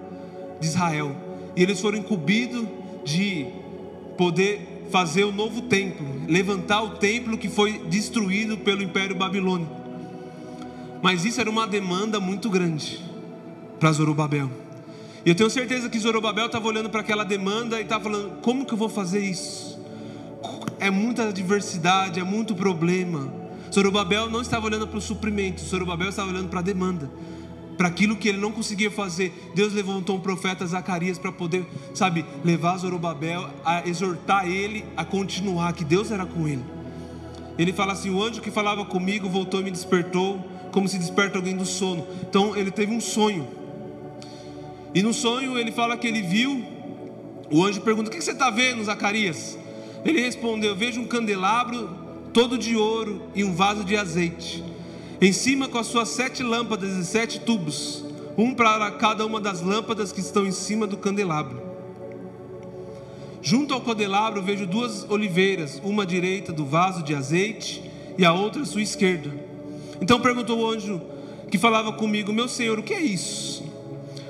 de 0.60 0.68
Israel. 0.68 1.16
E 1.56 1.62
eles 1.62 1.80
foram 1.80 2.00
incumbidos 2.00 2.66
de 3.04 3.48
poder 4.18 4.88
fazer 4.92 5.24
o 5.24 5.32
novo 5.32 5.62
templo, 5.64 6.06
levantar 6.28 6.82
o 6.82 6.92
templo 6.92 7.38
que 7.38 7.50
foi 7.50 7.80
destruído 7.88 8.58
pelo 8.58 8.84
Império 8.84 9.16
Babilônico. 9.16 9.82
Mas 11.02 11.26
isso 11.26 11.40
era 11.40 11.50
uma 11.50 11.66
demanda 11.66 12.20
muito 12.20 12.50
grande 12.50 13.00
para 13.80 13.92
Zorobabel. 13.92 14.50
E 15.26 15.30
eu 15.30 15.36
tenho 15.36 15.50
certeza 15.50 15.90
que 15.90 15.98
Zorobabel 15.98 16.48
estava 16.48 16.68
olhando 16.68 16.90
para 16.90 17.02
aquela 17.02 17.24
demanda 17.24 17.80
e 17.80 17.84
estava 17.84 18.04
falando: 18.04 18.42
como 18.42 18.66
que 18.66 18.74
eu 18.74 18.78
vou 18.78 18.90
fazer 18.90 19.20
isso? 19.20 19.80
É 20.80 20.90
muita 20.90 21.30
adversidade, 21.30 22.20
é 22.20 22.24
muito 22.24 22.56
problema. 22.56 23.41
Zorobabel 23.74 24.30
não 24.30 24.42
estava 24.42 24.66
olhando 24.66 24.88
para 24.88 24.98
o 24.98 25.02
suprimento, 25.02 25.62
Zorobabel 25.62 26.10
estava 26.10 26.30
olhando 26.30 26.50
para 26.50 26.60
a 26.60 26.64
demanda, 26.64 27.10
para 27.78 27.88
aquilo 27.88 28.18
que 28.18 28.28
ele 28.28 28.38
não 28.38 28.52
conseguia 28.52 28.92
fazer. 28.92 29.34
Deus 29.56 29.74
levantou 29.74 30.18
um 30.18 30.20
profeta 30.20 30.68
Zacarias 30.68 31.18
para 31.18 31.32
poder, 31.32 31.66
sabe, 31.94 32.26
levar 32.44 32.78
Zorobabel 32.78 33.50
a 33.64 33.88
exortar 33.88 34.46
ele 34.46 34.84
a 34.98 35.06
continuar, 35.06 35.74
que 35.74 35.86
Deus 35.86 36.12
era 36.12 36.26
com 36.26 36.48
ele. 36.48 36.64
Ele 37.58 37.72
fala 37.72 37.94
assim: 37.94 38.10
o 38.10 38.22
anjo 38.22 38.42
que 38.42 38.52
falava 38.52 38.84
comigo 38.84 39.30
voltou 39.30 39.62
e 39.62 39.64
me 39.64 39.72
despertou, 39.72 40.40
como 40.72 40.88
se 40.88 40.98
desperta 40.98 41.38
alguém 41.38 41.56
do 41.56 41.66
sono. 41.66 42.06
Então 42.22 42.56
ele 42.56 42.72
teve 42.72 42.94
um 42.94 43.00
sonho. 43.00 43.48
E 44.94 45.02
no 45.02 45.14
sonho 45.14 45.58
ele 45.58 45.72
fala 45.72 45.96
que 45.96 46.08
ele 46.08 46.22
viu. 46.22 46.64
O 47.50 47.64
anjo 47.64 47.80
pergunta: 47.82 48.10
O 48.10 48.14
que 48.14 48.22
você 48.22 48.32
está 48.32 48.50
vendo, 48.50 48.84
Zacarias? 48.84 49.58
Ele 50.04 50.20
respondeu: 50.20 50.76
Vejo 50.76 51.00
um 51.00 51.06
candelabro 51.06 52.01
todo 52.34 52.58
de 52.58 52.76
ouro 52.76 53.22
e 53.36 53.44
um 53.44 53.54
vaso 53.54 53.84
de 53.84 53.96
azeite. 53.96 54.64
Em 55.20 55.32
cima 55.32 55.68
com 55.68 55.78
as 55.78 55.88
suas 55.88 56.10
sete 56.10 56.42
lâmpadas 56.42 56.98
e 56.98 57.06
sete 57.06 57.40
tubos, 57.40 58.04
um 58.38 58.54
para 58.54 58.90
cada 58.92 59.26
uma 59.26 59.40
das 59.40 59.62
lâmpadas 59.62 60.12
que 60.12 60.20
estão 60.20 60.46
em 60.46 60.52
cima 60.52 60.88
do 60.88 60.98
candelabro. 60.98 61.62
Junto 63.42 63.74
ao 63.74 63.82
candelabro 63.82 64.42
vejo 64.42 64.66
duas 64.66 65.10
oliveiras, 65.10 65.82
uma 65.84 66.04
à 66.04 66.06
direita 66.06 66.54
do 66.54 66.66
vaso 66.66 67.04
de 67.04 67.14
azeite 67.14 67.90
e 68.18 68.24
a 68.24 68.34
outra 68.34 68.62
à 68.62 68.66
sua 68.66 68.82
esquerda. 68.82 69.32
Então 70.00 70.20
perguntou 70.20 70.60
o 70.60 70.68
anjo 70.68 71.02
que 71.50 71.58
falava 71.58 71.92
comigo: 71.94 72.32
Meu 72.32 72.48
senhor, 72.48 72.80
o 72.80 72.84
que 72.84 72.94
é 72.94 73.02
isso? 73.02 73.64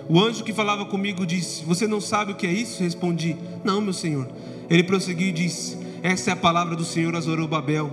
O 0.09 0.19
anjo 0.19 0.43
que 0.43 0.53
falava 0.53 0.85
comigo 0.85 1.25
disse: 1.25 1.63
Você 1.65 1.87
não 1.87 2.01
sabe 2.01 2.31
o 2.31 2.35
que 2.35 2.47
é 2.47 2.51
isso? 2.51 2.81
Respondi: 2.81 3.35
Não, 3.63 3.79
meu 3.79 3.93
senhor. 3.93 4.27
Ele 4.69 4.83
prosseguiu 4.83 5.27
e 5.27 5.31
disse: 5.31 5.77
Essa 6.03 6.31
é 6.31 6.33
a 6.33 6.37
palavra 6.37 6.75
do 6.75 6.83
Senhor 6.83 7.15
a 7.15 7.19
Zorobabel, 7.19 7.91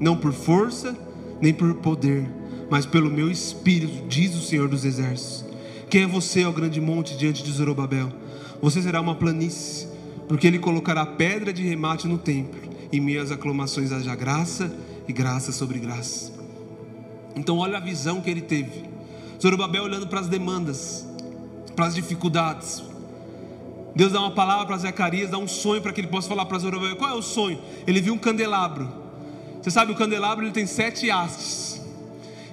não 0.00 0.16
por 0.16 0.32
força 0.32 0.96
nem 1.40 1.54
por 1.54 1.74
poder, 1.74 2.28
mas 2.70 2.86
pelo 2.86 3.10
meu 3.10 3.30
espírito, 3.30 4.08
diz 4.08 4.34
o 4.34 4.40
Senhor 4.40 4.68
dos 4.68 4.84
exércitos. 4.84 5.44
Quem 5.88 6.02
é 6.02 6.06
você, 6.06 6.44
ó 6.44 6.50
grande 6.50 6.80
monte, 6.80 7.16
diante 7.16 7.44
de 7.44 7.52
Zorobabel? 7.52 8.08
Você 8.60 8.82
será 8.82 9.00
uma 9.00 9.14
planície, 9.14 9.86
porque 10.26 10.46
ele 10.46 10.58
colocará 10.58 11.06
pedra 11.06 11.52
de 11.52 11.62
remate 11.62 12.08
no 12.08 12.18
templo. 12.18 12.60
Em 12.92 12.98
minhas 12.98 13.30
aclamações 13.30 13.92
haja 13.92 14.14
graça 14.16 14.74
e 15.06 15.12
graça 15.12 15.52
sobre 15.52 15.78
graça. 15.78 16.32
Então, 17.36 17.58
olha 17.58 17.76
a 17.76 17.80
visão 17.80 18.20
que 18.20 18.30
ele 18.30 18.40
teve. 18.40 18.84
Zorobabel 19.40 19.84
olhando 19.84 20.06
para 20.06 20.20
as 20.20 20.28
demandas, 20.28 21.06
para 21.76 21.86
as 21.86 21.94
dificuldades. 21.94 22.82
Deus 23.94 24.12
dá 24.12 24.20
uma 24.20 24.32
palavra 24.32 24.66
para 24.66 24.76
Zacarias, 24.76 25.30
dá 25.30 25.38
um 25.38 25.46
sonho 25.46 25.80
para 25.80 25.92
que 25.92 26.00
ele 26.00 26.08
possa 26.08 26.28
falar 26.28 26.46
para 26.46 26.58
Zorobabel. 26.58 26.96
Qual 26.96 27.10
é 27.10 27.14
o 27.14 27.22
sonho? 27.22 27.60
Ele 27.86 28.00
viu 28.00 28.14
um 28.14 28.18
candelabro. 28.18 28.92
Você 29.62 29.70
sabe, 29.70 29.92
o 29.92 29.94
candelabro 29.94 30.44
ele 30.44 30.52
tem 30.52 30.66
sete 30.66 31.10
hastes. 31.10 31.80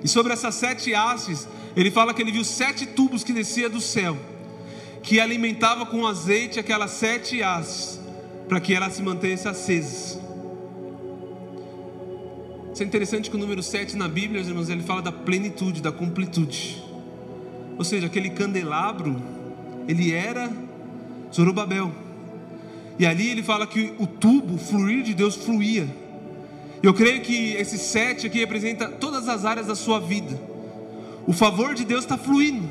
E 0.03 0.07
sobre 0.07 0.33
essas 0.33 0.55
sete 0.55 0.93
hastes, 0.93 1.47
ele 1.75 1.89
fala 1.89 2.13
que 2.13 2.21
ele 2.21 2.31
viu 2.31 2.43
sete 2.43 2.85
tubos 2.85 3.23
que 3.23 3.33
descia 3.33 3.69
do 3.69 3.81
céu, 3.81 4.17
que 5.01 5.19
alimentava 5.19 5.85
com 5.85 6.05
azeite 6.05 6.59
aquelas 6.59 6.91
sete 6.91 7.41
hastes, 7.41 7.99
para 8.47 8.59
que 8.59 8.73
ela 8.73 8.89
se 8.89 9.01
mantenha 9.01 9.33
acesa. 9.33 10.21
Isso 12.73 12.83
é 12.83 12.85
interessante 12.85 13.29
que 13.29 13.35
o 13.35 13.39
número 13.39 13.61
7 13.61 13.97
na 13.97 14.07
Bíblia, 14.07 14.41
irmãos, 14.41 14.69
ele 14.69 14.81
fala 14.81 15.01
da 15.01 15.11
plenitude, 15.11 15.81
da 15.81 15.91
completude. 15.91 16.81
Ou 17.77 17.83
seja, 17.83 18.07
aquele 18.07 18.29
candelabro, 18.29 19.21
ele 19.87 20.13
era 20.13 20.49
Zorobabel. 21.33 21.91
E 22.99 23.05
ali 23.05 23.29
ele 23.29 23.41
fala 23.41 23.65
que 23.65 23.93
o 23.97 24.05
tubo, 24.05 24.55
o 24.55 24.57
fluir 24.57 25.03
de 25.03 25.13
Deus 25.13 25.35
fluía. 25.35 25.87
Eu 26.83 26.93
creio 26.93 27.21
que 27.21 27.53
esse 27.53 27.77
sete 27.77 28.27
aqui 28.27 28.39
representa 28.39 28.87
todas 28.87 29.27
as 29.27 29.45
áreas 29.45 29.67
da 29.67 29.75
sua 29.75 29.99
vida. 29.99 30.39
O 31.27 31.33
favor 31.33 31.73
de 31.73 31.85
Deus 31.85 32.03
está 32.03 32.17
fluindo. 32.17 32.67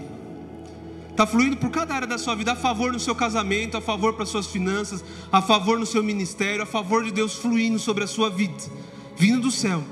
Está 1.10 1.26
fluindo 1.26 1.56
por 1.56 1.70
cada 1.70 1.94
área 1.94 2.06
da 2.06 2.16
sua 2.16 2.34
vida, 2.34 2.52
a 2.52 2.56
favor 2.56 2.92
no 2.92 2.98
seu 2.98 3.14
casamento, 3.14 3.76
a 3.76 3.80
favor 3.80 4.14
para 4.14 4.24
suas 4.24 4.46
finanças, 4.46 5.04
a 5.30 5.42
favor 5.42 5.78
no 5.78 5.84
seu 5.84 6.02
ministério, 6.02 6.62
a 6.62 6.66
favor 6.66 7.04
de 7.04 7.10
Deus 7.10 7.34
fluindo 7.34 7.78
sobre 7.78 8.04
a 8.04 8.06
sua 8.06 8.30
vida, 8.30 8.54
vindo 9.16 9.42
do 9.42 9.50
céu. 9.50 9.82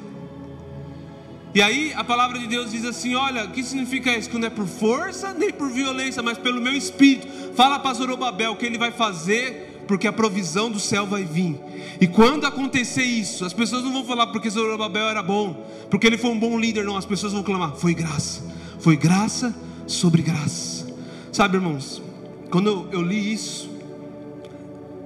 E 1.55 1.62
aí 1.62 1.92
a 1.94 2.05
palavra 2.05 2.38
de 2.38 2.46
Deus 2.46 2.70
diz 2.70 2.84
assim: 2.84 3.14
Olha, 3.14 3.44
o 3.44 3.51
que 3.51 3.62
significa 3.62 4.16
isso? 4.16 4.28
Que 4.28 4.38
não 4.38 4.46
é 4.46 4.51
por 4.51 4.66
força 4.66 5.32
nem 5.32 5.53
por 5.53 5.70
violência, 5.70 6.22
mas 6.22 6.38
pelo 6.38 6.61
meu 6.61 6.74
espírito. 6.74 7.26
Fala 7.55 7.78
para 7.78 7.94
Zorobabel 7.94 8.57
que 8.57 8.66
ele 8.66 8.78
vai 8.78 8.92
fazer 8.92 9.82
porque 9.88 10.07
a 10.07 10.12
provisão 10.12 10.70
do 10.70 10.78
céu 10.78 11.07
vai 11.07 11.24
vir. 11.24 11.59
E 11.99 12.07
quando 12.07 12.46
acontecer 12.46 13.03
isso, 13.03 13.44
as 13.44 13.55
pessoas 13.55 13.82
não 13.82 13.92
vão 13.92 14.05
falar 14.05 14.26
porque 14.28 14.51
Zorobabel 14.51 15.09
era 15.09 15.22
bom, 15.22 15.66
porque 15.90 16.07
ele 16.07 16.18
foi 16.18 16.30
um 16.30 16.38
bom 16.38 16.59
líder, 16.59 16.84
não. 16.84 16.96
As 16.96 17.07
pessoas 17.07 17.32
vão 17.32 17.42
clamar: 17.42 17.74
foi 17.74 17.94
graça, 17.94 18.42
foi 18.78 18.96
graça 18.96 19.55
sobre 19.86 20.22
graça. 20.22 20.86
Sabe, 21.32 21.57
irmãos, 21.57 22.03
quando 22.51 22.68
eu, 22.68 22.88
eu 22.92 23.03
li 23.03 23.32
isso, 23.32 23.70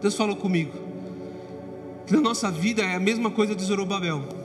Deus 0.00 0.14
falou 0.16 0.34
comigo 0.34 0.72
que 2.06 2.12
na 2.12 2.20
nossa 2.20 2.50
vida 2.50 2.82
é 2.82 2.96
a 2.96 3.00
mesma 3.00 3.30
coisa 3.30 3.54
de 3.54 3.62
Zorobabel. 3.62 4.41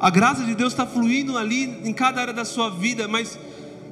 A 0.00 0.08
graça 0.08 0.42
de 0.44 0.54
Deus 0.54 0.72
está 0.72 0.86
fluindo 0.86 1.36
ali 1.36 1.64
em 1.84 1.92
cada 1.92 2.22
área 2.22 2.32
da 2.32 2.44
sua 2.44 2.70
vida, 2.70 3.06
mas 3.06 3.38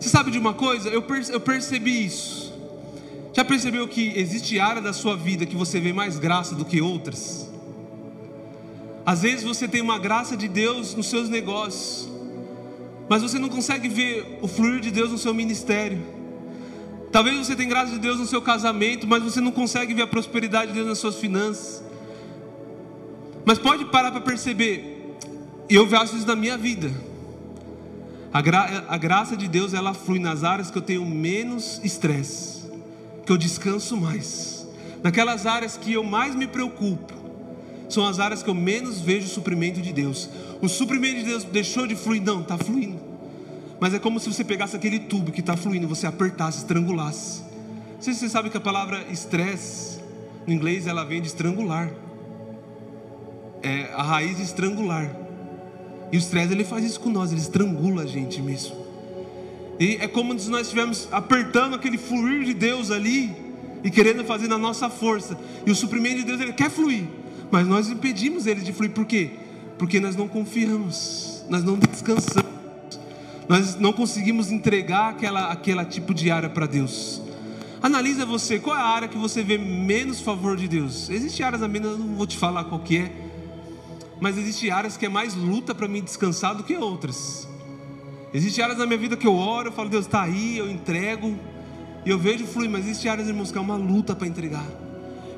você 0.00 0.08
sabe 0.08 0.30
de 0.30 0.38
uma 0.38 0.54
coisa? 0.54 0.88
Eu, 0.88 1.02
perce, 1.02 1.30
eu 1.30 1.38
percebi 1.38 2.06
isso. 2.06 2.50
Já 3.34 3.44
percebeu 3.44 3.86
que 3.86 4.12
existe 4.16 4.58
área 4.58 4.80
da 4.80 4.94
sua 4.94 5.14
vida 5.14 5.44
que 5.44 5.54
você 5.54 5.78
vê 5.78 5.92
mais 5.92 6.18
graça 6.18 6.54
do 6.54 6.64
que 6.64 6.80
outras? 6.80 7.46
Às 9.04 9.22
vezes 9.22 9.44
você 9.44 9.68
tem 9.68 9.82
uma 9.82 9.98
graça 9.98 10.34
de 10.34 10.48
Deus 10.48 10.94
nos 10.94 11.08
seus 11.08 11.28
negócios, 11.28 12.08
mas 13.06 13.20
você 13.20 13.38
não 13.38 13.50
consegue 13.50 13.88
ver 13.88 14.38
o 14.40 14.48
fluir 14.48 14.80
de 14.80 14.90
Deus 14.90 15.10
no 15.10 15.18
seu 15.18 15.34
ministério. 15.34 16.00
Talvez 17.12 17.36
você 17.36 17.54
tenha 17.54 17.68
graça 17.68 17.92
de 17.92 17.98
Deus 17.98 18.18
no 18.18 18.26
seu 18.26 18.40
casamento, 18.40 19.06
mas 19.06 19.22
você 19.22 19.40
não 19.40 19.50
consegue 19.50 19.92
ver 19.92 20.02
a 20.02 20.06
prosperidade 20.06 20.68
de 20.68 20.74
Deus 20.74 20.86
nas 20.86 20.98
suas 20.98 21.16
finanças. 21.16 21.82
Mas 23.44 23.58
pode 23.58 23.84
parar 23.86 24.10
para 24.10 24.20
perceber, 24.20 24.97
e 25.68 25.74
eu 25.74 25.86
vejo 25.86 26.16
isso 26.16 26.26
na 26.26 26.36
minha 26.36 26.56
vida. 26.56 26.90
A, 28.32 28.40
gra 28.40 28.84
a 28.88 28.96
graça 28.96 29.36
de 29.36 29.48
Deus 29.48 29.74
ela 29.74 29.94
flui 29.94 30.18
nas 30.18 30.44
áreas 30.44 30.70
que 30.70 30.78
eu 30.78 30.82
tenho 30.82 31.04
menos 31.04 31.80
estresse, 31.82 32.62
que 33.24 33.32
eu 33.32 33.36
descanso 33.36 33.96
mais. 33.96 34.66
Naquelas 35.02 35.46
áreas 35.46 35.76
que 35.76 35.92
eu 35.92 36.02
mais 36.02 36.34
me 36.34 36.46
preocupo, 36.46 37.14
são 37.88 38.06
as 38.06 38.18
áreas 38.20 38.42
que 38.42 38.50
eu 38.50 38.54
menos 38.54 39.00
vejo 39.00 39.26
o 39.26 39.30
suprimento 39.30 39.80
de 39.80 39.92
Deus. 39.92 40.28
O 40.60 40.68
suprimento 40.68 41.20
de 41.20 41.24
Deus 41.24 41.44
deixou 41.44 41.86
de 41.86 41.96
fluir? 41.96 42.22
Não, 42.22 42.40
está 42.42 42.58
fluindo. 42.58 43.00
Mas 43.80 43.94
é 43.94 43.98
como 43.98 44.18
se 44.18 44.30
você 44.30 44.44
pegasse 44.44 44.76
aquele 44.76 44.98
tubo 44.98 45.30
que 45.30 45.40
está 45.40 45.56
fluindo, 45.56 45.86
você 45.86 46.06
apertasse, 46.06 46.58
estrangulasse. 46.58 47.42
Não 47.94 48.02
sei 48.02 48.12
se 48.12 48.20
você 48.20 48.28
sabe 48.28 48.50
que 48.50 48.56
a 48.56 48.60
palavra 48.60 49.04
estresse, 49.10 50.00
no 50.46 50.52
inglês, 50.52 50.86
ela 50.86 51.04
vem 51.04 51.20
de 51.20 51.28
estrangular. 51.28 51.90
É 53.62 53.90
a 53.94 54.02
raiz 54.02 54.36
de 54.36 54.42
estrangular. 54.42 55.27
E 56.10 56.16
o 56.16 56.18
estresse 56.18 56.52
ele 56.52 56.64
faz 56.64 56.84
isso 56.84 57.00
com 57.00 57.10
nós, 57.10 57.32
ele 57.32 57.40
estrangula 57.40 58.02
a 58.02 58.06
gente 58.06 58.40
mesmo. 58.40 58.76
E 59.78 59.98
é 60.00 60.08
como 60.08 60.38
se 60.38 60.50
nós 60.50 60.62
estivéssemos 60.62 61.08
apertando 61.12 61.74
aquele 61.74 61.98
fluir 61.98 62.44
de 62.44 62.54
Deus 62.54 62.90
ali 62.90 63.34
e 63.84 63.90
querendo 63.90 64.24
fazer 64.24 64.48
na 64.48 64.58
nossa 64.58 64.88
força. 64.90 65.38
E 65.64 65.70
o 65.70 65.74
suprimento 65.74 66.16
de 66.16 66.24
Deus 66.24 66.40
ele 66.40 66.52
quer 66.52 66.70
fluir, 66.70 67.04
mas 67.50 67.66
nós 67.66 67.88
impedimos 67.88 68.46
ele 68.46 68.60
de 68.60 68.72
fluir. 68.72 68.90
Por 68.90 69.04
quê? 69.04 69.30
Porque 69.78 70.00
nós 70.00 70.16
não 70.16 70.26
confiamos, 70.26 71.44
nós 71.48 71.62
não 71.62 71.78
descansamos, 71.78 72.50
nós 73.48 73.76
não 73.76 73.92
conseguimos 73.92 74.50
entregar 74.50 75.10
aquela, 75.10 75.52
aquela 75.52 75.84
tipo 75.84 76.12
de 76.12 76.30
área 76.30 76.48
para 76.48 76.66
Deus. 76.66 77.22
Analisa 77.80 78.26
você, 78.26 78.58
qual 78.58 78.76
é 78.76 78.80
a 78.80 78.84
área 78.84 79.06
que 79.06 79.16
você 79.16 79.42
vê 79.42 79.56
menos 79.56 80.20
favor 80.20 80.56
de 80.56 80.66
Deus? 80.66 81.08
Existem 81.08 81.46
áreas 81.46 81.62
a 81.62 81.68
menos, 81.68 81.92
eu 81.92 81.98
não 81.98 82.16
vou 82.16 82.26
te 82.26 82.36
falar 82.36 82.64
qual 82.64 82.80
que 82.80 82.96
é 82.96 83.12
mas 84.20 84.36
existem 84.36 84.70
áreas 84.70 84.96
que 84.96 85.06
é 85.06 85.08
mais 85.08 85.34
luta 85.34 85.74
para 85.74 85.86
mim 85.86 86.02
descansar 86.02 86.54
do 86.54 86.64
que 86.64 86.76
outras. 86.76 87.46
Existem 88.32 88.62
áreas 88.62 88.78
na 88.78 88.86
minha 88.86 88.98
vida 88.98 89.16
que 89.16 89.26
eu 89.26 89.34
oro, 89.34 89.68
eu 89.68 89.72
falo, 89.72 89.88
Deus 89.88 90.06
está 90.06 90.22
aí, 90.22 90.58
eu 90.58 90.70
entrego, 90.70 91.38
e 92.04 92.10
eu 92.10 92.18
vejo 92.18 92.46
fluir, 92.46 92.68
mas 92.68 92.84
existem 92.84 93.10
áreas, 93.10 93.28
irmãos, 93.28 93.50
que 93.50 93.58
é 93.58 93.60
uma 93.60 93.76
luta 93.76 94.14
para 94.14 94.26
entregar, 94.26 94.66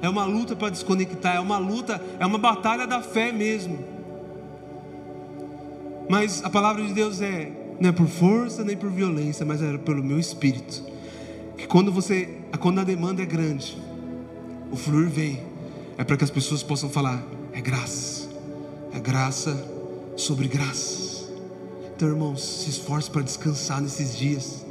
é 0.02 0.08
uma 0.08 0.24
luta 0.24 0.56
para 0.56 0.70
desconectar, 0.70 1.36
é 1.36 1.40
uma 1.40 1.58
luta, 1.58 2.02
é 2.18 2.26
uma 2.26 2.38
batalha 2.38 2.86
da 2.86 3.02
fé 3.02 3.30
mesmo. 3.30 3.78
Mas 6.08 6.42
a 6.42 6.50
palavra 6.50 6.82
de 6.84 6.92
Deus 6.92 7.20
é, 7.20 7.52
não 7.78 7.90
é 7.90 7.92
por 7.92 8.08
força 8.08 8.64
nem 8.64 8.76
por 8.76 8.90
violência, 8.90 9.46
mas 9.46 9.62
é 9.62 9.78
pelo 9.78 10.02
meu 10.02 10.18
espírito. 10.18 10.82
Que 11.56 11.68
quando 11.68 11.92
você, 11.92 12.40
quando 12.58 12.80
a 12.80 12.84
demanda 12.84 13.22
é 13.22 13.26
grande, 13.26 13.78
o 14.72 14.76
fluir 14.76 15.08
vem, 15.08 15.40
é 15.96 16.02
para 16.02 16.16
que 16.16 16.24
as 16.24 16.30
pessoas 16.30 16.62
possam 16.62 16.90
falar, 16.90 17.22
é 17.52 17.60
graça 17.60 18.19
é 18.92 18.98
graça 18.98 19.64
sobre 20.16 20.48
graça. 20.48 21.28
Então, 21.94 22.08
irmãos, 22.08 22.42
se 22.42 22.70
esforce 22.70 23.10
para 23.10 23.22
descansar 23.22 23.80
nesses 23.80 24.16
dias. 24.16 24.64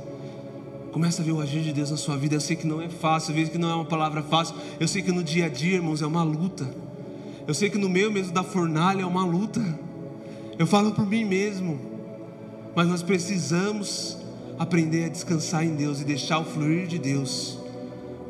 Começa 0.92 1.22
a 1.22 1.26
ver 1.26 1.32
o 1.32 1.40
agir 1.40 1.62
de 1.62 1.72
Deus 1.72 1.92
na 1.92 1.98
sua 1.98 2.18
vida. 2.18 2.36
Eu 2.36 2.42
sei 2.42 2.56
que 2.56 2.66
não 2.66 2.82
é 2.82 2.90
fácil, 2.90 3.32
eu 3.32 3.36
vejo 3.36 3.52
que 3.52 3.58
não 3.58 3.70
é 3.70 3.76
uma 3.76 3.86
palavra 3.86 4.24
fácil. 4.24 4.56
Eu 4.80 4.88
sei 4.88 5.02
que 5.02 5.12
no 5.12 5.24
dia 5.24 5.46
a 5.46 5.50
dia, 5.50 5.76
irmãos, 5.76 6.02
é 6.02 6.08
uma 6.08 6.24
luta. 6.24 6.68
Eu 7.48 7.54
sei 7.54 7.70
que 7.70 7.78
no 7.78 7.88
meio 7.88 8.12
mesmo 8.12 8.34
da 8.34 8.44
fornalha 8.44 9.04
é 9.04 9.06
uma 9.06 9.24
luta. 9.24 9.64
Eu 10.58 10.66
falo 10.66 10.92
por 10.92 11.06
mim 11.06 11.24
mesmo. 11.24 11.80
Mas 12.76 12.88
nós 12.88 13.04
precisamos 13.04 14.18
aprender 14.58 15.06
a 15.06 15.10
descansar 15.10 15.64
em 15.64 15.76
Deus 15.76 16.02
e 16.02 16.04
deixar 16.04 16.40
o 16.40 16.46
fluir 16.46 16.88
de 16.88 17.00
Deus 17.00 17.58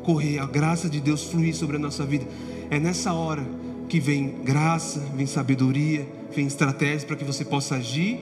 correr, 0.02 0.38
a 0.38 0.46
graça 0.46 0.88
de 0.88 1.00
Deus 1.00 1.24
fluir 1.24 1.54
sobre 1.54 1.76
a 1.76 1.78
nossa 1.78 2.04
vida. 2.04 2.26
É 2.70 2.78
nessa 2.78 3.12
hora 3.12 3.46
que 3.90 3.98
vem 3.98 4.36
graça, 4.44 5.00
vem 5.16 5.26
sabedoria, 5.26 6.08
vem 6.32 6.46
estratégia 6.46 7.06
para 7.06 7.16
que 7.16 7.24
você 7.24 7.44
possa 7.44 7.74
agir 7.74 8.20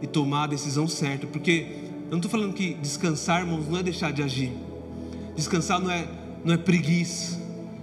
e 0.00 0.06
tomar 0.06 0.44
a 0.44 0.46
decisão 0.46 0.88
certa. 0.88 1.26
Porque 1.26 1.66
eu 2.06 2.12
não 2.12 2.18
estou 2.18 2.30
falando 2.30 2.54
que 2.54 2.72
descansar, 2.74 3.42
irmãos, 3.42 3.68
não 3.68 3.78
é 3.78 3.82
deixar 3.82 4.10
de 4.10 4.22
agir. 4.22 4.52
Descansar 5.36 5.78
não 5.78 5.90
é, 5.90 6.08
não 6.42 6.54
é 6.54 6.56
preguiça. 6.56 7.38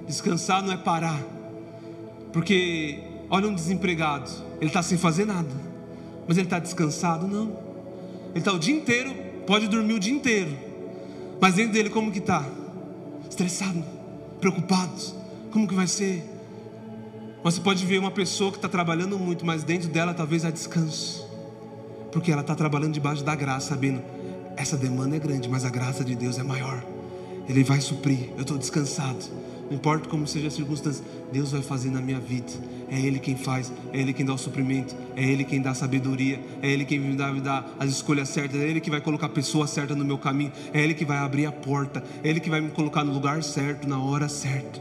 Descansar 0.08 0.64
não 0.64 0.74
é 0.74 0.78
parar. 0.78 1.22
Porque 2.34 3.00
olha 3.30 3.48
um 3.48 3.54
desempregado, 3.54 4.32
ele 4.60 4.72
está 4.72 4.82
sem 4.82 4.98
fazer 4.98 5.26
nada, 5.26 5.50
mas 6.28 6.36
ele 6.36 6.48
está 6.48 6.58
descansado? 6.58 7.28
Não. 7.28 7.46
Ele 8.32 8.40
está 8.40 8.52
o 8.52 8.58
dia 8.58 8.76
inteiro, 8.76 9.14
pode 9.46 9.68
dormir 9.68 9.94
o 9.94 10.00
dia 10.00 10.12
inteiro, 10.12 10.52
mas 11.40 11.54
dentro 11.54 11.74
dele 11.74 11.92
como 11.92 12.12
que 12.12 12.18
está? 12.18 12.44
Estressado, 13.30 13.84
preocupado. 14.42 15.22
Como 15.52 15.68
que 15.68 15.76
vai 15.76 15.86
ser? 15.86 16.33
Você 17.44 17.60
pode 17.60 17.86
ver 17.86 17.98
uma 17.98 18.12
pessoa 18.12 18.52
que 18.52 18.58
está 18.58 18.70
trabalhando 18.70 19.20
muito, 19.20 19.46
mas 19.46 19.64
dentro 19.64 19.90
dela 19.90 20.14
talvez 20.14 20.46
há 20.46 20.50
descanso, 20.50 21.28
porque 22.12 22.32
ela 22.32 22.42
está 22.42 22.56
trabalhando 22.56 22.94
debaixo 22.94 23.24
da 23.24 23.36
graça, 23.36 23.70
sabendo 23.70 24.02
essa 24.56 24.78
demanda 24.78 25.16
é 25.16 25.20
grande, 25.20 25.50
mas 25.50 25.66
a 25.66 25.70
graça 25.70 26.04
de 26.04 26.16
Deus 26.16 26.38
é 26.38 26.44
maior. 26.44 26.84
Ele 27.50 27.64
vai 27.64 27.82
suprir. 27.82 28.30
Eu 28.38 28.44
estou 28.44 28.58
descansado. 28.58 29.26
Não 29.70 29.76
importa 29.76 30.08
como 30.08 30.28
seja 30.28 30.48
a 30.48 30.52
circunstância, 30.52 31.04
Deus 31.32 31.52
vai 31.52 31.62
fazer 31.62 31.90
na 31.90 32.00
minha 32.00 32.20
vida. 32.20 32.52
É 32.90 33.00
Ele 33.00 33.20
quem 33.20 33.36
faz, 33.36 33.72
é 33.92 34.00
Ele 34.00 34.14
quem 34.14 34.26
dá 34.26 34.34
o 34.34 34.38
suprimento, 34.38 34.96
é 35.16 35.24
Ele 35.24 35.44
quem 35.44 35.62
dá 35.62 35.72
a 35.72 35.74
sabedoria, 35.74 36.40
é 36.62 36.70
Ele 36.70 36.86
quem 36.86 37.00
me 37.00 37.16
dá, 37.16 37.32
me 37.32 37.42
dá 37.42 37.66
as 37.80 37.90
escolhas 37.90 38.30
certas, 38.30 38.62
é 38.62 38.70
Ele 38.70 38.80
que 38.80 38.90
vai 38.90 39.02
colocar 39.02 39.26
a 39.26 39.30
pessoa 39.30 39.66
certa 39.66 39.96
no 39.96 40.06
meu 40.06 40.18
caminho, 40.18 40.52
é 40.72 40.82
Ele 40.82 40.94
que 40.94 41.04
vai 41.04 41.18
abrir 41.18 41.46
a 41.46 41.52
porta, 41.52 42.04
é 42.24 42.30
Ele 42.30 42.40
que 42.40 42.50
vai 42.50 42.62
me 42.62 42.70
colocar 42.70 43.04
no 43.04 43.12
lugar 43.12 43.42
certo, 43.44 43.88
na 43.88 44.00
hora 44.00 44.30
certa. 44.30 44.80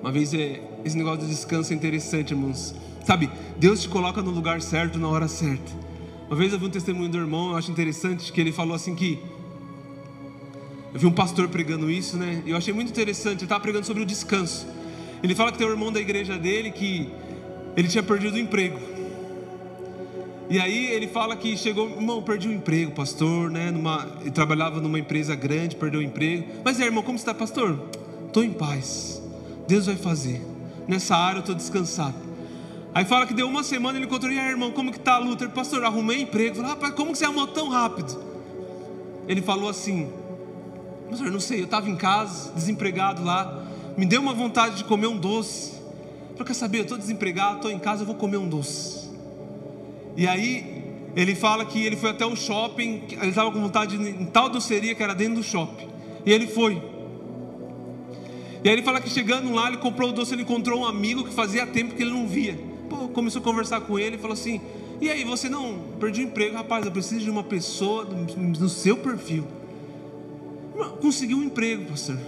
Uma 0.00 0.12
vez 0.12 0.32
é, 0.32 0.60
esse 0.84 0.96
negócio 0.96 1.20
do 1.20 1.26
descanso 1.26 1.72
é 1.72 1.76
interessante, 1.76 2.32
irmãos. 2.32 2.74
Sabe, 3.04 3.30
Deus 3.58 3.82
te 3.82 3.88
coloca 3.88 4.22
no 4.22 4.30
lugar 4.30 4.60
certo, 4.60 4.98
na 4.98 5.08
hora 5.08 5.28
certa. 5.28 5.72
Uma 6.26 6.36
vez 6.36 6.52
eu 6.52 6.58
vi 6.58 6.66
um 6.66 6.70
testemunho 6.70 7.08
do 7.08 7.18
irmão, 7.18 7.50
eu 7.50 7.56
acho 7.56 7.70
interessante, 7.70 8.30
que 8.30 8.40
ele 8.40 8.52
falou 8.52 8.74
assim 8.74 8.94
que. 8.94 9.18
Eu 10.92 11.00
vi 11.00 11.06
um 11.06 11.12
pastor 11.12 11.48
pregando 11.48 11.90
isso, 11.90 12.16
né? 12.16 12.42
E 12.46 12.50
eu 12.50 12.56
achei 12.56 12.72
muito 12.72 12.90
interessante. 12.90 13.38
Ele 13.38 13.44
estava 13.44 13.60
pregando 13.60 13.84
sobre 13.84 14.02
o 14.02 14.06
descanso. 14.06 14.66
Ele 15.22 15.34
fala 15.34 15.50
que 15.50 15.58
tem 15.58 15.66
um 15.66 15.70
irmão 15.70 15.90
da 15.90 16.00
igreja 16.00 16.38
dele 16.38 16.70
que 16.70 17.10
ele 17.76 17.88
tinha 17.88 18.02
perdido 18.02 18.34
o 18.34 18.38
emprego. 18.38 18.78
E 20.48 20.60
aí 20.60 20.92
ele 20.92 21.08
fala 21.08 21.34
que 21.34 21.56
chegou, 21.56 21.88
irmão, 21.90 22.22
perdi 22.22 22.48
o 22.48 22.52
emprego, 22.52 22.92
pastor, 22.92 23.50
né? 23.50 23.70
Numa, 23.70 24.18
ele 24.20 24.30
trabalhava 24.30 24.80
numa 24.80 24.98
empresa 24.98 25.34
grande, 25.34 25.76
perdeu 25.76 26.00
o 26.00 26.02
emprego. 26.02 26.46
Mas 26.64 26.78
é, 26.78 26.84
irmão, 26.84 27.02
como 27.02 27.16
está, 27.16 27.34
pastor? 27.34 27.78
Estou 28.26 28.44
em 28.44 28.52
paz. 28.52 29.20
Deus 29.66 29.86
vai 29.86 29.96
fazer 29.96 30.53
nessa 30.86 31.16
área 31.16 31.38
eu 31.38 31.40
estou 31.40 31.54
descansado. 31.54 32.14
Aí 32.94 33.04
fala 33.04 33.26
que 33.26 33.34
deu 33.34 33.48
uma 33.48 33.64
semana, 33.64 33.98
ele 33.98 34.06
encontrou, 34.06 34.32
e 34.32 34.38
aí, 34.38 34.50
irmão, 34.50 34.70
como 34.70 34.92
que 34.92 35.00
tá 35.00 35.14
a 35.14 35.18
luta? 35.18 35.44
Ele, 35.44 35.52
pastor, 35.52 35.82
arrumei 35.84 36.22
emprego. 36.22 36.56
Falei, 36.56 36.70
rapaz, 36.70 36.94
como 36.94 37.10
que 37.10 37.18
você 37.18 37.24
arrumou 37.24 37.48
tão 37.48 37.68
rápido? 37.68 38.16
Ele 39.26 39.42
falou 39.42 39.68
assim, 39.68 40.12
pastor, 41.10 41.30
não 41.30 41.40
sei, 41.40 41.60
eu 41.60 41.64
estava 41.64 41.90
em 41.90 41.96
casa, 41.96 42.52
desempregado 42.52 43.24
lá, 43.24 43.64
me 43.96 44.06
deu 44.06 44.20
uma 44.20 44.32
vontade 44.32 44.76
de 44.76 44.84
comer 44.84 45.08
um 45.08 45.16
doce. 45.16 45.72
Falei, 46.32 46.46
quer 46.46 46.54
saber, 46.54 46.78
eu 46.78 46.82
estou 46.82 46.96
desempregado, 46.96 47.56
estou 47.56 47.70
em 47.70 47.78
casa, 47.80 48.02
eu 48.02 48.06
vou 48.06 48.14
comer 48.14 48.36
um 48.36 48.48
doce. 48.48 49.10
E 50.16 50.28
aí, 50.28 50.84
ele 51.16 51.34
fala 51.34 51.64
que 51.64 51.84
ele 51.84 51.96
foi 51.96 52.10
até 52.10 52.24
um 52.24 52.36
shopping, 52.36 53.02
ele 53.10 53.28
estava 53.28 53.50
com 53.50 53.60
vontade 53.60 53.96
de, 53.96 54.10
em 54.10 54.26
tal 54.26 54.48
doceria 54.48 54.94
que 54.94 55.02
era 55.02 55.14
dentro 55.14 55.36
do 55.36 55.42
shopping. 55.42 55.88
E 56.24 56.32
ele 56.32 56.46
foi. 56.46 56.80
E 58.64 58.68
aí 58.68 58.74
ele 58.74 58.82
fala 58.82 58.98
que 58.98 59.10
chegando 59.10 59.52
lá, 59.52 59.68
ele 59.68 59.76
comprou 59.76 60.08
o 60.08 60.12
doce, 60.12 60.34
ele 60.34 60.40
encontrou 60.40 60.80
um 60.80 60.86
amigo 60.86 61.22
que 61.22 61.34
fazia 61.34 61.66
tempo 61.66 61.94
que 61.94 62.02
ele 62.02 62.12
não 62.12 62.26
via. 62.26 62.58
Pô, 62.88 63.08
começou 63.08 63.42
a 63.42 63.44
conversar 63.44 63.82
com 63.82 63.98
ele 63.98 64.16
e 64.16 64.18
falou 64.18 64.32
assim: 64.32 64.58
E 65.02 65.10
aí, 65.10 65.22
você 65.22 65.50
não 65.50 65.78
perdeu 66.00 66.24
o 66.24 66.28
emprego? 66.28 66.56
Rapaz, 66.56 66.86
eu 66.86 66.90
preciso 66.90 67.22
de 67.22 67.30
uma 67.30 67.44
pessoa 67.44 68.04
no 68.04 68.68
seu 68.70 68.96
perfil. 68.96 69.44
Conseguiu 71.02 71.36
um 71.36 71.42
emprego, 71.42 71.84
pastor. 71.84 72.18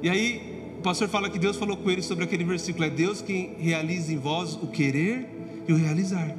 E 0.00 0.08
aí 0.08 0.76
o 0.78 0.82
pastor 0.82 1.08
fala 1.08 1.28
que 1.28 1.38
Deus 1.38 1.56
falou 1.56 1.76
com 1.76 1.90
ele 1.90 2.00
sobre 2.00 2.22
aquele 2.22 2.44
versículo: 2.44 2.84
é 2.84 2.90
Deus 2.90 3.20
quem 3.20 3.56
realiza 3.58 4.12
em 4.12 4.18
vós 4.18 4.54
o 4.54 4.68
querer 4.68 5.28
e 5.66 5.72
o 5.72 5.76
realizar. 5.76 6.32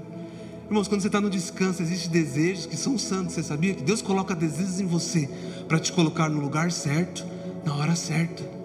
Irmãos, 0.68 0.88
quando 0.88 1.02
você 1.02 1.08
está 1.08 1.20
no 1.20 1.30
descanso, 1.30 1.82
existem 1.82 2.12
desejos 2.12 2.66
que 2.66 2.78
são 2.78 2.98
santos. 2.98 3.36
Você 3.36 3.44
sabia 3.44 3.74
que 3.74 3.84
Deus 3.84 4.02
coloca 4.02 4.34
desejos 4.34 4.80
em 4.80 4.86
você 4.86 5.30
para 5.68 5.80
te 5.80 5.92
colocar 5.92 6.30
no 6.30 6.40
lugar 6.40 6.72
certo, 6.72 7.26
na 7.66 7.76
hora 7.76 7.94
certa. 7.94 8.57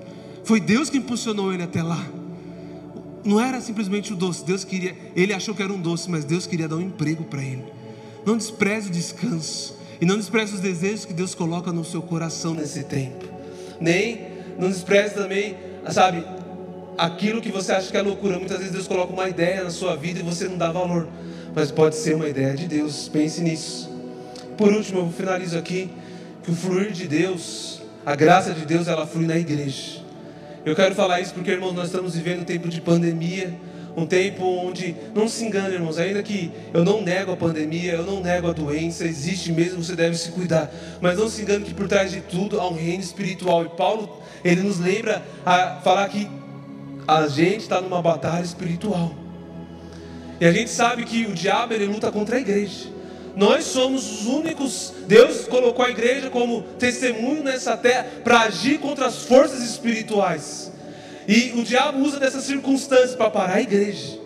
Foi 0.45 0.61
Deus 0.61 0.91
que 0.91 0.99
impulsionou 0.99 1.53
ele 1.53 1.63
até 1.63 1.83
lá. 1.83 2.05
Não 3.25 3.41
era 3.41 3.61
simplesmente 3.61 4.13
o 4.13 4.17
doce. 4.17 4.45
Deus 4.45 4.65
queria, 4.65 4.97
ele 5.15 5.33
achou 5.33 5.55
que 5.55 5.63
era 5.63 5.73
um 5.73 5.81
doce, 5.81 6.11
mas 6.11 6.25
Deus 6.25 6.47
queria 6.47 6.69
dar 6.69 6.77
um 6.77 6.81
emprego 6.81 7.25
para 7.25 7.43
ele. 7.43 7.65
Não 8.27 8.37
despreze 8.37 8.89
o 8.89 8.91
descanso 8.91 9.77
e 10.01 10.05
não 10.05 10.17
despreze 10.17 10.55
os 10.55 10.61
desejos 10.61 11.05
que 11.05 11.13
Deus 11.13 11.35
coloca 11.35 11.73
no 11.73 11.85
seu 11.85 12.03
coração 12.03 12.55
nesse 12.55 12.83
tempo. 12.85 13.25
Nem 13.81 14.33
não 14.59 14.69
despreze 14.69 15.15
também, 15.15 15.57
sabe, 15.91 16.25
aquilo 16.99 17.41
que 17.41 17.51
você 17.51 17.73
acha 17.73 17.91
que 17.91 17.97
é 17.97 18.03
loucura. 18.03 18.39
Muitas 18.39 18.59
vezes 18.59 18.73
Deus 18.73 18.89
coloca 18.89 19.13
uma 19.13 19.29
ideia 19.29 19.63
na 19.63 19.71
sua 19.71 19.97
vida 19.97 20.21
e 20.21 20.23
você 20.23 20.49
não 20.49 20.59
dá 20.59 20.73
valor, 20.73 21.09
mas 21.55 21.71
pode 21.71 21.97
ser 21.97 22.17
uma 22.17 22.29
ideia 22.29 22.55
de 22.55 22.67
Deus. 22.67 23.09
Pense 23.09 23.41
nisso. 23.41 23.91
Por 24.57 24.73
último, 24.73 25.01
eu 25.01 25.11
finalizo 25.11 25.57
aqui 25.57 25.91
que 26.43 26.51
o 26.51 26.55
fluir 26.55 26.93
de 26.93 27.07
Deus, 27.07 27.81
a 28.05 28.15
graça 28.15 28.53
de 28.53 28.67
Deus, 28.67 28.89
ela 28.89 29.07
flui 29.07 29.27
na 29.27 29.37
igreja. 29.37 30.02
Eu 30.65 30.77
quero 30.77 30.95
falar 30.95 31.21
isso 31.21 31.35
porque, 31.35 31.51
irmãos, 31.51 31.73
nós 31.73 31.87
estamos 31.87 32.15
vivendo 32.15 32.43
um 32.43 32.45
tempo 32.45 32.69
de 32.69 32.81
pandemia, 32.81 33.53
um 33.97 34.07
tempo 34.07 34.45
onde, 34.45 34.95
não 35.15 35.29
se 35.29 35.45
engane, 35.45 35.75
irmãos, 35.75 35.99
ainda 35.99 36.23
que 36.23 36.53
eu 36.73 36.85
não 36.85 37.03
nego 37.03 37.33
a 37.33 37.37
pandemia, 37.37 37.95
eu 37.95 38.05
não 38.05 38.21
nego 38.21 38.49
a 38.49 38.53
doença, 38.53 39.05
existe 39.05 39.53
mesmo, 39.53 39.83
você 39.83 39.97
deve 39.97 40.17
se 40.17 40.31
cuidar, 40.31 40.73
mas 41.01 41.19
não 41.19 41.29
se 41.29 41.43
engane 41.43 41.65
que 41.65 41.75
por 41.75 41.89
trás 41.89 42.13
de 42.13 42.21
tudo 42.21 42.61
há 42.61 42.69
um 42.69 42.75
reino 42.75 43.03
espiritual. 43.03 43.65
E 43.65 43.69
Paulo, 43.71 44.23
ele 44.45 44.63
nos 44.63 44.79
lembra 44.79 45.21
a 45.45 45.81
falar 45.83 46.09
que 46.09 46.29
a 47.09 47.27
gente 47.27 47.63
está 47.63 47.81
numa 47.81 48.01
batalha 48.01 48.45
espiritual. 48.45 49.13
E 50.41 50.47
a 50.47 50.53
gente 50.53 50.71
sabe 50.71 51.05
que 51.05 51.27
o 51.27 51.35
diabo 51.35 51.75
ele 51.75 51.87
luta 51.87 52.11
contra 52.13 52.37
a 52.37 52.41
igreja. 52.41 52.89
Nós 53.35 53.65
somos 53.65 54.11
os 54.11 54.27
únicos. 54.27 54.93
Deus 55.07 55.47
colocou 55.47 55.85
a 55.85 55.91
igreja 55.91 56.31
como 56.31 56.63
testemunho 56.79 57.43
nessa 57.43 57.77
terra 57.77 58.07
para 58.23 58.41
agir 58.41 58.79
contra 58.79 59.07
as 59.07 59.25
forças 59.25 59.63
espirituais. 59.63 60.71
E 61.27 61.53
o 61.57 61.63
diabo 61.63 62.01
usa 62.01 62.19
dessas 62.19 62.45
circunstâncias 62.45 63.15
para 63.15 63.31
parar 63.31 63.57
a 63.57 63.61
igreja. 63.61 64.21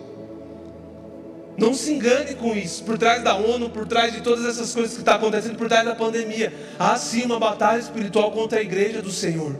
Não 1.57 1.73
se 1.73 1.91
engane 1.91 2.35
com 2.35 2.55
isso. 2.55 2.83
Por 2.83 2.97
trás 2.97 3.23
da 3.23 3.35
ONU, 3.35 3.69
por 3.69 3.87
trás 3.87 4.13
de 4.13 4.21
todas 4.21 4.45
essas 4.45 4.73
coisas 4.73 4.93
que 4.93 4.99
estão 4.99 5.13
tá 5.13 5.19
acontecendo, 5.19 5.55
por 5.55 5.67
trás 5.67 5.83
da 5.83 5.95
pandemia, 5.95 6.53
há 6.77 6.95
sim 6.97 7.23
uma 7.23 7.39
batalha 7.39 7.79
espiritual 7.79 8.31
contra 8.31 8.59
a 8.59 8.61
igreja 8.61 9.01
do 9.01 9.11
Senhor. 9.11 9.59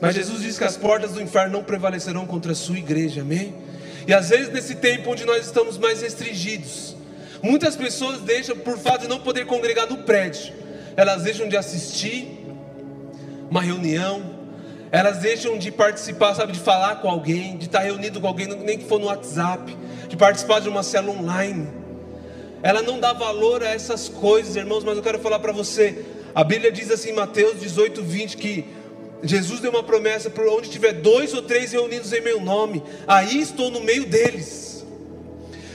Mas 0.00 0.14
Jesus 0.14 0.42
diz 0.42 0.56
que 0.56 0.64
as 0.64 0.76
portas 0.76 1.12
do 1.12 1.20
inferno 1.20 1.52
não 1.52 1.64
prevalecerão 1.64 2.24
contra 2.24 2.52
a 2.52 2.54
sua 2.54 2.78
igreja, 2.78 3.22
amém? 3.22 3.54
E 4.06 4.14
às 4.14 4.30
vezes 4.30 4.50
nesse 4.52 4.76
tempo 4.76 5.10
onde 5.10 5.24
nós 5.24 5.44
estamos 5.44 5.76
mais 5.76 6.00
restringidos, 6.00 6.96
muitas 7.42 7.76
pessoas 7.76 8.20
deixam, 8.20 8.56
por 8.56 8.78
fato 8.78 9.02
de 9.02 9.08
não 9.08 9.20
poder 9.20 9.46
congregar 9.46 9.88
no 9.88 9.98
prédio, 9.98 10.52
elas 10.96 11.22
deixam 11.22 11.48
de 11.48 11.56
assistir 11.56 12.46
uma 13.50 13.62
reunião, 13.62 14.38
elas 14.92 15.18
deixam 15.18 15.56
de 15.58 15.70
participar, 15.70 16.34
sabe, 16.34 16.52
de 16.52 16.60
falar 16.60 16.96
com 16.96 17.08
alguém, 17.08 17.56
de 17.56 17.66
estar 17.66 17.80
reunido 17.80 18.20
com 18.20 18.26
alguém, 18.26 18.46
nem 18.46 18.78
que 18.78 18.84
for 18.84 18.98
no 18.98 19.06
WhatsApp, 19.06 19.76
de 20.08 20.16
participar 20.16 20.60
de 20.60 20.68
uma 20.68 20.82
célula 20.82 21.18
online. 21.18 21.68
Ela 22.62 22.82
não 22.82 23.00
dá 23.00 23.12
valor 23.12 23.62
a 23.62 23.68
essas 23.68 24.08
coisas, 24.08 24.56
irmãos, 24.56 24.84
mas 24.84 24.96
eu 24.96 25.02
quero 25.02 25.18
falar 25.18 25.38
para 25.38 25.52
você. 25.52 26.04
A 26.34 26.44
Bíblia 26.44 26.70
diz 26.70 26.90
assim, 26.90 27.10
em 27.10 27.14
Mateus 27.14 27.58
18, 27.60 28.02
20, 28.02 28.36
que 28.36 28.64
Jesus 29.22 29.60
deu 29.60 29.70
uma 29.70 29.82
promessa: 29.82 30.28
por 30.28 30.46
onde 30.46 30.68
tiver 30.68 30.92
dois 30.92 31.32
ou 31.34 31.42
três 31.42 31.72
reunidos 31.72 32.12
em 32.12 32.20
meu 32.20 32.40
nome, 32.40 32.82
aí 33.06 33.40
estou 33.40 33.70
no 33.70 33.80
meio 33.80 34.06
deles. 34.06 34.69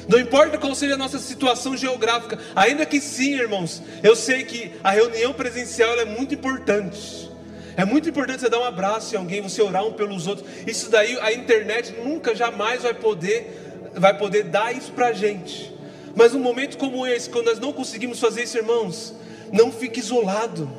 Não 0.07 0.19
importa 0.19 0.57
qual 0.57 0.75
seja 0.75 0.93
a 0.93 0.97
nossa 0.97 1.17
situação 1.19 1.75
geográfica, 1.75 2.37
ainda 2.55 2.85
que 2.85 3.01
sim, 3.01 3.35
irmãos, 3.35 3.81
eu 4.03 4.15
sei 4.15 4.43
que 4.43 4.71
a 4.83 4.91
reunião 4.91 5.33
presencial 5.33 5.99
é 5.99 6.05
muito 6.05 6.33
importante. 6.35 7.29
É 7.77 7.83
muito 7.83 8.07
importante 8.07 8.41
você 8.41 8.49
dar 8.49 8.59
um 8.59 8.63
abraço 8.63 9.15
em 9.15 9.17
alguém, 9.17 9.41
você 9.41 9.61
orar 9.61 9.85
um 9.85 9.93
pelos 9.93 10.27
outros. 10.27 10.47
Isso 10.65 10.89
daí 10.89 11.19
a 11.19 11.33
internet 11.33 11.93
nunca 12.03 12.33
jamais 12.33 12.83
vai 12.83 12.93
poder 12.93 13.61
vai 13.95 14.17
poder 14.17 14.43
dar 14.43 14.75
isso 14.75 14.91
pra 14.91 15.13
gente. 15.13 15.73
Mas 16.15 16.33
um 16.33 16.39
momento 16.39 16.77
como 16.77 17.05
esse, 17.05 17.29
quando 17.29 17.47
nós 17.47 17.59
não 17.59 17.73
conseguimos 17.73 18.19
fazer 18.19 18.43
isso, 18.43 18.57
irmãos, 18.57 19.13
não 19.51 19.71
fique 19.71 19.99
isolado. 19.99 20.69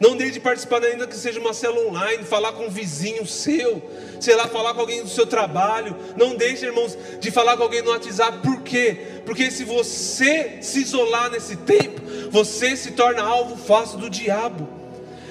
Não 0.00 0.16
deixe 0.16 0.32
de 0.32 0.40
participar 0.40 0.82
ainda 0.82 1.06
que 1.06 1.14
seja 1.14 1.38
uma 1.38 1.52
célula 1.52 1.90
online, 1.90 2.24
falar 2.24 2.52
com 2.52 2.64
um 2.64 2.70
vizinho 2.70 3.26
seu, 3.26 3.82
sei 4.18 4.34
lá, 4.34 4.48
falar 4.48 4.72
com 4.72 4.80
alguém 4.80 5.02
do 5.02 5.10
seu 5.10 5.26
trabalho. 5.26 5.94
Não 6.16 6.36
deixe, 6.36 6.64
irmãos, 6.64 6.96
de 7.20 7.30
falar 7.30 7.54
com 7.58 7.64
alguém 7.64 7.82
no 7.82 7.90
WhatsApp. 7.90 8.38
Por 8.38 8.62
quê? 8.62 9.20
Porque 9.26 9.50
se 9.50 9.62
você 9.62 10.56
se 10.62 10.80
isolar 10.80 11.30
nesse 11.30 11.54
tempo, 11.54 12.00
você 12.30 12.74
se 12.74 12.92
torna 12.92 13.22
alvo 13.22 13.58
fácil 13.58 13.98
do 13.98 14.08
diabo. 14.08 14.66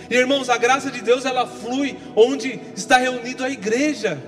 E 0.08 0.16
irmãos, 0.16 0.50
a 0.50 0.58
graça 0.58 0.92
de 0.92 1.02
Deus 1.02 1.26
ela 1.26 1.48
flui 1.48 1.98
onde 2.16 2.62
está 2.76 2.98
reunido 2.98 3.44
a 3.44 3.50
igreja. 3.50 4.22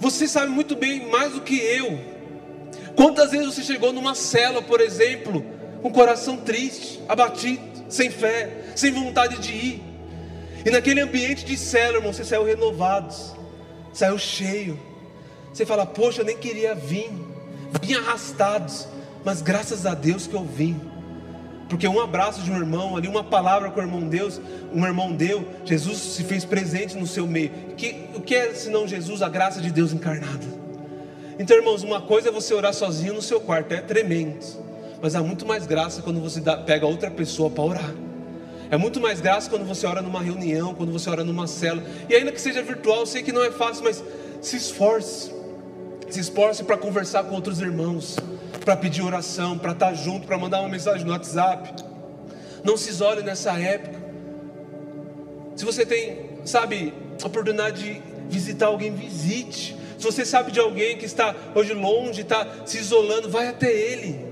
Você 0.00 0.26
sabe 0.26 0.50
muito 0.50 0.74
bem, 0.74 1.08
mais 1.08 1.32
do 1.32 1.42
que 1.42 1.54
eu. 1.54 1.96
Quantas 2.96 3.30
vezes 3.30 3.46
você 3.46 3.62
chegou 3.62 3.92
numa 3.92 4.16
cela, 4.16 4.60
por 4.60 4.80
exemplo, 4.80 5.46
com 5.80 5.88
o 5.88 5.92
coração 5.92 6.38
triste, 6.38 7.00
abatido, 7.08 7.71
sem 7.92 8.10
fé, 8.10 8.72
sem 8.74 8.90
vontade 8.90 9.38
de 9.38 9.52
ir. 9.52 9.82
E 10.64 10.70
naquele 10.70 11.00
ambiente 11.00 11.44
de 11.44 11.56
cela, 11.56 11.96
irmão, 11.96 12.12
você 12.12 12.24
saiu 12.24 12.44
renovado, 12.44 13.14
saiu 13.92 14.18
cheio. 14.18 14.78
Você 15.52 15.66
fala, 15.66 15.84
poxa, 15.84 16.22
eu 16.22 16.24
nem 16.24 16.36
queria 16.36 16.74
vir, 16.74 17.10
vim 17.82 17.94
arrastados, 17.94 18.88
mas 19.24 19.42
graças 19.42 19.84
a 19.84 19.94
Deus 19.94 20.26
que 20.26 20.34
eu 20.34 20.44
vim. 20.44 20.80
Porque 21.68 21.86
um 21.88 22.00
abraço 22.00 22.42
de 22.42 22.50
um 22.50 22.56
irmão 22.56 22.96
ali, 22.96 23.08
uma 23.08 23.24
palavra 23.24 23.70
que 23.70 23.78
o 23.78 23.82
irmão 23.82 24.08
Deus, 24.08 24.40
um 24.72 24.84
irmão 24.84 25.12
deu, 25.12 25.46
Jesus 25.64 25.98
se 25.98 26.22
fez 26.22 26.44
presente 26.44 26.96
no 26.96 27.06
seu 27.06 27.26
meio. 27.26 27.50
Que, 27.76 28.06
o 28.14 28.20
que 28.20 28.34
é 28.34 28.54
senão 28.54 28.86
Jesus, 28.86 29.22
a 29.22 29.28
graça 29.28 29.60
de 29.60 29.70
Deus 29.70 29.92
encarnada? 29.92 30.46
Então, 31.38 31.56
irmãos, 31.56 31.82
uma 31.82 32.00
coisa 32.00 32.28
é 32.28 32.32
você 32.32 32.52
orar 32.54 32.74
sozinho 32.74 33.14
no 33.14 33.22
seu 33.22 33.40
quarto, 33.40 33.72
é 33.72 33.80
tremendo. 33.80 34.44
Mas 35.02 35.16
há 35.16 35.22
muito 35.22 35.44
mais 35.44 35.66
graça 35.66 36.00
quando 36.00 36.20
você 36.20 36.40
dá, 36.40 36.56
pega 36.56 36.86
outra 36.86 37.10
pessoa 37.10 37.50
para 37.50 37.64
orar. 37.64 37.94
É 38.70 38.76
muito 38.76 39.00
mais 39.00 39.20
graça 39.20 39.50
quando 39.50 39.66
você 39.66 39.84
ora 39.84 40.00
numa 40.00 40.22
reunião, 40.22 40.72
quando 40.74 40.92
você 40.92 41.10
ora 41.10 41.24
numa 41.24 41.48
cela. 41.48 41.82
E 42.08 42.14
ainda 42.14 42.30
que 42.30 42.40
seja 42.40 42.62
virtual, 42.62 43.00
eu 43.00 43.06
sei 43.06 43.22
que 43.22 43.32
não 43.32 43.42
é 43.42 43.50
fácil, 43.50 43.82
mas 43.82 44.02
se 44.40 44.56
esforce. 44.56 45.32
Se 46.08 46.20
esforce 46.20 46.62
para 46.62 46.78
conversar 46.78 47.24
com 47.24 47.34
outros 47.34 47.60
irmãos 47.60 48.16
para 48.64 48.76
pedir 48.76 49.02
oração, 49.02 49.58
para 49.58 49.72
estar 49.72 49.88
tá 49.88 49.94
junto, 49.94 50.26
para 50.26 50.38
mandar 50.38 50.60
uma 50.60 50.68
mensagem 50.68 51.04
no 51.04 51.10
WhatsApp. 51.10 51.84
Não 52.62 52.76
se 52.76 52.90
isole 52.90 53.22
nessa 53.22 53.58
época. 53.58 54.00
Se 55.56 55.64
você 55.64 55.84
tem, 55.84 56.30
sabe, 56.44 56.94
a 57.20 57.26
oportunidade 57.26 57.82
de 57.82 58.02
visitar 58.28 58.66
alguém, 58.66 58.94
visite. 58.94 59.76
Se 59.98 60.04
você 60.04 60.24
sabe 60.24 60.52
de 60.52 60.60
alguém 60.60 60.96
que 60.96 61.04
está 61.04 61.34
hoje 61.54 61.74
longe, 61.74 62.20
está 62.20 62.46
se 62.64 62.78
isolando, 62.78 63.28
vai 63.28 63.48
até 63.48 63.70
ele. 63.70 64.31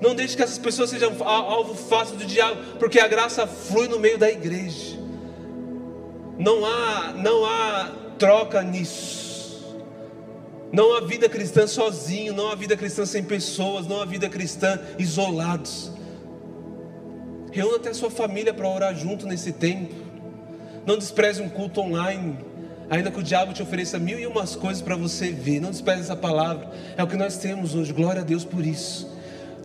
Não 0.00 0.14
deixe 0.14 0.36
que 0.36 0.42
essas 0.42 0.58
pessoas 0.58 0.90
sejam 0.90 1.12
alvo 1.26 1.74
fácil 1.74 2.16
do 2.16 2.24
diabo, 2.24 2.78
porque 2.78 3.00
a 3.00 3.08
graça 3.08 3.46
flui 3.46 3.88
no 3.88 3.98
meio 3.98 4.18
da 4.18 4.30
igreja. 4.30 4.98
Não 6.38 6.64
há, 6.66 7.14
não 7.16 7.44
há 7.44 7.92
troca 8.18 8.62
nisso. 8.62 9.16
Não 10.72 10.94
há 10.94 11.00
vida 11.00 11.28
cristã 11.28 11.66
sozinho, 11.66 12.34
não 12.34 12.50
há 12.50 12.54
vida 12.54 12.76
cristã 12.76 13.06
sem 13.06 13.22
pessoas, 13.22 13.86
não 13.86 14.02
há 14.02 14.04
vida 14.04 14.28
cristã 14.28 14.78
isolados. 14.98 15.90
Reúna 17.50 17.76
até 17.76 17.90
a 17.90 17.94
sua 17.94 18.10
família 18.10 18.52
para 18.52 18.68
orar 18.68 18.94
junto 18.94 19.26
nesse 19.26 19.52
tempo. 19.52 19.94
Não 20.84 20.98
despreze 20.98 21.40
um 21.40 21.48
culto 21.48 21.80
online, 21.80 22.38
ainda 22.90 23.10
que 23.10 23.18
o 23.18 23.22
diabo 23.22 23.54
te 23.54 23.62
ofereça 23.62 23.98
mil 23.98 24.18
e 24.18 24.26
umas 24.26 24.54
coisas 24.54 24.82
para 24.82 24.94
você 24.94 25.30
ver. 25.30 25.60
Não 25.60 25.70
despreze 25.70 26.02
essa 26.02 26.16
palavra. 26.16 26.70
É 26.96 27.02
o 27.02 27.06
que 27.06 27.16
nós 27.16 27.38
temos 27.38 27.74
hoje. 27.74 27.92
Glória 27.94 28.20
a 28.20 28.24
Deus 28.24 28.44
por 28.44 28.66
isso. 28.66 29.15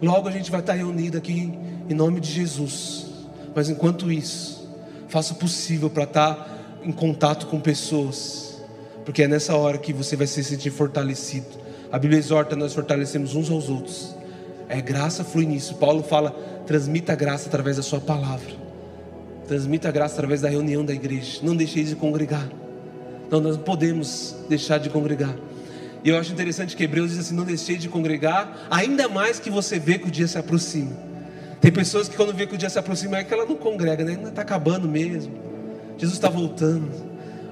Logo 0.02 0.28
a 0.28 0.32
gente 0.32 0.50
vai 0.50 0.62
estar 0.62 0.74
reunido 0.74 1.18
aqui 1.18 1.54
em 1.90 1.94
nome 1.94 2.20
de 2.20 2.32
Jesus. 2.32 3.08
Mas 3.54 3.70
enquanto 3.70 4.12
isso, 4.12 4.68
faça 5.08 5.34
o 5.34 5.36
possível 5.36 5.90
para 5.90 6.04
estar 6.04 6.80
em 6.84 6.92
contato 6.92 7.48
com 7.48 7.60
pessoas 7.60 8.52
porque 9.06 9.24
é 9.24 9.28
nessa 9.28 9.56
hora 9.56 9.78
que 9.78 9.94
você 9.94 10.16
vai 10.16 10.28
se 10.28 10.44
sentir 10.44 10.72
fortalecido. 10.72 11.48
A 11.92 12.00
Bíblia 12.00 12.20
exorta 12.20 12.56
nós 12.56 12.74
fortalecemos 12.74 13.36
uns 13.36 13.50
aos 13.50 13.70
outros. 13.70 14.16
É 14.70 14.80
graça 14.82 15.24
flui 15.24 15.46
nisso. 15.46 15.76
Paulo 15.76 16.04
fala: 16.04 16.32
transmita 16.66 17.14
a 17.14 17.16
graça 17.16 17.48
através 17.48 17.78
da 17.78 17.84
sua 17.84 18.00
palavra. 18.00 18.62
Transmita 19.48 19.90
a 19.90 19.92
graça 19.92 20.14
através 20.14 20.42
da 20.42 20.50
reunião 20.50 20.86
da 20.86 20.94
igreja. 20.94 21.40
Não 21.44 21.56
deixeis 21.56 21.90
de 21.90 21.96
congregar. 21.96 22.48
Não, 23.30 23.40
nós 23.42 23.58
não 23.58 23.64
podemos 23.64 24.36
deixar 24.48 24.78
de 24.78 24.90
congregar. 24.90 25.36
E 26.04 26.10
eu 26.10 26.18
acho 26.18 26.32
interessante 26.32 26.76
que 26.76 26.84
Hebreus 26.84 27.12
diz 27.12 27.20
assim: 27.20 27.36
não 27.36 27.44
deixei 27.44 27.78
de 27.78 27.88
congregar, 27.88 28.68
ainda 28.70 29.08
mais 29.08 29.40
que 29.40 29.50
você 29.50 29.80
vê 29.80 29.98
que 29.98 30.08
o 30.08 30.12
dia 30.12 30.28
se 30.28 30.38
aproxima. 30.38 30.92
Tem 31.60 31.72
pessoas 31.72 32.10
que 32.10 32.16
quando 32.16 32.34
vê 32.34 32.48
que 32.48 32.56
o 32.56 32.58
dia 32.58 32.70
se 32.70 32.80
aproxima 32.80 33.18
é 33.18 33.24
que 33.24 33.34
ela 33.34 33.46
não 33.46 33.56
congrega, 33.56 34.04
né? 34.04 34.14
Ainda 34.14 34.30
está 34.30 34.42
acabando 34.42 34.88
mesmo. 34.88 35.34
Jesus 35.98 36.18
está 36.18 36.28
voltando. 36.30 36.90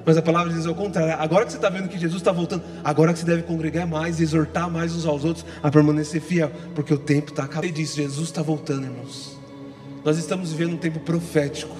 Mas 0.04 0.18
a 0.18 0.22
palavra 0.24 0.52
diz 0.52 0.66
ao 0.66 0.74
contrário. 0.74 1.14
Agora 1.22 1.46
que 1.46 1.52
você 1.52 1.58
está 1.60 1.70
vendo 1.70 1.88
que 1.88 2.00
Jesus 2.00 2.20
está 2.20 2.32
voltando, 2.32 2.64
agora 2.84 3.14
que 3.14 3.20
você 3.20 3.26
deve 3.26 3.44
congregar 3.44 3.86
mais, 3.86 4.20
exortar 4.20 4.68
mais 4.68 4.96
uns 4.96 5.06
aos 5.06 5.24
outros 5.24 5.46
a 5.62 5.70
permanecer 5.70 6.20
fiel, 6.20 6.52
porque 6.74 6.92
o 6.92 6.98
tempo 6.98 7.30
está 7.30 7.44
acabando. 7.44 7.66
Ele 7.66 7.74
disse: 7.74 7.98
Jesus 7.98 8.30
está 8.30 8.42
voltando, 8.42 8.86
irmãos. 8.86 9.38
Nós 10.04 10.18
estamos 10.18 10.52
vivendo 10.52 10.74
um 10.74 10.78
tempo 10.78 11.00
profético. 11.02 11.76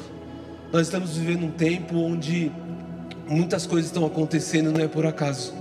Nós 0.72 0.86
estamos 0.86 1.18
vivendo 1.18 1.46
um 1.46 1.52
tempo 1.52 1.98
onde 1.98 2.52
muitas 3.28 3.66
coisas 3.66 3.90
estão 3.90 4.06
acontecendo, 4.06 4.72
não 4.72 4.82
é 4.82 4.88
por 4.88 5.08
acaso. 5.08 5.54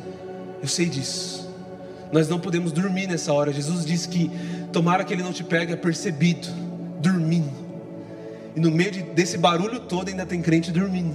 Eu 0.60 0.68
sei 0.68 0.86
disso. 0.86 1.48
Nós 2.12 2.28
não 2.28 2.40
podemos 2.40 2.72
dormir 2.72 3.06
nessa 3.06 3.32
hora. 3.32 3.52
Jesus 3.52 3.84
disse 3.84 4.08
que 4.08 4.30
tomara 4.72 5.04
que 5.04 5.12
ele 5.12 5.22
não 5.22 5.32
te 5.32 5.44
pegue 5.44 5.72
apercebido, 5.72 6.48
dormindo. 7.00 7.52
E 8.56 8.60
no 8.60 8.70
meio 8.70 8.90
de, 8.90 9.02
desse 9.02 9.36
barulho 9.38 9.80
todo 9.80 10.08
ainda 10.08 10.24
tem 10.24 10.40
crente 10.40 10.72
dormindo. 10.72 11.14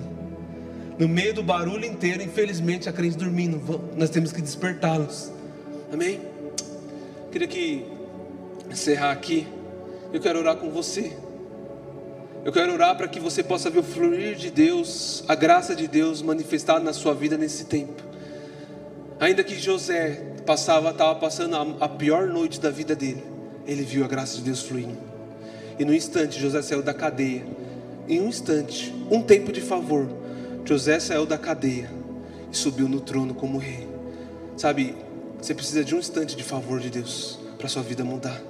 No 0.98 1.08
meio 1.08 1.34
do 1.34 1.44
barulho 1.44 1.86
inteiro, 1.86 2.22
infelizmente, 2.22 2.88
a 2.88 2.94
crente 2.94 3.18
dormindo. 3.18 3.82
Nós 3.98 4.10
temos 4.10 4.32
que 4.32 4.42
despertá-los. 4.42 5.32
Amém? 5.92 6.22
Queria 7.32 7.48
que 7.48 7.86
encerrar 8.70 9.12
aqui. 9.12 9.48
Eu 10.12 10.22
quero 10.22 10.40
orar 10.40 10.56
com 10.56 10.70
você. 10.70 11.12
Eu 12.46 12.52
quero 12.52 12.74
orar 12.74 12.96
para 12.96 13.08
que 13.08 13.20
você 13.20 13.42
possa 13.42 13.70
ver 13.70 13.80
o 13.80 13.84
fluir 13.84 14.36
de 14.36 14.52
Deus, 14.52 15.24
a 15.28 15.34
graça 15.34 15.76
de 15.76 15.88
Deus 15.88 16.22
manifestada 16.22 16.82
na 16.82 16.94
sua 16.94 17.14
vida 17.14 17.38
nesse 17.38 17.66
tempo. 17.66 18.13
Ainda 19.24 19.42
que 19.42 19.58
José 19.58 20.22
passava, 20.46 20.90
estava 20.90 21.16
passando 21.16 21.56
a, 21.56 21.86
a 21.86 21.88
pior 21.88 22.28
noite 22.28 22.60
da 22.60 22.70
vida 22.70 22.94
dele, 22.94 23.24
ele 23.66 23.82
viu 23.82 24.04
a 24.04 24.08
graça 24.08 24.36
de 24.36 24.42
Deus 24.44 24.64
fluindo. 24.64 24.98
E 25.80 25.86
no 25.86 25.94
instante 25.94 26.38
José 26.38 26.62
saiu 26.62 26.84
da 26.84 26.94
cadeia. 26.94 27.46
Em 28.06 28.20
um 28.20 28.28
instante, 28.28 28.94
um 29.10 29.22
tempo 29.22 29.54
de 29.54 29.62
favor, 29.62 30.10
José 30.66 31.00
saiu 31.00 31.26
da 31.26 31.38
cadeia 31.38 31.90
e 32.52 32.58
subiu 32.58 32.90
no 32.90 33.00
trono 33.00 33.34
como 33.34 33.58
rei. 33.60 33.88
Sabe, 34.58 34.94
você 35.42 35.54
precisa 35.54 35.86
de 35.86 35.96
um 35.96 36.00
instante 36.00 36.36
de 36.36 36.44
favor 36.44 36.82
de 36.82 36.90
Deus 36.90 37.40
para 37.58 37.70
sua 37.70 37.82
vida 37.82 38.04
mudar. 38.04 38.42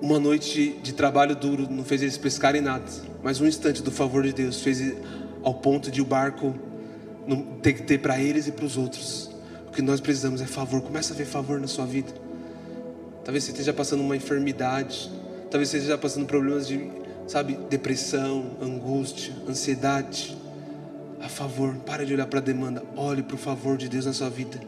Uma 0.00 0.18
noite 0.18 0.80
de 0.82 0.94
trabalho 0.94 1.36
duro 1.36 1.68
não 1.70 1.84
fez 1.84 2.00
eles 2.00 2.16
pescarem 2.16 2.62
nada, 2.62 2.90
mas 3.22 3.42
um 3.42 3.46
instante 3.46 3.82
do 3.82 3.90
favor 3.90 4.22
de 4.22 4.32
Deus 4.32 4.62
fez 4.62 4.94
ao 5.42 5.52
ponto 5.52 5.90
de 5.90 6.00
o 6.00 6.04
barco 6.06 6.54
ter 7.62 7.74
que 7.74 7.82
ter 7.82 7.98
para 7.98 8.20
eles 8.20 8.46
e 8.46 8.52
para 8.52 8.64
os 8.64 8.76
outros. 8.76 9.30
O 9.68 9.72
que 9.72 9.82
nós 9.82 10.00
precisamos 10.00 10.40
é 10.40 10.46
favor. 10.46 10.80
Começa 10.82 11.14
a 11.14 11.16
ver 11.16 11.24
favor 11.24 11.60
na 11.60 11.66
sua 11.66 11.86
vida. 11.86 12.12
Talvez 13.24 13.44
você 13.44 13.50
esteja 13.52 13.72
passando 13.72 14.00
uma 14.00 14.16
enfermidade, 14.16 15.10
talvez 15.50 15.68
você 15.68 15.76
esteja 15.76 15.96
passando 15.98 16.26
problemas 16.26 16.66
de 16.66 16.90
sabe, 17.26 17.56
depressão, 17.68 18.56
angústia, 18.60 19.32
ansiedade. 19.48 20.36
A 21.20 21.28
favor, 21.28 21.76
para 21.86 22.04
de 22.04 22.14
olhar 22.14 22.26
para 22.26 22.40
a 22.40 22.42
demanda, 22.42 22.82
olhe 22.96 23.22
para 23.22 23.36
o 23.36 23.38
favor 23.38 23.76
de 23.76 23.88
Deus 23.88 24.06
na 24.06 24.12
sua 24.12 24.30
vida. 24.30 24.58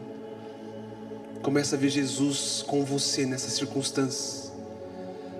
Começa 1.41 1.75
a 1.75 1.79
ver 1.79 1.89
Jesus 1.89 2.63
com 2.65 2.85
você 2.85 3.25
nessas 3.25 3.53
circunstâncias. 3.53 4.53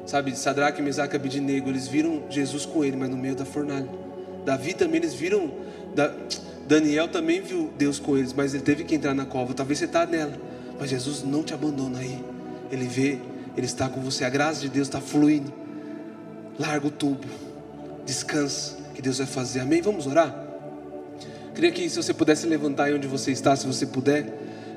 Sabe, 0.05 0.37
Sadraque, 0.37 0.81
Mesaque 0.81 1.15
e 1.15 1.17
Abidinego, 1.17 1.69
eles 1.69 1.87
viram 1.87 2.23
Jesus 2.29 2.65
com 2.65 2.83
ele, 2.83 2.97
mas 2.97 3.09
no 3.09 3.15
meio 3.15 3.35
da 3.35 3.45
fornalha. 3.45 3.87
Davi 4.43 4.73
também, 4.73 4.97
eles 4.97 5.13
viram, 5.13 5.49
da, 5.95 6.13
Daniel 6.67 7.07
também 7.07 7.41
viu 7.41 7.71
Deus 7.77 7.99
com 7.99 8.17
eles, 8.17 8.33
mas 8.33 8.53
ele 8.53 8.63
teve 8.63 8.83
que 8.83 8.95
entrar 8.95 9.13
na 9.13 9.25
cova. 9.25 9.53
Talvez 9.53 9.79
você 9.79 9.85
está 9.85 10.05
nela, 10.05 10.33
mas 10.79 10.89
Jesus 10.89 11.23
não 11.23 11.43
te 11.43 11.53
abandona 11.53 11.99
aí. 11.99 12.23
Ele 12.71 12.87
vê, 12.87 13.19
Ele 13.55 13.65
está 13.65 13.87
com 13.87 14.01
você. 14.01 14.23
A 14.25 14.29
graça 14.29 14.61
de 14.61 14.69
Deus 14.69 14.87
está 14.87 14.99
fluindo. 14.99 15.53
Larga 16.57 16.87
o 16.87 16.91
tubo, 16.91 17.27
descansa, 18.05 18.77
que 18.95 19.01
Deus 19.01 19.17
vai 19.17 19.27
fazer. 19.27 19.59
Amém? 19.59 19.81
Vamos 19.81 20.07
orar? 20.07 20.43
Queria 21.53 21.71
que 21.71 21.87
se 21.89 21.95
você 21.97 22.13
pudesse 22.13 22.47
levantar 22.47 22.85
aí 22.85 22.93
onde 22.93 23.07
você 23.07 23.31
está, 23.31 23.55
se 23.55 23.67
você 23.67 23.85
puder. 23.85 24.25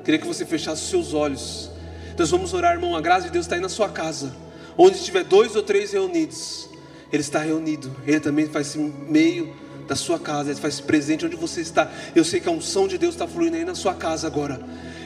Queria 0.03 0.19
que 0.19 0.27
você 0.27 0.45
fechasse 0.45 0.83
os 0.83 0.89
seus 0.89 1.13
olhos. 1.13 1.71
Nós 2.17 2.29
vamos 2.29 2.53
orar, 2.53 2.73
irmão. 2.73 2.95
A 2.95 3.01
graça 3.01 3.25
de 3.27 3.31
Deus 3.31 3.45
está 3.45 3.55
aí 3.55 3.61
na 3.61 3.69
sua 3.69 3.89
casa. 3.89 4.33
Onde 4.77 4.99
tiver 5.03 5.23
dois 5.23 5.55
ou 5.55 5.63
três 5.63 5.91
reunidos, 5.91 6.69
Ele 7.11 7.21
está 7.21 7.39
reunido. 7.39 7.95
Ele 8.05 8.19
também 8.19 8.47
faz 8.47 8.75
meio 8.75 9.55
da 9.87 9.95
sua 9.95 10.19
casa, 10.19 10.51
Ele 10.51 10.59
faz 10.59 10.79
presente 10.79 11.25
onde 11.25 11.35
você 11.35 11.61
está. 11.61 11.89
Eu 12.15 12.23
sei 12.23 12.39
que 12.39 12.49
a 12.49 12.51
unção 12.51 12.87
de 12.87 12.97
Deus 12.97 13.15
está 13.15 13.27
fluindo 13.27 13.55
aí 13.55 13.65
na 13.65 13.75
sua 13.75 13.93
casa 13.93 14.27
agora. 14.27 14.59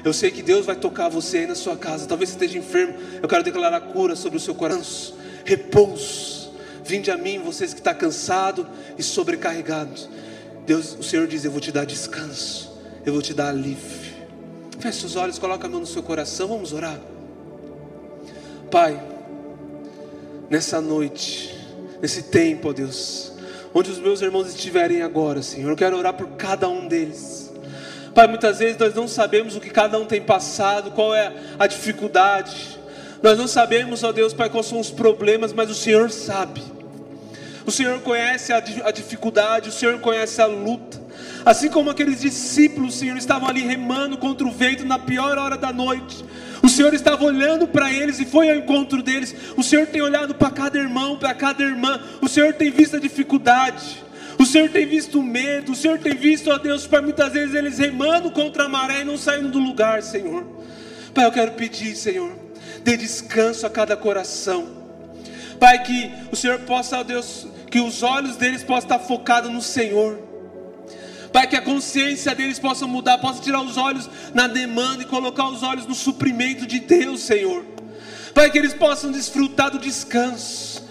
Eu 0.03 0.13
sei 0.13 0.31
que 0.31 0.41
Deus 0.41 0.65
vai 0.65 0.75
tocar 0.75 1.09
você 1.09 1.39
aí 1.39 1.47
na 1.47 1.55
sua 1.55 1.77
casa. 1.77 2.07
Talvez 2.07 2.29
você 2.29 2.35
esteja 2.35 2.57
enfermo. 2.57 2.95
Eu 3.21 3.29
quero 3.29 3.43
declarar 3.43 3.79
cura 3.81 4.15
sobre 4.15 4.37
o 4.37 4.41
seu 4.41 4.55
coração, 4.55 5.15
repouso 5.45 6.41
Vinde 6.83 7.11
a 7.11 7.17
mim, 7.17 7.39
vocês 7.39 7.73
que 7.73 7.79
estão 7.79 7.93
tá 7.93 7.99
cansados 7.99 8.65
e 8.97 9.03
sobrecarregados. 9.03 10.09
Deus, 10.65 10.95
o 10.99 11.03
Senhor 11.03 11.27
diz: 11.27 11.45
Eu 11.45 11.51
vou 11.51 11.61
te 11.61 11.71
dar 11.71 11.85
descanso, 11.85 12.71
eu 13.05 13.13
vou 13.13 13.21
te 13.21 13.33
dar 13.33 13.49
alívio. 13.49 14.11
Feche 14.79 15.05
os 15.05 15.15
olhos, 15.15 15.37
coloca 15.37 15.67
a 15.67 15.69
mão 15.69 15.79
no 15.79 15.85
seu 15.85 16.01
coração, 16.01 16.47
vamos 16.47 16.73
orar. 16.73 16.99
Pai, 18.69 19.01
nessa 20.49 20.81
noite, 20.81 21.55
nesse 22.01 22.23
tempo, 22.23 22.69
ó 22.69 22.73
Deus, 22.73 23.30
onde 23.73 23.91
os 23.91 23.99
meus 23.99 24.21
irmãos 24.21 24.47
estiverem 24.47 25.01
agora, 25.01 25.41
Senhor, 25.41 25.69
eu 25.69 25.75
quero 25.75 25.97
orar 25.97 26.13
por 26.13 26.27
cada 26.29 26.67
um 26.67 26.87
deles. 26.87 27.51
Pai, 28.13 28.27
muitas 28.27 28.59
vezes 28.59 28.77
nós 28.77 28.93
não 28.93 29.07
sabemos 29.07 29.55
o 29.55 29.61
que 29.61 29.69
cada 29.69 29.97
um 29.97 30.05
tem 30.05 30.21
passado, 30.21 30.91
qual 30.91 31.15
é 31.15 31.31
a 31.57 31.65
dificuldade, 31.67 32.79
nós 33.21 33.37
não 33.37 33.47
sabemos, 33.47 34.03
ó 34.03 34.11
Deus, 34.11 34.33
Pai, 34.33 34.49
quais 34.49 34.65
são 34.65 34.79
os 34.79 34.89
problemas, 34.89 35.53
mas 35.53 35.69
o 35.69 35.75
Senhor 35.75 36.09
sabe. 36.09 36.63
O 37.65 37.71
Senhor 37.71 37.99
conhece 38.01 38.51
a, 38.51 38.57
a 38.57 38.91
dificuldade, 38.91 39.69
o 39.69 39.71
Senhor 39.71 39.99
conhece 39.99 40.41
a 40.41 40.47
luta. 40.47 40.99
Assim 41.45 41.69
como 41.69 41.91
aqueles 41.91 42.19
discípulos, 42.19 42.95
Senhor, 42.95 43.15
estavam 43.15 43.47
ali 43.47 43.61
remando 43.61 44.17
contra 44.17 44.45
o 44.47 44.51
vento 44.51 44.85
na 44.85 44.97
pior 44.97 45.37
hora 45.37 45.55
da 45.55 45.71
noite. 45.71 46.25
O 46.63 46.69
Senhor 46.69 46.93
estava 46.93 47.23
olhando 47.23 47.67
para 47.67 47.91
eles 47.91 48.19
e 48.19 48.25
foi 48.25 48.49
ao 48.49 48.55
encontro 48.55 49.01
deles. 49.01 49.35
O 49.57 49.63
Senhor 49.63 49.87
tem 49.87 50.01
olhado 50.01 50.35
para 50.35 50.51
cada 50.51 50.77
irmão, 50.77 51.17
para 51.17 51.33
cada 51.33 51.63
irmã. 51.63 51.99
O 52.21 52.27
Senhor 52.27 52.53
tem 52.53 52.69
visto 52.69 52.97
a 52.97 52.99
dificuldade. 52.99 54.03
O 54.37 54.45
Senhor 54.45 54.69
tem 54.69 54.85
visto 54.85 55.19
o 55.19 55.23
medo. 55.23 55.71
O 55.71 55.75
Senhor 55.75 55.97
tem 55.97 56.15
visto, 56.15 56.51
ó 56.51 56.57
Deus, 56.57 56.85
para 56.85 57.01
muitas 57.01 57.33
vezes 57.33 57.55
eles 57.55 57.77
remando 57.79 58.31
contra 58.31 58.65
a 58.65 58.69
maré 58.69 59.01
e 59.01 59.05
não 59.05 59.17
saindo 59.17 59.49
do 59.49 59.59
lugar, 59.59 60.03
Senhor. 60.03 60.45
Pai, 61.13 61.25
eu 61.25 61.31
quero 61.31 61.51
pedir, 61.53 61.95
Senhor, 61.95 62.31
dê 62.83 62.95
descanso 62.95 63.65
a 63.65 63.69
cada 63.69 63.97
coração. 63.97 64.67
Pai, 65.59 65.83
que 65.83 66.11
o 66.31 66.35
Senhor 66.35 66.59
possa, 66.59 66.99
ó 66.99 67.03
Deus, 67.03 67.47
que 67.69 67.79
os 67.79 68.01
olhos 68.01 68.35
deles 68.35 68.63
possam 68.63 68.89
estar 68.89 68.99
focados 68.99 69.51
no 69.51 69.61
Senhor. 69.61 70.30
Pai, 71.31 71.47
que 71.47 71.55
a 71.55 71.61
consciência 71.61 72.35
deles 72.35 72.59
possa 72.59 72.85
mudar, 72.85 73.17
possa 73.17 73.41
tirar 73.41 73.61
os 73.61 73.77
olhos 73.77 74.09
na 74.33 74.47
demanda 74.47 75.03
e 75.03 75.05
colocar 75.05 75.47
os 75.49 75.63
olhos 75.63 75.85
no 75.85 75.95
suprimento 75.95 76.67
de 76.67 76.79
Deus, 76.79 77.21
Senhor. 77.21 77.65
Pai, 78.33 78.49
que 78.49 78.57
eles 78.57 78.73
possam 78.73 79.11
desfrutar 79.11 79.71
do 79.71 79.79
descanso. 79.79 80.83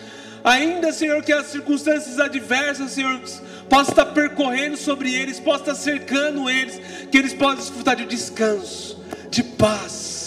Ainda, 0.43 0.93
Senhor, 0.93 1.23
que 1.23 1.33
as 1.33 1.47
circunstâncias 1.47 2.19
adversas, 2.19 2.93
Senhor, 2.93 3.21
possam 3.69 3.91
estar 3.91 4.07
percorrendo 4.07 4.77
sobre 4.77 5.15
eles, 5.15 5.39
possam 5.39 5.61
estar 5.61 5.75
cercando 5.75 6.49
eles, 6.49 6.81
que 7.11 7.19
eles 7.19 7.35
possam 7.35 7.57
desfrutar 7.57 7.97
de 7.97 8.07
descanso, 8.07 8.99
de 9.31 9.43
paz 9.43 10.21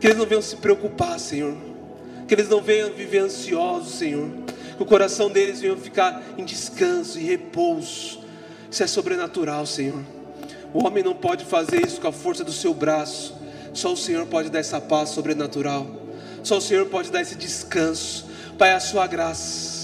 que 0.00 0.06
eles 0.06 0.16
não 0.16 0.26
venham 0.26 0.42
se 0.42 0.56
preocupar, 0.56 1.20
Senhor. 1.20 1.54
Que 2.26 2.34
eles 2.34 2.48
não 2.48 2.62
venham 2.62 2.90
viver 2.90 3.18
ansiosos, 3.18 3.94
Senhor. 3.94 4.30
Que 4.76 4.82
o 4.82 4.86
coração 4.86 5.30
deles 5.30 5.60
venha 5.60 5.76
ficar 5.76 6.22
em 6.38 6.44
descanso 6.44 7.18
e 7.18 7.22
repouso. 7.22 8.18
Isso 8.70 8.82
é 8.82 8.86
sobrenatural, 8.86 9.66
Senhor. 9.66 10.02
O 10.72 10.86
homem 10.86 11.02
não 11.02 11.14
pode 11.14 11.44
fazer 11.44 11.84
isso 11.84 12.00
com 12.00 12.08
a 12.08 12.12
força 12.12 12.44
do 12.44 12.52
seu 12.52 12.72
braço. 12.72 13.34
Só 13.74 13.92
o 13.92 13.96
Senhor 13.96 14.26
pode 14.26 14.50
dar 14.50 14.60
essa 14.60 14.80
paz 14.80 15.10
sobrenatural. 15.10 15.86
Só 16.42 16.58
o 16.58 16.60
Senhor 16.60 16.86
pode 16.86 17.10
dar 17.10 17.20
esse 17.20 17.34
descanso. 17.34 18.26
Pai, 18.56 18.72
a 18.72 18.80
sua 18.80 19.06
graça 19.06 19.80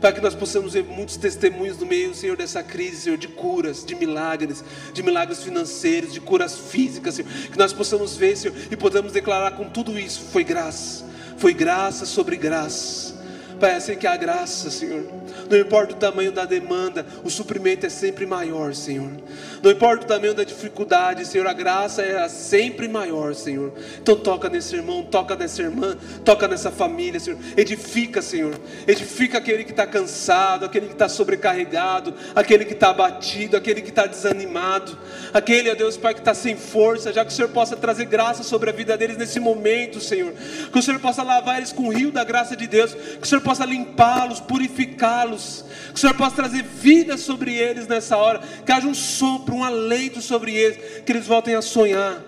para 0.00 0.12
que 0.12 0.20
nós 0.20 0.34
possamos 0.34 0.74
ver 0.74 0.84
muitos 0.84 1.16
testemunhos 1.16 1.78
no 1.78 1.86
meio, 1.86 2.14
Senhor, 2.14 2.36
dessa 2.36 2.62
crise, 2.62 3.02
Senhor, 3.02 3.18
de 3.18 3.28
curas, 3.28 3.84
de 3.84 3.94
milagres, 3.94 4.62
de 4.92 5.02
milagres 5.02 5.42
financeiros, 5.42 6.12
de 6.12 6.20
curas 6.20 6.56
físicas, 6.56 7.16
Senhor, 7.16 7.28
que 7.50 7.58
nós 7.58 7.72
possamos 7.72 8.16
ver, 8.16 8.36
Senhor, 8.36 8.56
e 8.70 8.76
podamos 8.76 9.12
declarar 9.12 9.52
com 9.52 9.68
tudo 9.68 9.98
isso, 9.98 10.20
foi 10.32 10.44
graça, 10.44 11.04
foi 11.36 11.52
graça 11.52 12.06
sobre 12.06 12.36
graça. 12.36 13.16
Pai, 13.58 13.74
assim 13.74 13.96
que 13.96 14.06
a 14.06 14.16
graça, 14.16 14.70
Senhor. 14.70 15.17
Não 15.48 15.58
importa 15.58 15.94
o 15.94 15.96
tamanho 15.96 16.32
da 16.32 16.44
demanda, 16.44 17.06
o 17.24 17.30
suprimento 17.30 17.86
é 17.86 17.88
sempre 17.88 18.26
maior, 18.26 18.74
Senhor. 18.74 19.10
Não 19.62 19.70
importa 19.70 20.04
o 20.04 20.08
tamanho 20.08 20.34
da 20.34 20.44
dificuldade, 20.44 21.26
Senhor, 21.26 21.46
a 21.46 21.52
graça 21.52 22.02
é 22.02 22.28
sempre 22.28 22.86
maior, 22.88 23.34
Senhor. 23.34 23.72
Então 24.00 24.16
toca 24.16 24.48
nesse 24.48 24.76
irmão, 24.76 25.02
toca 25.02 25.34
nessa 25.34 25.62
irmã, 25.62 25.96
toca 26.24 26.46
nessa 26.46 26.70
família, 26.70 27.18
Senhor. 27.18 27.38
Edifica, 27.56 28.22
Senhor. 28.22 28.54
Edifica 28.86 29.38
aquele 29.38 29.64
que 29.64 29.70
está 29.70 29.86
cansado, 29.86 30.64
aquele 30.64 30.86
que 30.86 30.92
está 30.92 31.08
sobrecarregado, 31.08 32.14
aquele 32.34 32.64
que 32.64 32.74
está 32.74 32.90
abatido, 32.90 33.56
aquele 33.56 33.82
que 33.82 33.90
está 33.90 34.06
desanimado, 34.06 34.96
aquele, 35.32 35.70
ó 35.70 35.74
Deus, 35.74 35.96
Pai, 35.96 36.14
que 36.14 36.20
está 36.20 36.34
sem 36.34 36.56
força, 36.56 37.12
já 37.12 37.24
que 37.24 37.32
o 37.32 37.34
Senhor 37.34 37.48
possa 37.48 37.76
trazer 37.76 38.04
graça 38.04 38.42
sobre 38.42 38.70
a 38.70 38.72
vida 38.72 38.96
deles 38.96 39.16
nesse 39.16 39.40
momento, 39.40 40.00
Senhor. 40.00 40.32
Que 40.72 40.78
o 40.78 40.82
Senhor 40.82 41.00
possa 41.00 41.22
lavar 41.22 41.58
eles 41.58 41.72
com 41.72 41.84
o 41.84 41.92
rio 41.92 42.10
da 42.10 42.24
graça 42.24 42.56
de 42.56 42.66
Deus, 42.66 42.94
que 42.94 43.22
o 43.22 43.26
Senhor 43.26 43.40
possa 43.40 43.64
limpá-los, 43.64 44.40
purificá-los, 44.40 45.37
que 45.88 45.94
o 45.94 45.98
Senhor 45.98 46.14
possa 46.14 46.36
trazer 46.36 46.62
vida 46.62 47.16
sobre 47.16 47.54
eles 47.54 47.86
nessa 47.86 48.16
hora, 48.16 48.40
que 48.64 48.72
haja 48.72 48.86
um 48.86 48.94
sopro, 48.94 49.54
um 49.54 49.64
alento 49.64 50.20
sobre 50.20 50.54
eles, 50.54 51.02
que 51.04 51.12
eles 51.12 51.26
voltem 51.26 51.54
a 51.54 51.62
sonhar, 51.62 52.22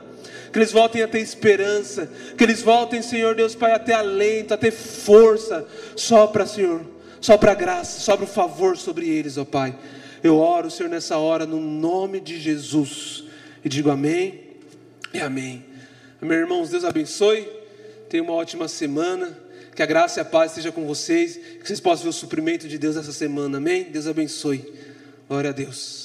que 0.52 0.58
eles 0.58 0.72
voltem 0.72 1.02
a 1.02 1.08
ter 1.08 1.20
esperança, 1.20 2.10
que 2.36 2.42
eles 2.42 2.62
voltem, 2.62 3.02
Senhor 3.02 3.34
Deus 3.34 3.54
Pai, 3.54 3.72
a 3.72 3.78
ter 3.78 3.92
alento, 3.92 4.54
a 4.54 4.56
ter 4.56 4.70
força, 4.70 5.66
só 5.94 6.26
para, 6.26 6.46
Senhor, 6.46 6.82
só 7.20 7.36
para 7.36 7.52
a 7.52 7.54
graça, 7.54 8.00
só 8.00 8.16
para 8.16 8.24
o 8.24 8.28
favor 8.28 8.76
sobre 8.76 9.08
eles, 9.08 9.36
ó 9.36 9.44
Pai. 9.44 9.76
Eu 10.22 10.38
oro, 10.38 10.70
Senhor, 10.70 10.88
nessa 10.88 11.18
hora, 11.18 11.46
no 11.46 11.60
nome 11.60 12.20
de 12.20 12.38
Jesus, 12.38 13.24
e 13.64 13.68
digo 13.68 13.90
amém 13.90 14.40
e 15.14 15.20
amém. 15.20 15.64
Meus 16.20 16.40
irmãos, 16.40 16.70
Deus 16.70 16.84
abençoe, 16.84 17.48
tenha 18.08 18.22
uma 18.22 18.34
ótima 18.34 18.68
semana. 18.68 19.36
Que 19.74 19.82
a 19.82 19.86
graça 19.86 20.20
e 20.20 20.22
a 20.22 20.24
paz 20.24 20.52
esteja 20.52 20.72
com 20.72 20.86
vocês. 20.86 21.36
Que 21.36 21.66
vocês 21.66 21.80
possam 21.80 22.04
ver 22.04 22.10
o 22.10 22.12
suprimento 22.12 22.68
de 22.68 22.78
Deus 22.78 22.96
essa 22.96 23.12
semana. 23.12 23.58
Amém? 23.58 23.84
Deus 23.84 24.06
abençoe. 24.06 24.72
Glória 25.28 25.50
a 25.50 25.52
Deus. 25.52 25.99